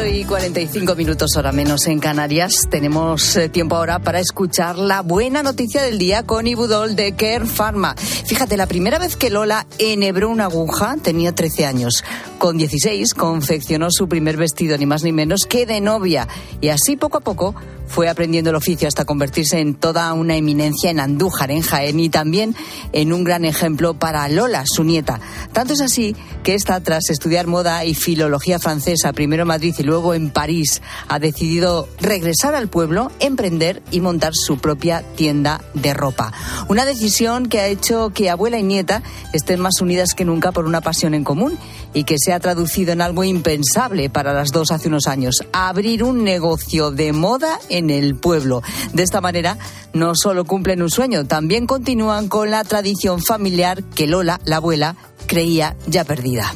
Las 0.00 0.08
4 0.08 0.18
y 0.18 0.24
45 0.24 0.94
minutos 0.94 1.36
hora 1.36 1.52
menos 1.52 1.86
en 1.86 2.00
Canarias. 2.00 2.68
Tenemos 2.70 3.36
eh, 3.36 3.50
tiempo 3.50 3.76
ahora 3.76 3.98
para 3.98 4.18
escuchar 4.18 4.78
la 4.78 5.02
buena 5.02 5.42
noticia 5.42 5.82
del 5.82 5.98
día 5.98 6.22
con 6.22 6.46
Ibudol 6.46 6.96
de 6.96 7.12
Care 7.12 7.44
Pharma. 7.44 7.94
Fíjate, 7.96 8.56
la 8.56 8.66
primera 8.66 8.98
vez 8.98 9.16
que 9.16 9.28
Lola 9.28 9.66
enhebró 9.78 10.30
una 10.30 10.44
aguja 10.44 10.96
tenía 11.02 11.34
13 11.34 11.66
años. 11.66 12.02
Con 12.40 12.56
16 12.56 13.12
confeccionó 13.12 13.88
su 13.90 14.08
primer 14.08 14.38
vestido, 14.38 14.78
ni 14.78 14.86
más 14.86 15.02
ni 15.02 15.12
menos 15.12 15.44
que 15.44 15.66
de 15.66 15.82
novia. 15.82 16.26
Y 16.62 16.68
así 16.68 16.96
poco 16.96 17.18
a 17.18 17.20
poco 17.20 17.54
fue 17.86 18.08
aprendiendo 18.08 18.48
el 18.48 18.56
oficio 18.56 18.88
hasta 18.88 19.04
convertirse 19.04 19.58
en 19.58 19.74
toda 19.74 20.12
una 20.14 20.36
eminencia 20.36 20.90
en 20.90 21.00
Andújar, 21.00 21.50
en 21.50 21.60
Jaén 21.60 21.98
y 21.98 22.08
también 22.08 22.54
en 22.92 23.12
un 23.12 23.24
gran 23.24 23.44
ejemplo 23.44 23.94
para 23.94 24.26
Lola, 24.28 24.62
su 24.64 24.84
nieta. 24.84 25.20
Tanto 25.52 25.74
es 25.74 25.82
así 25.82 26.16
que 26.42 26.54
esta, 26.54 26.80
tras 26.80 27.10
estudiar 27.10 27.46
moda 27.46 27.84
y 27.84 27.94
filología 27.94 28.58
francesa, 28.58 29.12
primero 29.12 29.42
en 29.42 29.48
Madrid 29.48 29.74
y 29.76 29.82
luego 29.82 30.14
en 30.14 30.30
París, 30.30 30.80
ha 31.08 31.18
decidido 31.18 31.88
regresar 32.00 32.54
al 32.54 32.68
pueblo, 32.68 33.10
emprender 33.18 33.82
y 33.90 34.00
montar 34.00 34.32
su 34.34 34.58
propia 34.58 35.02
tienda 35.16 35.60
de 35.74 35.92
ropa. 35.92 36.32
Una 36.68 36.86
decisión 36.86 37.48
que 37.48 37.60
ha 37.60 37.66
hecho 37.66 38.12
que 38.14 38.30
abuela 38.30 38.58
y 38.58 38.62
nieta 38.62 39.02
estén 39.32 39.60
más 39.60 39.80
unidas 39.82 40.14
que 40.14 40.24
nunca 40.24 40.52
por 40.52 40.64
una 40.64 40.80
pasión 40.80 41.12
en 41.12 41.24
común 41.24 41.58
y 41.92 42.04
que 42.04 42.16
se 42.18 42.29
ha 42.32 42.40
traducido 42.40 42.92
en 42.92 43.00
algo 43.00 43.24
impensable 43.24 44.10
para 44.10 44.32
las 44.32 44.50
dos 44.50 44.70
hace 44.70 44.88
unos 44.88 45.06
años, 45.06 45.36
abrir 45.52 46.04
un 46.04 46.24
negocio 46.24 46.90
de 46.90 47.12
moda 47.12 47.58
en 47.68 47.90
el 47.90 48.16
pueblo. 48.16 48.62
De 48.92 49.02
esta 49.02 49.20
manera, 49.20 49.58
no 49.92 50.14
solo 50.14 50.44
cumplen 50.44 50.82
un 50.82 50.90
sueño, 50.90 51.26
también 51.26 51.66
continúan 51.66 52.28
con 52.28 52.50
la 52.50 52.64
tradición 52.64 53.22
familiar 53.22 53.82
que 53.82 54.06
Lola, 54.06 54.40
la 54.44 54.56
abuela, 54.56 54.96
creía 55.26 55.76
ya 55.86 56.04
perdida. 56.04 56.54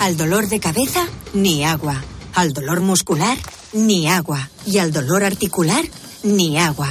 Al 0.00 0.16
dolor 0.16 0.48
de 0.48 0.60
cabeza, 0.60 1.06
ni 1.32 1.64
agua. 1.64 2.02
Al 2.34 2.52
dolor 2.52 2.80
muscular, 2.80 3.38
ni 3.72 4.08
agua. 4.08 4.50
Y 4.66 4.78
al 4.78 4.92
dolor 4.92 5.24
articular, 5.24 5.84
ni 6.22 6.58
agua. 6.58 6.88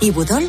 Ibudol 0.00 0.48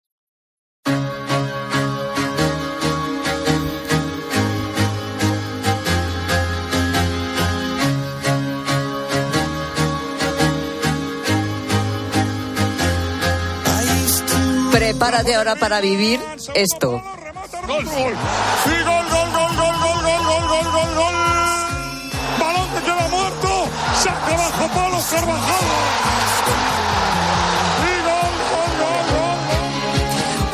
Prepárate 15.01 15.33
ahora 15.33 15.55
para 15.55 15.81
vivir 15.81 16.19
esto. 16.53 17.01
Gol, 17.65 17.83
gol. 17.85 17.85
Gol, 17.85 18.13
gol, 18.85 19.05
gol, 19.09 19.31
gol, 19.31 19.55
gol, 19.55 19.81
gol, 19.81 20.47
gol, 20.47 20.93
gol. 20.93 21.11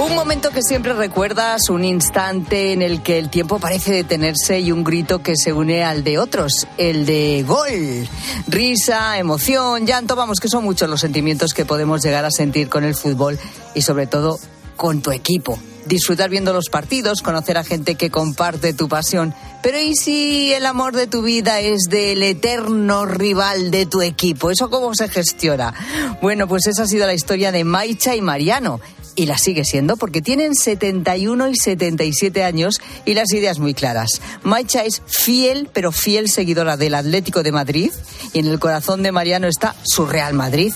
Un 0.10 0.16
momento 0.16 0.52
que 0.52 0.62
siempre 0.62 0.94
recuerdas, 0.94 1.70
un 1.70 1.84
instante 1.84 2.72
en 2.72 2.82
el 2.82 3.04
que 3.04 3.20
el 3.20 3.30
tiempo 3.30 3.60
parece 3.60 3.92
detenerse 3.92 4.60
y 4.60 4.72
un 4.72 4.84
grito 4.84 5.22
que 5.22 5.36
se 5.36 5.52
une 5.52 5.84
al 5.84 6.04
de 6.04 6.18
otros, 6.18 6.66
el 6.78 7.06
de 7.06 7.44
gol. 7.46 8.08
Risa, 8.48 9.18
emoción, 9.18 9.86
llanto, 9.86 10.16
vamos, 10.16 10.40
que 10.40 10.48
son 10.48 10.64
muchos 10.64 10.90
los 10.90 11.02
sentimientos 11.02 11.54
que 11.54 11.66
podemos 11.66 12.02
llegar 12.04 12.24
a 12.24 12.32
sentir 12.32 12.70
con 12.70 12.86
el 12.86 12.96
fútbol 12.96 13.38
y 13.76 13.82
sobre 13.82 14.08
todo 14.08 14.40
con 14.78 15.02
tu 15.02 15.12
equipo. 15.12 15.60
Disfrutar 15.86 16.30
viendo 16.30 16.54
los 16.54 16.70
partidos, 16.70 17.22
conocer 17.22 17.58
a 17.58 17.64
gente 17.64 17.96
que 17.96 18.10
comparte 18.10 18.74
tu 18.74 18.88
pasión. 18.88 19.34
Pero 19.62 19.80
¿y 19.80 19.96
si 19.96 20.54
el 20.54 20.66
amor 20.66 20.96
de 20.96 21.08
tu 21.08 21.22
vida 21.22 21.60
es 21.60 21.84
del 21.90 22.24
eterno 22.24 23.06
rival 23.06 23.72
de 23.72 23.86
tu 23.86 24.02
equipo? 24.02 24.52
¿Eso 24.52 24.70
cómo 24.70 24.94
se 24.96 25.10
gestiona? 25.10 25.74
Bueno, 26.22 26.48
pues 26.48 26.68
esa 26.68 26.84
ha 26.84 26.88
sido 26.88 27.08
la 27.08 27.14
historia 27.14 27.52
de 27.52 27.64
Maicha 27.64 28.16
y 28.16 28.22
Mariano. 28.22 28.80
Y 29.18 29.26
la 29.26 29.38
sigue 29.38 29.66
siendo 29.66 29.98
porque 29.98 30.22
tienen 30.22 30.56
71 30.56 31.50
y 31.50 31.56
77 31.56 32.44
años 32.44 32.80
y 33.04 33.16
las 33.16 33.34
ideas 33.34 33.60
muy 33.60 33.74
claras. 33.74 34.22
Maicha 34.44 34.86
es 34.86 35.02
fiel, 35.08 35.68
pero 35.74 35.92
fiel 35.92 36.30
seguidora 36.30 36.78
del 36.78 36.96
Atlético 36.96 37.44
de 37.44 37.52
Madrid 37.52 37.92
y 38.32 38.40
en 38.40 38.48
el 38.48 38.60
corazón 38.60 39.04
de 39.04 39.12
Mariano 39.12 39.48
está 39.48 39.76
su 39.84 40.06
Real 40.06 40.34
Madrid. 40.34 40.72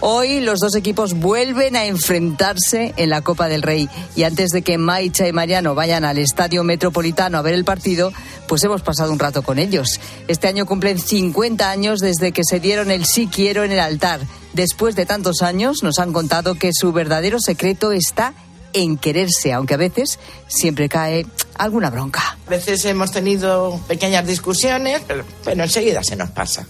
Hoy 0.00 0.40
los 0.40 0.60
dos 0.60 0.74
equipos 0.76 1.14
vuelven 1.14 1.76
a 1.76 1.86
enfrentarse 1.86 2.94
en 2.96 3.10
la 3.10 3.22
Copa 3.22 3.48
del 3.48 3.62
Rey 3.62 3.88
y 4.14 4.22
antes 4.22 4.50
de 4.50 4.62
que 4.62 4.78
Maicha 4.78 5.26
y 5.26 5.32
Mariano 5.32 5.74
vayan 5.74 6.04
al 6.04 6.18
Estadio 6.18 6.64
Metropolitano 6.64 7.38
a 7.38 7.42
ver 7.42 7.54
el 7.54 7.64
partido, 7.64 8.12
pues 8.46 8.62
hemos 8.64 8.82
pasado 8.82 9.12
un 9.12 9.18
rato 9.18 9.42
con 9.42 9.58
ellos. 9.58 10.00
Este 10.28 10.48
año 10.48 10.66
cumplen 10.66 10.98
50 10.98 11.70
años 11.70 12.00
desde 12.00 12.32
que 12.32 12.44
se 12.44 12.60
dieron 12.60 12.90
el 12.90 13.04
sí 13.06 13.28
quiero 13.32 13.64
en 13.64 13.72
el 13.72 13.80
altar. 13.80 14.20
Después 14.52 14.96
de 14.96 15.06
tantos 15.06 15.42
años 15.42 15.82
nos 15.82 15.98
han 15.98 16.12
contado 16.12 16.54
que 16.54 16.70
su 16.72 16.92
verdadero 16.92 17.38
secreto 17.40 17.92
está 17.92 18.34
en 18.72 18.96
quererse, 18.96 19.52
aunque 19.52 19.74
a 19.74 19.78
veces 19.78 20.18
siempre 20.46 20.88
cae 20.88 21.26
alguna 21.56 21.90
bronca. 21.90 22.36
A 22.46 22.50
veces 22.50 22.84
hemos 22.84 23.10
tenido 23.10 23.80
pequeñas 23.88 24.26
discusiones, 24.26 25.02
pero, 25.06 25.24
pero 25.44 25.64
enseguida 25.64 26.02
se 26.02 26.16
nos 26.16 26.30
pasa. 26.30 26.66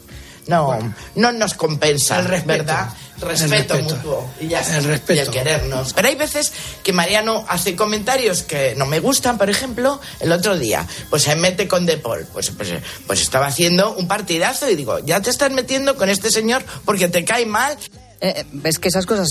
No, 0.49 0.77
no 1.15 1.33
nos 1.33 1.55
compensa, 1.55 2.19
El 2.19 2.25
respeto. 2.25 2.65
¿verdad? 2.65 2.89
Respeto, 3.21 3.45
El 3.45 3.51
respeto. 3.51 3.97
mutuo 3.97 4.31
y 4.41 4.49
ya. 4.49 4.61
El 4.77 4.85
respeto. 4.85 5.15
Y 5.15 5.19
el 5.25 5.31
querernos. 5.31 5.93
Pero 5.93 6.09
hay 6.09 6.15
veces 6.15 6.53
que 6.85 6.93
Mariano 6.93 7.45
hace 7.49 7.75
comentarios 7.77 8.43
que 8.43 8.75
no 8.77 8.87
me 8.87 9.01
gustan, 9.01 9.39
por 9.39 9.51
ejemplo, 9.51 10.01
el 10.21 10.31
otro 10.33 10.57
día, 10.59 10.87
pues 11.11 11.23
se 11.25 11.35
mete 11.37 11.67
con 11.69 11.85
De 11.85 11.97
Paul. 11.99 12.27
Pues, 12.33 12.51
pues, 12.51 12.71
pues 13.07 13.21
estaba 13.21 13.47
haciendo 13.47 13.93
un 13.95 14.07
partidazo 14.09 14.69
y 14.71 14.77
digo, 14.77 15.01
ya 15.01 15.21
te 15.21 15.31
estás 15.31 15.51
metiendo 15.51 15.97
con 15.97 16.09
este 16.11 16.31
señor 16.31 16.65
porque 16.85 17.09
te 17.09 17.25
cae 17.25 17.45
mal. 17.47 17.77
Eh, 18.21 18.45
ves 18.53 18.79
que 18.79 18.89
esas 18.89 19.07
cosas 19.07 19.29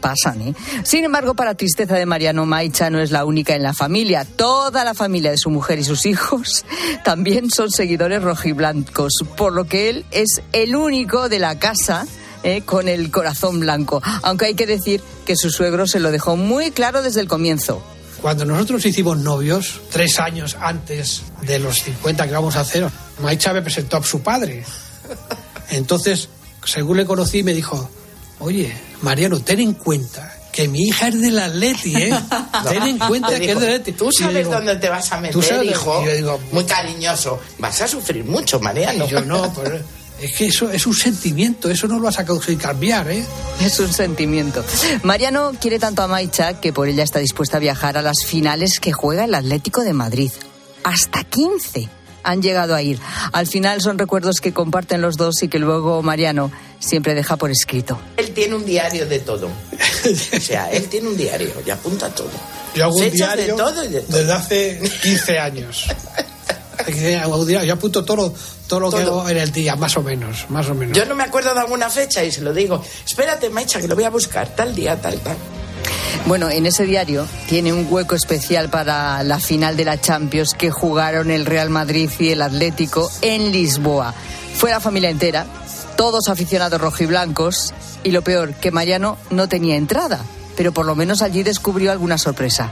pasan, 0.00 0.40
¿eh? 0.40 0.54
Sin 0.84 1.04
embargo, 1.04 1.34
para 1.34 1.54
tristeza 1.54 1.96
de 1.96 2.06
Mariano 2.06 2.46
Maicha 2.46 2.90
no 2.90 3.00
es 3.00 3.10
la 3.10 3.24
única 3.24 3.54
en 3.54 3.62
la 3.62 3.74
familia. 3.74 4.24
Toda 4.24 4.84
la 4.84 4.94
familia 4.94 5.30
de 5.30 5.36
su 5.36 5.50
mujer 5.50 5.78
y 5.78 5.84
sus 5.84 6.06
hijos 6.06 6.64
también 7.04 7.50
son 7.50 7.70
seguidores 7.70 8.22
rojiblancos, 8.22 9.12
por 9.36 9.52
lo 9.52 9.64
que 9.64 9.90
él 9.90 10.04
es 10.10 10.40
el 10.52 10.74
único 10.74 11.28
de 11.28 11.38
la 11.38 11.58
casa 11.58 12.06
¿eh? 12.42 12.62
con 12.62 12.88
el 12.88 13.10
corazón 13.10 13.60
blanco. 13.60 14.02
Aunque 14.22 14.46
hay 14.46 14.54
que 14.54 14.66
decir 14.66 15.02
que 15.26 15.36
su 15.36 15.50
suegro 15.50 15.86
se 15.86 16.00
lo 16.00 16.10
dejó 16.10 16.36
muy 16.36 16.70
claro 16.70 17.02
desde 17.02 17.20
el 17.20 17.28
comienzo. 17.28 17.82
Cuando 18.20 18.44
nosotros 18.44 18.84
hicimos 18.84 19.18
novios, 19.18 19.80
tres 19.90 20.20
años 20.20 20.56
antes 20.60 21.22
de 21.42 21.58
los 21.58 21.78
50 21.78 22.26
que 22.26 22.32
vamos 22.32 22.56
a 22.56 22.60
hacer, 22.60 22.86
Maicha 23.22 23.52
me 23.52 23.62
presentó 23.62 23.96
a 23.96 24.02
su 24.02 24.20
padre. 24.20 24.64
Entonces, 25.70 26.28
según 26.64 26.98
le 26.98 27.06
conocí, 27.06 27.42
me 27.42 27.54
dijo, 27.54 27.88
oye, 28.40 28.72
Mariano, 29.02 29.40
ten 29.40 29.60
en 29.60 29.74
cuenta 29.74 30.36
que 30.52 30.66
mi 30.68 30.88
hija 30.88 31.08
es 31.08 31.20
del 31.20 31.38
Atleti, 31.38 31.94
¿eh? 31.94 32.10
Ten 32.68 32.82
en 32.82 32.98
cuenta 32.98 33.28
que 33.38 33.52
es 33.52 33.60
del 33.60 33.68
Atleti. 33.74 33.92
Tú 33.92 34.10
sabes 34.10 34.38
digo, 34.38 34.50
dónde 34.50 34.76
te 34.76 34.88
vas 34.88 35.12
a 35.12 35.16
"¿Tú 35.16 35.38
meter, 35.38 35.44
sabes?". 35.44 35.70
hijo. 35.70 36.02
Y 36.02 36.06
yo 36.06 36.14
digo, 36.16 36.40
Muy 36.50 36.64
cariñoso. 36.64 37.38
Vas 37.58 37.80
a 37.82 37.86
sufrir 37.88 38.24
mucho, 38.24 38.58
Mariano. 38.58 39.04
Y 39.06 39.08
yo 39.08 39.20
no, 39.20 39.52
pues 39.52 39.70
es 40.20 40.36
que 40.36 40.46
eso 40.46 40.68
es 40.70 40.86
un 40.86 40.94
sentimiento, 40.94 41.70
eso 41.70 41.86
no 41.86 41.96
lo 41.96 42.02
vas 42.02 42.18
a 42.18 42.26
conseguir 42.26 42.58
cambiar, 42.60 43.08
¿eh? 43.10 43.24
Es 43.60 43.78
un 43.78 43.92
sentimiento. 43.92 44.64
Mariano 45.04 45.52
quiere 45.60 45.78
tanto 45.78 46.02
a 46.02 46.08
Maicha 46.08 46.60
que 46.60 46.72
por 46.72 46.88
ella 46.88 47.04
está 47.04 47.20
dispuesta 47.20 47.56
a 47.58 47.60
viajar 47.60 47.96
a 47.96 48.02
las 48.02 48.24
finales 48.26 48.80
que 48.80 48.92
juega 48.92 49.24
el 49.24 49.34
Atlético 49.36 49.82
de 49.82 49.92
Madrid. 49.92 50.32
Hasta 50.82 51.22
15 51.24 51.88
han 52.22 52.42
llegado 52.42 52.74
a 52.74 52.82
ir. 52.82 52.98
Al 53.32 53.46
final 53.46 53.80
son 53.80 53.98
recuerdos 53.98 54.40
que 54.40 54.52
comparten 54.52 55.00
los 55.00 55.16
dos 55.16 55.42
y 55.42 55.48
que 55.48 55.58
luego 55.58 56.02
Mariano 56.02 56.50
siempre 56.78 57.14
deja 57.14 57.36
por 57.36 57.50
escrito. 57.50 57.98
Él 58.16 58.30
tiene 58.32 58.54
un 58.54 58.64
diario 58.64 59.06
de 59.06 59.20
todo. 59.20 59.48
O 59.48 60.40
sea, 60.40 60.70
él 60.70 60.88
tiene 60.88 61.08
un 61.08 61.16
diario 61.16 61.50
y 61.64 61.70
apunta 61.70 62.08
todo. 62.14 62.30
Yo 62.74 62.84
hago 62.84 62.96
un 62.96 63.10
diario 63.10 63.44
de 63.44 63.52
todo 63.52 63.84
y 63.84 63.88
de 63.88 64.00
todo. 64.00 64.18
desde 64.18 64.32
hace 64.32 64.80
15 65.02 65.38
años. 65.38 65.86
Yo 67.66 67.74
apunto 67.74 68.04
todo, 68.04 68.34
todo 68.66 68.80
lo 68.80 68.90
que 68.90 69.04
Todo. 69.04 69.20
hago 69.20 69.28
en 69.28 69.36
el 69.36 69.52
día, 69.52 69.76
más 69.76 69.96
o 69.96 70.02
menos, 70.02 70.46
más 70.48 70.68
o 70.68 70.74
menos. 70.74 70.96
Yo 70.96 71.04
no 71.04 71.14
me 71.14 71.24
acuerdo 71.24 71.52
de 71.54 71.60
alguna 71.60 71.90
fecha 71.90 72.24
y 72.24 72.32
se 72.32 72.40
lo 72.40 72.52
digo. 72.52 72.82
Espérate, 73.06 73.50
Maicha, 73.50 73.80
que 73.80 73.86
lo 73.88 73.94
voy 73.94 74.04
a 74.04 74.10
buscar. 74.10 74.48
Tal 74.56 74.74
día, 74.74 75.00
tal, 75.00 75.18
tal. 75.20 75.36
Bueno, 76.26 76.50
en 76.50 76.66
ese 76.66 76.84
diario 76.84 77.26
tiene 77.48 77.72
un 77.72 77.86
hueco 77.90 78.14
especial 78.14 78.70
para 78.70 79.22
la 79.22 79.40
final 79.40 79.76
de 79.76 79.84
la 79.84 80.00
Champions 80.00 80.54
que 80.54 80.70
jugaron 80.70 81.30
el 81.30 81.46
Real 81.46 81.70
Madrid 81.70 82.10
y 82.18 82.28
el 82.28 82.42
Atlético 82.42 83.10
en 83.22 83.52
Lisboa. 83.52 84.14
Fue 84.54 84.70
la 84.70 84.80
familia 84.80 85.10
entera, 85.10 85.46
todos 85.96 86.28
aficionados 86.28 86.80
rojiblancos 86.80 87.72
y 88.04 88.10
lo 88.10 88.22
peor, 88.22 88.54
que 88.54 88.70
Mariano 88.70 89.18
no 89.30 89.48
tenía 89.48 89.76
entrada, 89.76 90.20
pero 90.56 90.72
por 90.72 90.86
lo 90.86 90.94
menos 90.94 91.22
allí 91.22 91.42
descubrió 91.42 91.90
alguna 91.90 92.18
sorpresa. 92.18 92.70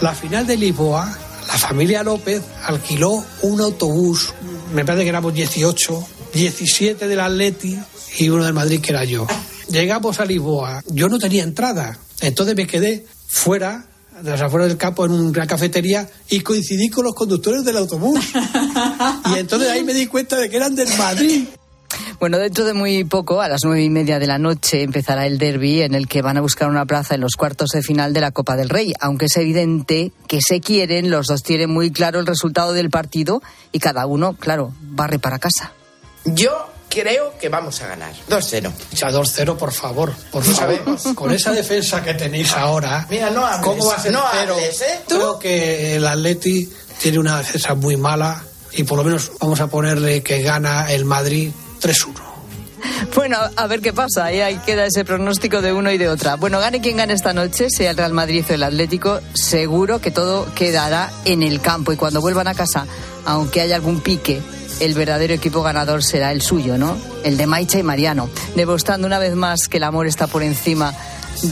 La 0.00 0.14
final 0.14 0.46
de 0.46 0.56
Lisboa, 0.56 1.16
la 1.46 1.58
familia 1.58 2.02
López 2.02 2.42
alquiló 2.64 3.24
un 3.42 3.60
autobús, 3.60 4.34
me 4.74 4.84
parece 4.84 5.04
que 5.04 5.10
éramos 5.10 5.34
18, 5.34 6.06
17 6.34 7.06
del 7.06 7.20
Atleti 7.20 7.78
y 8.18 8.28
uno 8.28 8.44
del 8.44 8.54
Madrid 8.54 8.80
que 8.80 8.92
era 8.92 9.04
yo. 9.04 9.26
Llegamos 9.68 10.18
a 10.20 10.24
Lisboa, 10.24 10.82
yo 10.88 11.08
no 11.08 11.18
tenía 11.18 11.44
entrada, 11.44 11.98
entonces 12.22 12.56
me 12.56 12.66
quedé 12.66 13.04
fuera, 13.26 13.86
de 14.20 14.30
las 14.30 14.40
afueras 14.40 14.68
del 14.68 14.78
campo, 14.78 15.04
en 15.04 15.12
una 15.12 15.46
cafetería 15.46 16.08
y 16.28 16.40
coincidí 16.40 16.88
con 16.88 17.04
los 17.04 17.14
conductores 17.14 17.64
del 17.64 17.76
autobús. 17.76 18.20
Y 19.34 19.38
entonces 19.38 19.68
ahí 19.70 19.82
me 19.84 19.94
di 19.94 20.06
cuenta 20.06 20.36
de 20.36 20.50
que 20.50 20.56
eran 20.56 20.74
del 20.74 20.88
Madrid. 20.96 21.44
Bueno, 22.18 22.38
dentro 22.38 22.64
de 22.64 22.72
muy 22.72 23.04
poco, 23.04 23.40
a 23.40 23.48
las 23.48 23.60
nueve 23.64 23.82
y 23.82 23.90
media 23.90 24.18
de 24.18 24.26
la 24.26 24.38
noche, 24.38 24.82
empezará 24.82 25.26
el 25.26 25.38
derby 25.38 25.82
en 25.82 25.94
el 25.94 26.08
que 26.08 26.22
van 26.22 26.36
a 26.36 26.40
buscar 26.40 26.68
una 26.68 26.86
plaza 26.86 27.14
en 27.14 27.20
los 27.20 27.32
cuartos 27.36 27.70
de 27.70 27.82
final 27.82 28.12
de 28.12 28.20
la 28.20 28.30
Copa 28.30 28.56
del 28.56 28.68
Rey. 28.68 28.92
Aunque 29.00 29.26
es 29.26 29.36
evidente 29.36 30.12
que 30.28 30.38
se 30.46 30.60
quieren, 30.60 31.10
los 31.10 31.26
dos 31.26 31.42
tienen 31.42 31.70
muy 31.70 31.90
claro 31.90 32.20
el 32.20 32.26
resultado 32.26 32.72
del 32.72 32.90
partido 32.90 33.42
y 33.72 33.78
cada 33.78 34.06
uno, 34.06 34.34
claro, 34.34 34.72
barre 34.80 35.18
para 35.18 35.38
casa. 35.38 35.72
Yo 36.24 36.71
creo 36.92 37.36
que 37.38 37.48
vamos 37.48 37.80
a 37.82 37.86
ganar. 37.88 38.12
2-0. 38.28 38.70
O 38.92 38.96
sea, 38.96 39.10
2-0, 39.10 39.56
por 39.56 39.72
favor. 39.72 40.12
Por 40.30 40.46
No 40.46 40.54
favor. 40.54 40.76
sabemos. 40.76 41.02
Con 41.14 41.32
esa 41.32 41.52
defensa 41.52 42.02
que 42.02 42.14
tenéis 42.14 42.52
ahora. 42.52 43.06
Mira, 43.08 43.30
no 43.30 43.46
hables. 43.46 43.64
¿Cómo 43.66 43.86
va 43.86 43.94
a 43.96 44.00
ser 44.00 44.12
no 44.12 44.22
cero? 44.32 44.54
hables, 44.54 44.80
¿eh? 44.82 45.00
Creo 45.08 45.38
que 45.38 45.96
el 45.96 46.06
Atleti 46.06 46.70
tiene 47.00 47.18
una 47.18 47.38
defensa 47.38 47.74
muy 47.74 47.96
mala 47.96 48.42
y 48.72 48.84
por 48.84 48.98
lo 48.98 49.04
menos 49.04 49.32
vamos 49.40 49.60
a 49.60 49.66
ponerle 49.68 50.22
que 50.22 50.42
gana 50.42 50.92
el 50.92 51.04
Madrid 51.04 51.50
3-1. 51.80 52.20
Bueno, 53.14 53.38
a 53.56 53.66
ver 53.66 53.80
qué 53.80 53.92
pasa. 53.92 54.32
¿eh? 54.32 54.42
Ahí 54.42 54.56
queda 54.66 54.86
ese 54.86 55.04
pronóstico 55.04 55.60
de 55.62 55.72
uno 55.72 55.90
y 55.92 55.98
de 55.98 56.08
otra. 56.08 56.36
Bueno, 56.36 56.58
gane 56.60 56.80
quien 56.80 56.96
gane 56.96 57.14
esta 57.14 57.32
noche, 57.32 57.68
sea 57.70 57.90
el 57.92 57.96
Real 57.96 58.12
Madrid 58.12 58.44
o 58.48 58.54
el 58.54 58.62
Atlético, 58.62 59.20
seguro 59.34 60.00
que 60.00 60.10
todo 60.10 60.52
quedará 60.54 61.10
en 61.24 61.42
el 61.42 61.60
campo. 61.60 61.92
Y 61.92 61.96
cuando 61.96 62.20
vuelvan 62.20 62.48
a 62.48 62.54
casa, 62.54 62.86
aunque 63.24 63.60
haya 63.60 63.76
algún 63.76 64.00
pique, 64.00 64.40
el 64.80 64.94
verdadero 64.94 65.34
equipo 65.34 65.62
ganador 65.62 66.02
será 66.02 66.32
el 66.32 66.42
suyo, 66.42 66.78
¿no? 66.78 66.96
El 67.24 67.36
de 67.36 67.46
Maicha 67.46 67.78
y 67.78 67.82
Mariano, 67.82 68.28
demostrando 68.56 69.06
una 69.06 69.18
vez 69.18 69.34
más 69.34 69.68
que 69.68 69.76
el 69.78 69.84
amor 69.84 70.06
está 70.06 70.26
por 70.26 70.42
encima 70.42 70.94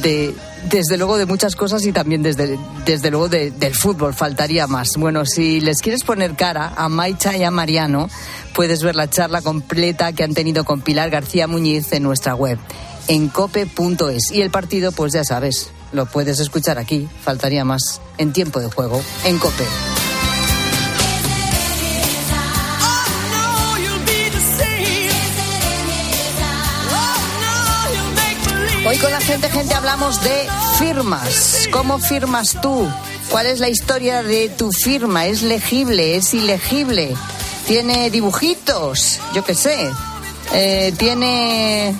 de, 0.02 0.34
desde 0.68 0.96
luego, 0.98 1.16
de 1.16 1.26
muchas 1.26 1.56
cosas 1.56 1.84
y 1.86 1.92
también 1.92 2.22
desde, 2.22 2.58
desde 2.84 3.10
luego 3.10 3.28
de- 3.28 3.50
del 3.50 3.74
fútbol, 3.74 4.14
faltaría 4.14 4.66
más. 4.66 4.90
Bueno, 4.98 5.24
si 5.24 5.60
les 5.60 5.80
quieres 5.80 6.04
poner 6.04 6.34
cara 6.34 6.74
a 6.76 6.88
Maicha 6.88 7.36
y 7.36 7.44
a 7.44 7.50
Mariano, 7.50 8.08
puedes 8.54 8.82
ver 8.82 8.94
la 8.94 9.08
charla 9.08 9.40
completa 9.42 10.12
que 10.12 10.22
han 10.24 10.34
tenido 10.34 10.64
con 10.64 10.82
Pilar 10.82 11.08
García 11.10 11.46
Muñiz 11.46 11.92
en 11.92 12.02
nuestra 12.02 12.34
web, 12.34 12.58
en 13.08 13.28
cope.es. 13.28 14.30
Y 14.32 14.42
el 14.42 14.50
partido, 14.50 14.92
pues 14.92 15.12
ya 15.14 15.24
sabes, 15.24 15.70
lo 15.92 16.06
puedes 16.06 16.40
escuchar 16.40 16.78
aquí, 16.78 17.08
faltaría 17.24 17.64
más, 17.64 18.00
en 18.18 18.32
tiempo 18.32 18.60
de 18.60 18.68
juego, 18.70 19.02
en 19.24 19.38
cope. 19.38 19.64
La 29.40 29.48
gente, 29.48 29.74
hablamos 29.74 30.22
de 30.22 30.48
firmas. 30.78 31.68
¿Cómo 31.72 31.98
firmas 31.98 32.58
tú? 32.60 32.86
¿Cuál 33.30 33.46
es 33.46 33.58
la 33.58 33.70
historia 33.70 34.22
de 34.22 34.50
tu 34.50 34.70
firma? 34.70 35.26
¿Es 35.26 35.40
legible? 35.40 36.16
¿Es 36.16 36.34
ilegible? 36.34 37.16
¿Tiene 37.66 38.10
dibujitos? 38.10 39.18
Yo 39.32 39.42
qué 39.42 39.54
sé. 39.54 39.90
Eh, 40.52 40.92
¿Tiene, 40.98 41.94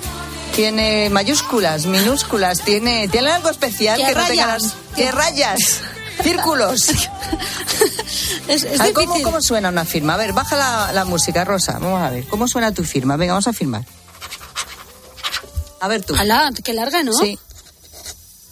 ¿Tiene 0.55 1.09
mayúsculas, 1.09 1.87
minúsculas? 1.87 2.61
¿Tiene, 2.61 3.07
¿tiene 3.07 3.31
algo 3.31 3.49
especial 3.49 3.99
¿Qué 3.99 4.05
que 4.05 4.13
no 4.13 4.21
rayas? 4.21 4.75
¿Qué 4.95 5.11
rayas? 5.11 5.81
Círculos. 6.21 6.91
Es, 8.47 8.63
es 8.63 8.79
A 8.81 8.85
ver, 8.85 8.93
¿cómo. 8.93 9.21
¿Cómo 9.21 9.41
suena 9.41 9.69
una 9.69 9.85
firma? 9.85 10.15
A 10.15 10.17
ver, 10.17 10.33
baja 10.33 10.57
la, 10.57 10.91
la 10.91 11.05
música, 11.05 11.45
Rosa. 11.45 11.73
Vamos 11.73 12.01
a 12.01 12.09
ver. 12.09 12.25
¿Cómo 12.25 12.47
suena 12.47 12.73
tu 12.73 12.83
firma? 12.83 13.15
Venga, 13.15 13.33
vamos 13.33 13.47
a 13.47 13.53
firmar. 13.53 13.83
A 15.81 15.87
ver 15.87 16.03
tú. 16.05 16.15
Alá, 16.15 16.51
qué 16.63 16.73
larga, 16.73 17.03
¿no? 17.03 17.13
Sí. 17.13 17.37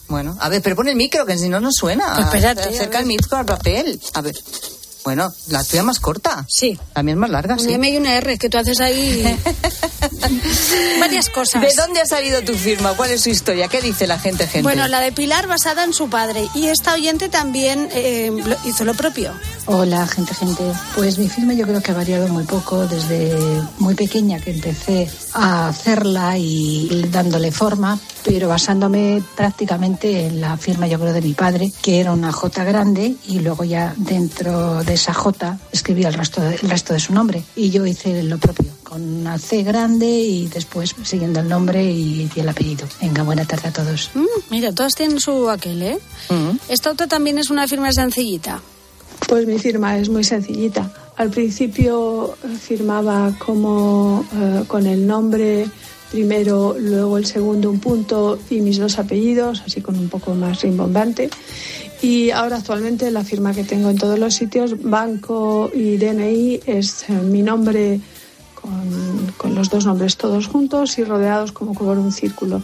Bueno, 0.07 0.35
a 0.41 0.49
ver, 0.49 0.63
pero 0.63 0.75
pon 0.75 0.87
el 0.87 0.95
micro, 0.95 1.25
que 1.25 1.37
si 1.37 1.47
no, 1.47 1.59
no 1.59 1.69
suena. 1.71 2.15
Pues 2.15 2.25
espérate, 2.25 2.75
Acerca 2.75 2.99
el 2.99 3.05
micro 3.05 3.37
al 3.37 3.45
papel. 3.45 4.01
A 4.13 4.21
ver. 4.21 4.35
Bueno, 5.03 5.31
la 5.47 5.63
tuya 5.63 5.83
más 5.83 5.99
corta. 5.99 6.45
Sí. 6.49 6.77
La 6.95 7.03
mía 7.03 7.13
es 7.13 7.19
más 7.19 7.29
larga, 7.29 7.53
Una 7.55 7.63
sí. 7.63 7.73
M 7.73 7.89
y 7.89 7.97
una 7.97 8.15
R, 8.15 8.37
que 8.37 8.49
tú 8.49 8.57
haces 8.57 8.79
ahí 8.81 9.23
varias 10.99 11.29
cosas. 11.29 11.61
¿De 11.61 11.73
dónde 11.75 12.01
ha 12.01 12.05
salido 12.05 12.41
tu 12.41 12.53
firma? 12.53 12.93
¿Cuál 12.93 13.11
es 13.11 13.21
su 13.21 13.29
historia? 13.29 13.67
¿Qué 13.67 13.81
dice 13.81 14.07
la 14.07 14.19
gente, 14.19 14.43
gente? 14.45 14.61
Bueno, 14.63 14.87
la 14.87 14.99
de 14.99 15.11
Pilar 15.11 15.47
basada 15.47 15.83
en 15.83 15.93
su 15.93 16.09
padre. 16.09 16.47
Y 16.53 16.67
esta 16.67 16.93
oyente 16.93 17.29
también 17.29 17.89
eh, 17.93 18.31
lo- 18.45 18.57
hizo 18.69 18.83
lo 18.85 18.93
propio. 18.93 19.33
Hola, 19.65 20.05
gente, 20.07 20.33
gente. 20.33 20.63
Pues 20.95 21.17
mi 21.17 21.29
firma 21.29 21.53
yo 21.53 21.65
creo 21.67 21.81
que 21.81 21.91
ha 21.91 21.95
variado 21.95 22.27
muy 22.27 22.43
poco 22.43 22.85
desde 22.87 23.37
muy 23.77 23.95
pequeña 23.95 24.39
que 24.39 24.51
empecé 24.51 25.09
a 25.33 25.67
hacerla 25.69 26.37
y 26.37 27.05
dándole 27.11 27.51
forma, 27.51 27.99
pero 28.23 28.47
basándome 28.47 29.21
prácticamente 29.35 30.25
en 30.25 30.41
la 30.41 30.57
firma 30.57 30.87
yo 30.87 30.99
creo 30.99 31.13
de 31.13 31.21
mi 31.21 31.33
padre, 31.33 31.71
que 31.81 31.99
era 31.99 32.11
una 32.11 32.31
J 32.31 32.63
grande 32.63 33.15
y 33.27 33.39
luego 33.39 33.63
ya 33.63 33.93
dentro 33.97 34.83
de 34.83 34.93
esa 34.93 35.13
J 35.13 35.57
escribía 35.71 36.09
el 36.09 36.13
resto 36.13 36.41
de, 36.41 36.55
el 36.55 36.69
resto 36.69 36.93
de 36.93 36.99
su 36.99 37.13
nombre. 37.13 37.43
Y 37.55 37.69
yo 37.69 37.85
hice 37.85 38.23
lo 38.23 38.37
propio, 38.37 38.71
con 38.83 39.01
una 39.01 39.37
C 39.37 39.63
grande 39.63 40.07
y 40.07 40.47
después 40.47 40.95
siguiendo 41.03 41.39
el 41.39 41.49
nombre 41.49 41.83
y, 41.83 42.29
y 42.33 42.39
el 42.39 42.49
apellido. 42.49 42.87
Venga, 43.01 43.23
buena 43.23 43.45
tarde 43.45 43.69
a 43.69 43.73
todos. 43.73 44.11
Mm, 44.13 44.25
mira, 44.49 44.71
todas 44.71 44.93
tienen 44.95 45.19
su 45.19 45.49
aquel, 45.49 45.81
¿eh? 45.81 45.99
Esta 46.67 46.91
otra 46.91 47.07
también 47.07 47.37
es 47.37 47.49
una 47.49 47.67
firma 47.67 47.91
sencillita. 47.91 48.61
Pues 49.27 49.45
mi 49.45 49.59
firma 49.59 49.97
es 49.97 50.09
muy 50.09 50.23
sencillita. 50.23 50.91
Al 51.17 51.29
principio 51.29 52.37
firmaba 52.61 53.33
como 53.37 54.25
eh, 54.33 54.63
con 54.67 54.87
el 54.87 55.05
nombre 55.05 55.67
primero, 56.11 56.75
luego 56.77 57.17
el 57.17 57.25
segundo 57.25 57.69
un 57.69 57.79
punto 57.79 58.39
y 58.49 58.61
mis 58.61 58.79
dos 58.79 58.99
apellidos, 58.99 59.63
así 59.65 59.81
con 59.81 59.97
un 59.97 60.09
poco 60.09 60.33
más 60.33 60.61
rimbombante. 60.61 61.29
Y 62.01 62.31
ahora 62.31 62.57
actualmente 62.57 63.11
la 63.11 63.23
firma 63.23 63.53
que 63.53 63.63
tengo 63.63 63.89
en 63.89 63.97
todos 63.97 64.17
los 64.17 64.33
sitios, 64.33 64.81
banco 64.81 65.69
y 65.73 65.97
DNI, 65.97 66.61
es 66.65 67.09
eh, 67.09 67.13
mi 67.13 67.41
nombre 67.41 67.99
con, 68.55 69.33
con 69.37 69.55
los 69.55 69.69
dos 69.69 69.85
nombres 69.85 70.17
todos 70.17 70.47
juntos 70.47 70.97
y 70.97 71.03
rodeados 71.03 71.51
como 71.51 71.73
por 71.73 71.97
un 71.97 72.11
círculo. 72.11 72.61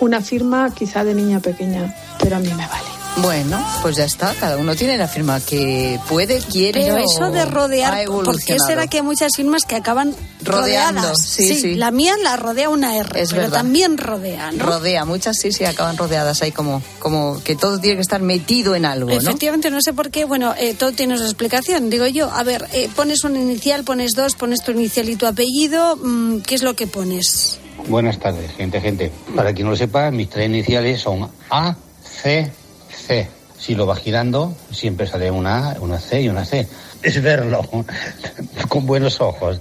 Una 0.00 0.20
firma 0.20 0.72
quizá 0.74 1.04
de 1.04 1.14
niña 1.14 1.40
pequeña, 1.40 1.94
pero 2.20 2.36
a 2.36 2.38
mí 2.38 2.48
me 2.48 2.66
vale. 2.66 2.97
Bueno, 3.22 3.64
pues 3.82 3.96
ya 3.96 4.04
está. 4.04 4.32
Cada 4.34 4.56
uno 4.56 4.74
tiene 4.76 4.96
la 4.96 5.08
firma 5.08 5.40
que 5.40 5.98
puede, 6.08 6.38
quiere. 6.38 6.82
Pero 6.82 6.94
o 6.94 6.98
eso 6.98 7.30
de 7.30 7.44
rodear, 7.44 8.04
¿por 8.06 8.40
qué 8.42 8.58
será 8.58 8.86
que 8.86 8.98
hay 8.98 9.02
muchas 9.02 9.34
firmas 9.34 9.64
que 9.64 9.74
acaban 9.76 10.14
Rodeando, 10.44 11.00
rodeadas? 11.02 11.22
sí, 11.26 11.54
sí. 11.60 11.74
La 11.74 11.90
mía 11.90 12.14
la 12.22 12.36
rodea 12.36 12.68
una 12.68 12.96
R, 12.96 13.20
Es 13.20 13.30
pero 13.30 13.42
verdad. 13.42 13.58
también 13.58 13.98
rodea, 13.98 14.52
¿no? 14.52 14.64
Rodea, 14.64 15.04
muchas 15.04 15.36
sí, 15.36 15.52
sí, 15.52 15.64
acaban 15.64 15.96
rodeadas 15.96 16.42
ahí 16.42 16.52
como, 16.52 16.80
como 17.00 17.42
que 17.42 17.56
todo 17.56 17.78
tiene 17.80 17.96
que 17.96 18.02
estar 18.02 18.20
metido 18.22 18.74
en 18.74 18.84
algo, 18.84 19.10
¿no? 19.10 19.16
Efectivamente, 19.16 19.70
no 19.70 19.80
sé 19.82 19.92
por 19.92 20.10
qué. 20.10 20.24
Bueno, 20.24 20.54
eh, 20.58 20.74
todo 20.74 20.92
tiene 20.92 21.18
su 21.18 21.24
explicación. 21.24 21.90
Digo 21.90 22.06
yo, 22.06 22.30
a 22.30 22.42
ver, 22.44 22.66
eh, 22.72 22.88
pones 22.94 23.24
un 23.24 23.36
inicial, 23.36 23.84
pones 23.84 24.12
dos, 24.14 24.34
pones 24.36 24.62
tu 24.62 24.70
inicial 24.72 25.08
y 25.08 25.16
tu 25.16 25.26
apellido. 25.26 25.96
mm, 25.96 26.40
¿Qué 26.40 26.54
es 26.54 26.62
lo 26.62 26.74
que 26.74 26.86
pones? 26.86 27.58
Buenas 27.88 28.18
tardes, 28.18 28.50
gente, 28.52 28.80
gente. 28.80 29.10
Para 29.34 29.52
quien 29.52 29.64
no 29.66 29.70
lo 29.72 29.76
sepa, 29.76 30.10
mis 30.10 30.28
tres 30.30 30.46
iniciales 30.48 31.00
son 31.00 31.30
A, 31.50 31.76
C, 32.22 32.50
C. 32.94 33.28
Si 33.58 33.74
lo 33.74 33.86
vas 33.86 33.98
girando, 33.98 34.54
siempre 34.70 35.06
sale 35.06 35.30
una 35.32 35.70
A, 35.72 35.80
una 35.80 35.98
C 35.98 36.22
y 36.22 36.28
una 36.28 36.44
C. 36.44 36.66
Es 37.02 37.20
verlo 37.22 37.62
con 38.68 38.86
buenos 38.86 39.20
ojos. 39.20 39.60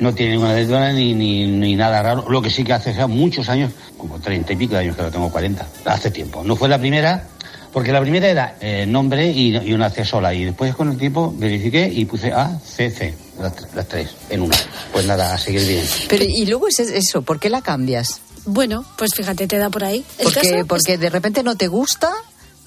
No 0.00 0.12
tiene 0.14 0.32
ninguna 0.32 0.54
letra 0.54 0.92
ni, 0.92 1.14
ni, 1.14 1.46
ni 1.46 1.76
nada 1.76 2.02
raro. 2.02 2.28
Lo 2.28 2.42
que 2.42 2.50
sí 2.50 2.64
que 2.64 2.72
hace 2.72 2.92
ya 2.94 3.06
muchos 3.06 3.48
años, 3.48 3.72
como 3.96 4.18
treinta 4.20 4.52
y 4.52 4.56
pico 4.56 4.74
de 4.74 4.80
años 4.80 4.96
que 4.96 5.02
lo 5.02 5.10
tengo 5.10 5.30
40, 5.30 5.66
hace 5.84 6.10
tiempo. 6.10 6.42
No 6.44 6.56
fue 6.56 6.68
la 6.68 6.78
primera, 6.78 7.24
porque 7.72 7.92
la 7.92 8.00
primera 8.00 8.28
era 8.28 8.56
eh, 8.60 8.84
nombre 8.86 9.28
y, 9.30 9.56
y 9.56 9.72
una 9.72 9.90
C 9.90 10.04
sola. 10.04 10.34
Y 10.34 10.44
después 10.44 10.74
con 10.74 10.90
el 10.90 10.98
tiempo 10.98 11.32
verifiqué 11.36 11.88
y 11.92 12.04
puse 12.04 12.32
A, 12.32 12.58
C, 12.58 12.90
C. 12.90 13.14
Las, 13.40 13.54
tr- 13.54 13.68
las 13.74 13.86
tres 13.86 14.10
en 14.30 14.42
una. 14.42 14.56
Pues 14.92 15.06
nada, 15.06 15.34
a 15.34 15.38
seguir 15.38 15.64
bien. 15.66 15.84
Pero 16.08 16.24
y 16.26 16.46
luego 16.46 16.66
es 16.68 16.80
eso, 16.80 17.22
¿por 17.22 17.38
qué 17.38 17.48
la 17.50 17.62
cambias? 17.62 18.20
Bueno, 18.44 18.84
pues 18.98 19.14
fíjate, 19.14 19.46
te 19.46 19.58
da 19.58 19.70
por 19.70 19.84
ahí. 19.84 20.04
El 20.18 20.24
Porque, 20.24 20.40
caso 20.40 20.54
es- 20.56 20.66
porque 20.66 20.98
de 20.98 21.10
repente 21.10 21.42
no 21.42 21.56
te 21.56 21.66
gusta, 21.68 22.10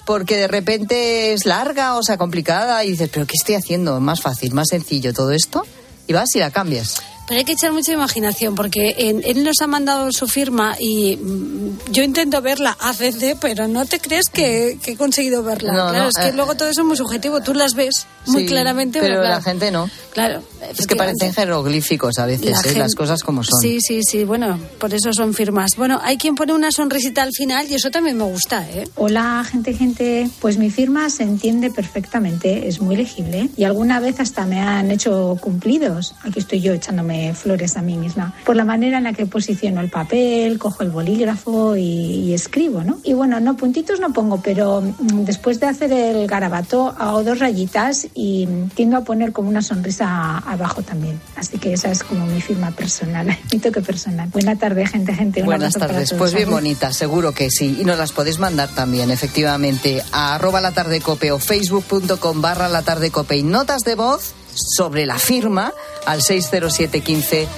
porque 0.06 0.36
de 0.36 0.48
repente 0.48 1.32
es 1.32 1.46
larga, 1.46 1.96
o 1.96 2.02
sea, 2.02 2.16
complicada, 2.16 2.84
y 2.84 2.90
dices, 2.90 3.10
pero 3.12 3.26
¿qué 3.26 3.34
estoy 3.36 3.54
haciendo? 3.54 4.00
Más 4.00 4.20
fácil, 4.20 4.52
más 4.52 4.68
sencillo 4.68 5.12
todo 5.12 5.32
esto, 5.32 5.64
y 6.06 6.12
vas 6.12 6.34
y 6.34 6.38
la 6.38 6.50
cambias. 6.50 7.02
Pero 7.30 7.38
hay 7.38 7.44
que 7.44 7.52
echar 7.52 7.70
mucha 7.70 7.92
imaginación 7.92 8.56
porque 8.56 8.92
en- 8.98 9.22
él 9.24 9.44
nos 9.44 9.60
ha 9.62 9.68
mandado 9.68 10.10
su 10.10 10.26
firma 10.26 10.74
y 10.80 11.16
mm, 11.16 11.92
yo 11.92 12.02
intento 12.02 12.42
verla 12.42 12.76
ACC, 12.80 13.36
pero 13.40 13.68
no 13.68 13.86
te 13.86 14.00
crees 14.00 14.24
que, 14.32 14.78
que 14.82 14.90
he 14.92 14.96
conseguido 14.96 15.44
verla. 15.44 15.72
No, 15.72 15.90
claro, 15.90 15.98
no, 15.98 16.08
es 16.08 16.16
que 16.16 16.28
eh. 16.30 16.32
luego 16.32 16.56
todo 16.56 16.68
eso 16.70 16.80
es 16.80 16.86
muy 16.88 16.96
subjetivo. 16.96 17.40
Tú 17.40 17.54
las 17.54 17.74
ves 17.74 18.08
muy 18.26 18.42
Sí, 18.42 18.48
claramente, 18.48 18.98
pero 19.00 19.20
claro, 19.20 19.28
la 19.28 19.42
gente 19.42 19.70
no. 19.70 19.88
Claro. 20.12 20.42
Es 20.76 20.88
que 20.88 20.96
parecen 20.96 21.32
jeroglíficos 21.32 22.18
a 22.18 22.26
veces, 22.26 22.50
La 22.50 22.58
¿eh? 22.58 22.62
gente- 22.64 22.78
las 22.80 22.94
cosas 22.96 23.22
como 23.22 23.44
son. 23.44 23.60
Sí, 23.60 23.78
sí, 23.80 24.00
sí, 24.02 24.24
bueno, 24.24 24.58
por 24.80 24.92
eso 24.92 25.12
son 25.12 25.32
firmas. 25.32 25.76
Bueno, 25.76 26.00
hay 26.02 26.16
quien 26.16 26.34
pone 26.34 26.52
una 26.52 26.72
sonrisita 26.72 27.22
al 27.22 27.30
final 27.32 27.70
y 27.70 27.74
eso 27.74 27.92
también 27.92 28.16
me 28.18 28.24
gusta, 28.24 28.68
¿eh? 28.68 28.88
Hola, 28.96 29.46
gente, 29.48 29.72
gente. 29.72 30.28
Pues 30.40 30.58
mi 30.58 30.68
firma 30.70 31.08
se 31.10 31.22
entiende 31.22 31.70
perfectamente, 31.70 32.66
es 32.66 32.80
muy 32.80 32.96
legible 32.96 33.50
y 33.56 33.62
alguna 33.62 34.00
vez 34.00 34.18
hasta 34.18 34.44
me 34.46 34.60
han 34.60 34.90
hecho 34.90 35.38
cumplidos. 35.40 36.16
Aquí 36.24 36.40
estoy 36.40 36.60
yo 36.60 36.72
echándome 36.72 37.19
flores 37.34 37.76
a 37.76 37.82
mí 37.82 37.96
misma. 37.96 38.34
Por 38.44 38.56
la 38.56 38.64
manera 38.64 38.98
en 38.98 39.04
la 39.04 39.12
que 39.12 39.26
posiciono 39.26 39.80
el 39.80 39.90
papel, 39.90 40.58
cojo 40.58 40.82
el 40.82 40.90
bolígrafo 40.90 41.76
y, 41.76 41.82
y 41.82 42.34
escribo, 42.34 42.82
¿no? 42.82 42.98
Y 43.04 43.14
bueno, 43.14 43.40
no, 43.40 43.56
puntitos 43.56 44.00
no 44.00 44.12
pongo, 44.12 44.40
pero 44.42 44.80
mm, 44.80 45.24
después 45.24 45.60
de 45.60 45.66
hacer 45.66 45.92
el 45.92 46.26
garabato 46.26 46.94
hago 46.98 47.22
dos 47.22 47.38
rayitas 47.38 48.08
y 48.14 48.46
mm, 48.46 48.68
tiendo 48.70 48.96
a 48.96 49.04
poner 49.04 49.32
como 49.32 49.48
una 49.48 49.62
sonrisa 49.62 50.38
abajo 50.38 50.82
también. 50.82 51.20
Así 51.36 51.58
que 51.58 51.72
esa 51.72 51.90
es 51.90 52.02
como 52.02 52.26
mi 52.26 52.40
firma 52.40 52.70
personal, 52.70 53.26
mi 53.52 53.58
toque 53.58 53.80
personal. 53.80 54.28
Buena 54.28 54.56
tarde, 54.56 54.86
gente, 54.86 55.14
gente. 55.14 55.42
Buenas 55.42 55.74
tardes. 55.74 56.14
Pues 56.14 56.34
bien 56.34 56.50
bonita, 56.50 56.92
seguro 56.92 57.32
que 57.32 57.50
sí. 57.50 57.78
Y 57.80 57.84
nos 57.84 57.98
las 57.98 58.12
podéis 58.12 58.38
mandar 58.38 58.68
también, 58.68 59.10
efectivamente, 59.10 60.02
a 60.12 60.34
arroba 60.34 60.60
la 60.60 60.72
tarde 60.72 61.00
cope 61.00 61.32
o 61.32 61.38
facebook.com 61.38 62.40
barra 62.40 62.68
la 62.68 62.82
tarde 62.82 63.10
cope 63.10 63.36
y 63.36 63.42
notas 63.42 63.82
de 63.82 63.94
voz 63.94 64.34
sobre 64.54 65.06
la 65.06 65.18
firma 65.18 65.72
al 66.06 66.22
607 66.22 67.00
15 67.00 67.48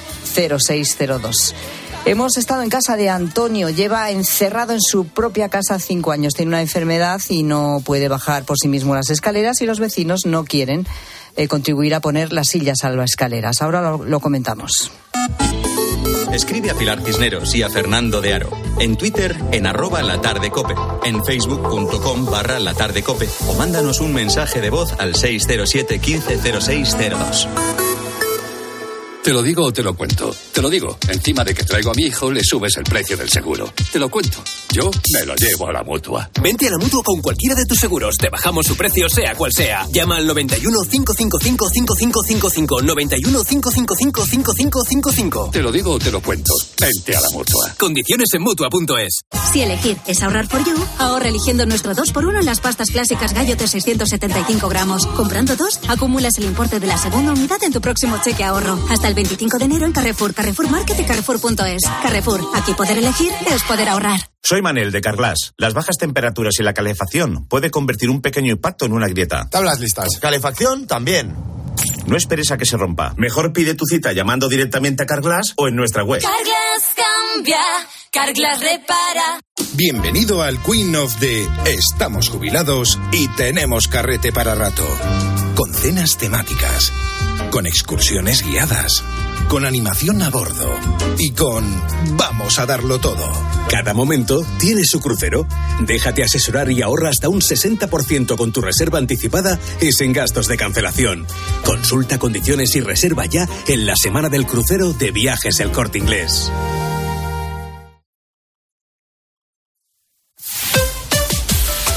0602. 0.58 1.54
Hemos 2.04 2.36
estado 2.36 2.62
en 2.62 2.68
casa 2.68 2.96
de 2.96 3.08
Antonio, 3.08 3.70
lleva 3.70 4.10
encerrado 4.10 4.72
en 4.72 4.80
su 4.80 5.06
propia 5.06 5.48
casa 5.48 5.78
cinco 5.78 6.10
años, 6.10 6.34
tiene 6.34 6.48
una 6.48 6.60
enfermedad 6.60 7.20
y 7.28 7.44
no 7.44 7.80
puede 7.84 8.08
bajar 8.08 8.44
por 8.44 8.58
sí 8.58 8.66
mismo 8.66 8.96
las 8.96 9.10
escaleras 9.10 9.60
y 9.60 9.66
los 9.66 9.78
vecinos 9.78 10.26
no 10.26 10.44
quieren 10.44 10.84
eh, 11.36 11.46
contribuir 11.46 11.94
a 11.94 12.00
poner 12.00 12.32
las 12.32 12.48
sillas 12.48 12.78
escaleras. 13.04 13.62
Ahora 13.62 13.96
lo 13.96 14.20
comentamos. 14.20 14.90
Escribe 16.32 16.70
a 16.70 16.74
Pilar 16.74 17.02
Cisneros 17.02 17.54
y 17.54 17.62
a 17.62 17.68
Fernando 17.68 18.20
de 18.20 18.32
Aro. 18.32 18.50
En 18.80 18.96
Twitter, 18.96 19.36
en 19.52 19.66
arroba 19.66 20.02
la 20.02 20.20
tarde 20.20 20.50
cope. 20.50 20.74
En 21.04 21.22
facebook.com 21.24 22.26
barra 22.26 22.58
la 22.58 22.74
tarde 22.74 23.02
cope. 23.02 23.28
O 23.48 23.54
mándanos 23.54 24.00
un 24.00 24.14
mensaje 24.14 24.60
de 24.60 24.70
voz 24.70 24.94
al 24.98 25.14
607 25.14 25.98
150602. 25.98 27.48
Te 29.22 29.32
lo 29.32 29.40
digo 29.40 29.66
o 29.66 29.72
te 29.72 29.84
lo 29.84 29.94
cuento. 29.94 30.34
Te 30.52 30.60
lo 30.60 30.68
digo. 30.68 30.98
Encima 31.08 31.44
de 31.44 31.54
que 31.54 31.62
traigo 31.62 31.92
a 31.92 31.94
mi 31.94 32.06
hijo, 32.06 32.28
le 32.32 32.42
subes 32.42 32.76
el 32.76 32.82
precio 32.82 33.16
del 33.16 33.30
seguro. 33.30 33.72
Te 33.92 34.00
lo 34.00 34.08
cuento. 34.08 34.42
Yo 34.72 34.90
me 35.12 35.24
lo 35.24 35.36
llevo 35.36 35.68
a 35.68 35.72
la 35.72 35.84
mutua. 35.84 36.28
Vente 36.42 36.66
a 36.66 36.72
la 36.72 36.78
mutua 36.78 37.04
con 37.04 37.20
cualquiera 37.22 37.54
de 37.54 37.64
tus 37.64 37.78
seguros. 37.78 38.16
Te 38.18 38.28
bajamos 38.28 38.66
su 38.66 38.76
precio, 38.76 39.08
sea 39.08 39.36
cual 39.36 39.52
sea. 39.54 39.86
Llama 39.92 40.16
al 40.16 40.26
91 40.26 40.76
555 40.90 41.68
5555. 41.68 42.82
91 42.82 43.44
555 43.44 44.26
5555. 44.26 45.50
Te 45.52 45.62
lo 45.62 45.70
digo 45.70 45.92
o 45.92 45.98
te 46.00 46.10
lo 46.10 46.20
cuento. 46.20 46.52
Vente 46.80 47.16
a 47.16 47.20
la 47.20 47.30
mutua. 47.30 47.76
Condiciones 47.78 48.28
en 48.34 48.42
mutua.es. 48.42 49.20
Si 49.52 49.60
elegir 49.60 49.98
es 50.08 50.20
ahorrar 50.22 50.48
for 50.48 50.64
you, 50.64 50.74
ahorra 50.98 51.28
eligiendo 51.28 51.64
nuestro 51.64 51.92
2x1 51.92 52.40
en 52.40 52.46
las 52.46 52.60
pastas 52.60 52.90
clásicas 52.90 53.34
Gallo 53.34 53.54
de 53.54 53.68
675 53.68 54.68
gramos. 54.68 55.06
Comprando 55.06 55.54
dos, 55.54 55.78
acumulas 55.86 56.38
el 56.38 56.44
importe 56.44 56.80
de 56.80 56.88
la 56.88 56.98
segunda 56.98 57.32
unidad 57.32 57.62
en 57.62 57.72
tu 57.72 57.80
próximo 57.80 58.18
cheque 58.24 58.42
ahorro. 58.42 58.78
Hasta 58.90 59.08
el 59.08 59.11
25 59.14 59.58
de 59.58 59.64
enero 59.64 59.86
en 59.86 59.92
Carrefour, 59.92 60.34
Carrefour 60.34 60.70
Market 60.70 60.98
y 61.00 61.04
Carrefour.es. 61.04 61.82
Carrefour, 62.02 62.40
aquí 62.54 62.72
poder 62.74 62.98
elegir 62.98 63.32
es 63.50 63.62
poder 63.64 63.88
ahorrar. 63.88 64.20
Soy 64.42 64.60
Manel 64.62 64.90
de 64.90 65.00
Carglass. 65.00 65.54
Las 65.56 65.74
bajas 65.74 65.96
temperaturas 65.98 66.54
y 66.58 66.62
la 66.62 66.74
calefacción 66.74 67.46
puede 67.46 67.70
convertir 67.70 68.10
un 68.10 68.20
pequeño 68.20 68.52
impacto 68.52 68.86
en 68.86 68.92
una 68.92 69.08
grieta. 69.08 69.48
Tablas 69.50 69.78
listas. 69.80 70.18
Calefacción 70.20 70.86
también. 70.86 71.34
No 72.06 72.16
esperes 72.16 72.50
a 72.50 72.58
que 72.58 72.66
se 72.66 72.76
rompa. 72.76 73.14
Mejor 73.16 73.52
pide 73.52 73.74
tu 73.74 73.84
cita 73.86 74.12
llamando 74.12 74.48
directamente 74.48 75.04
a 75.04 75.06
Carglass 75.06 75.54
o 75.56 75.68
en 75.68 75.76
nuestra 75.76 76.02
web. 76.02 76.20
Carglass 76.22 76.94
cambia, 76.96 77.60
Carglass 78.10 78.60
repara. 78.60 79.40
Bienvenido 79.74 80.42
al 80.42 80.60
Queen 80.62 80.94
of 80.96 81.18
the 81.20 81.46
Estamos 81.64 82.28
jubilados 82.28 82.98
y 83.12 83.28
tenemos 83.28 83.88
carrete 83.88 84.32
para 84.32 84.54
rato. 84.54 84.86
Con 85.54 85.72
cenas 85.72 86.16
temáticas, 86.18 86.92
con 87.52 87.66
excursiones 87.66 88.42
guiadas, 88.42 89.04
con 89.48 89.66
animación 89.66 90.22
a 90.22 90.30
bordo 90.30 90.74
y 91.18 91.32
con 91.32 91.62
Vamos 92.16 92.58
a 92.58 92.64
darlo 92.64 92.98
todo. 92.98 93.30
Cada 93.68 93.92
momento 93.92 94.42
tiene 94.58 94.82
su 94.84 95.00
crucero. 95.00 95.46
Déjate 95.80 96.24
asesorar 96.24 96.70
y 96.70 96.80
ahorra 96.80 97.10
hasta 97.10 97.28
un 97.28 97.42
60% 97.42 98.36
con 98.36 98.52
tu 98.52 98.62
reserva 98.62 98.98
anticipada 98.98 99.58
y 99.82 99.92
sin 99.92 100.14
gastos 100.14 100.48
de 100.48 100.56
cancelación. 100.56 101.26
Consulta 101.62 102.18
condiciones 102.18 102.74
y 102.74 102.80
reserva 102.80 103.26
ya 103.26 103.46
en 103.68 103.84
la 103.84 103.96
semana 103.96 104.30
del 104.30 104.46
crucero 104.46 104.94
de 104.94 105.10
Viajes 105.10 105.60
El 105.60 105.72
Corte 105.72 105.98
Inglés. 105.98 106.50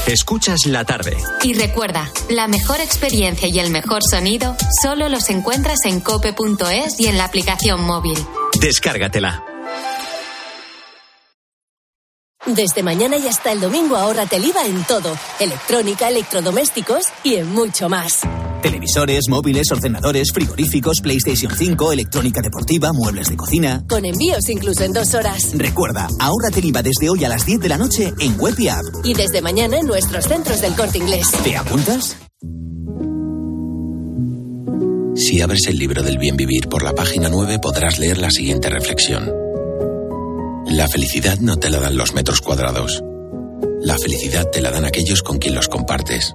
Escuchas 0.06 0.66
la 0.66 0.84
tarde. 0.84 1.16
Y 1.42 1.54
recuerda, 1.54 2.08
la 2.28 2.46
mejor 2.46 2.80
experiencia 2.80 3.48
y 3.48 3.58
el 3.58 3.70
mejor 3.70 4.02
sonido 4.08 4.54
solo 4.80 5.08
los 5.08 5.28
encuentras 5.30 5.80
en 5.84 6.00
cope.es 6.00 7.00
y 7.00 7.08
en 7.08 7.18
la 7.18 7.24
aplicación 7.24 7.82
móvil. 7.82 8.16
Descárgatela. 8.60 9.44
Desde 12.46 12.84
mañana 12.84 13.16
y 13.16 13.26
hasta 13.26 13.50
el 13.50 13.60
domingo 13.60 13.96
ahórrate 13.96 14.36
el 14.36 14.44
IVA 14.44 14.66
en 14.66 14.84
todo. 14.84 15.18
Electrónica, 15.40 16.08
electrodomésticos 16.08 17.06
y 17.24 17.34
en 17.34 17.52
mucho 17.52 17.88
más. 17.88 18.20
Televisores, 18.66 19.28
móviles, 19.28 19.70
ordenadores, 19.70 20.32
frigoríficos, 20.32 21.00
PlayStation 21.00 21.52
5, 21.56 21.92
electrónica 21.92 22.40
deportiva, 22.42 22.92
muebles 22.92 23.28
de 23.28 23.36
cocina. 23.36 23.84
Con 23.88 24.04
envíos 24.04 24.48
incluso 24.48 24.82
en 24.82 24.92
dos 24.92 25.14
horas. 25.14 25.52
Recuerda, 25.54 26.08
ahórrate 26.18 26.58
el 26.58 26.64
IVA 26.64 26.82
desde 26.82 27.08
hoy 27.08 27.24
a 27.24 27.28
las 27.28 27.46
10 27.46 27.60
de 27.60 27.68
la 27.68 27.78
noche 27.78 28.12
en 28.18 28.36
web 28.36 28.56
y 28.58 28.66
app. 28.66 28.82
Y 29.04 29.14
desde 29.14 29.40
mañana 29.40 29.78
en 29.78 29.86
nuestros 29.86 30.24
centros 30.24 30.60
del 30.60 30.74
corte 30.74 30.98
inglés. 30.98 31.30
¿Te 31.44 31.56
apuntas? 31.56 32.16
Si 35.14 35.40
abres 35.40 35.68
el 35.68 35.78
libro 35.78 36.02
del 36.02 36.18
bien 36.18 36.36
vivir 36.36 36.68
por 36.68 36.82
la 36.82 36.92
página 36.92 37.28
9 37.28 37.60
podrás 37.62 38.00
leer 38.00 38.18
la 38.18 38.32
siguiente 38.32 38.68
reflexión. 38.68 39.32
La 40.66 40.88
felicidad 40.88 41.38
no 41.38 41.56
te 41.56 41.70
la 41.70 41.78
dan 41.78 41.96
los 41.96 42.14
metros 42.14 42.40
cuadrados. 42.40 43.04
La 43.80 43.96
felicidad 43.96 44.50
te 44.50 44.60
la 44.60 44.72
dan 44.72 44.86
aquellos 44.86 45.22
con 45.22 45.38
quien 45.38 45.54
los 45.54 45.68
compartes. 45.68 46.34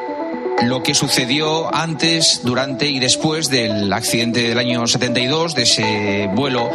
lo 0.63 0.83
que 0.83 0.93
sucedió 0.93 1.73
antes, 1.73 2.41
durante 2.43 2.87
y 2.87 2.99
después 2.99 3.49
del 3.49 3.91
accidente 3.91 4.49
del 4.49 4.57
año 4.57 4.85
72, 4.85 5.55
de 5.55 5.63
ese 5.63 6.29
vuelo 6.33 6.69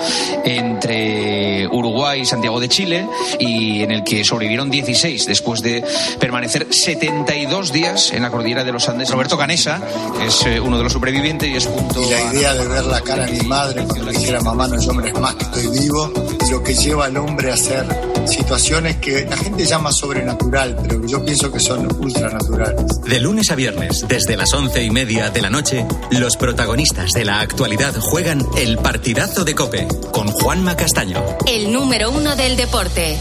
entre 0.45 1.67
Uruguay 1.69 2.21
y 2.23 2.27
Santiago 2.27 2.61
de 2.61 2.69
Chile, 2.69 3.07
y 3.39 3.83
en 3.83 3.91
el 3.91 4.05
que 4.05 4.25
sobrevivieron 4.25 4.71
16 4.71 5.27
después 5.27 5.63
de 5.63 5.85
permanecer 6.19 6.67
72 6.71 7.73
días 7.73 8.13
en 8.13 8.23
la 8.23 8.31
cordillera 8.31 8.65
de 8.65 8.73
los 8.73 8.89
Andes. 8.89 9.11
Roberto 9.11 9.39
Canesa 9.39 9.81
es 10.27 10.47
eh, 10.47 10.61
uno 10.61 10.79
de 10.79 10.85
los 10.85 10.93
sobrevivientes 10.93 11.49
y 11.49 11.57
es 11.57 11.67
junto 11.67 12.03
Y 12.03 12.11
la 12.11 12.33
idea 12.33 12.55
de 12.55 12.67
ver 12.67 12.85
la 12.85 13.01
cara 13.01 13.27
de 13.27 13.33
mi 13.33 13.49
madre 13.49 13.85
cuando 13.85 14.05
le 14.07 14.19
dijera 14.19 14.41
mamá 14.41 14.69
no 14.69 14.77
es 14.77 14.87
hombre, 14.89 15.11
es 15.11 15.19
más 15.19 15.35
que 15.35 15.45
estoy 15.45 15.81
vivo, 15.81 16.13
y 16.47 16.51
lo 16.51 16.63
que 16.63 16.75
lleva 16.75 17.07
al 17.07 17.17
hombre 17.17 17.51
a 17.51 17.55
hacer 17.55 17.87
situaciones 18.29 18.97
que 18.97 19.25
la 19.25 19.37
gente 19.37 19.65
llama 19.65 19.93
sobrenatural, 19.93 20.77
pero 20.83 21.01
que 21.01 21.09
yo 21.09 21.25
pienso 21.25 21.53
que 21.53 21.61
son 21.61 21.87
ultranaturales. 22.01 23.01
De 23.03 23.21
lunes 23.21 23.51
a 23.51 23.55
viernes 23.55 24.05
desde 24.09 24.37
las 24.37 24.53
once 24.53 24.83
y 24.83 24.91
media 24.91 25.31
de 25.31 25.43
la 25.43 25.51
noche, 25.51 25.87
los 26.11 26.37
protagonistas 26.37 27.13
de 27.13 27.25
la 27.25 27.41
actualidad 27.41 27.95
juegan 27.99 28.43
el 28.57 28.79
partidazo 28.79 29.45
de 29.45 29.55
Cope 29.55 29.89
con 30.13 30.29
Juanma 30.29 30.77
Castaño. 30.77 31.23
El 31.47 31.73
número 31.73 32.11
uno 32.11 32.37
del 32.37 32.57
deporte. 32.57 33.17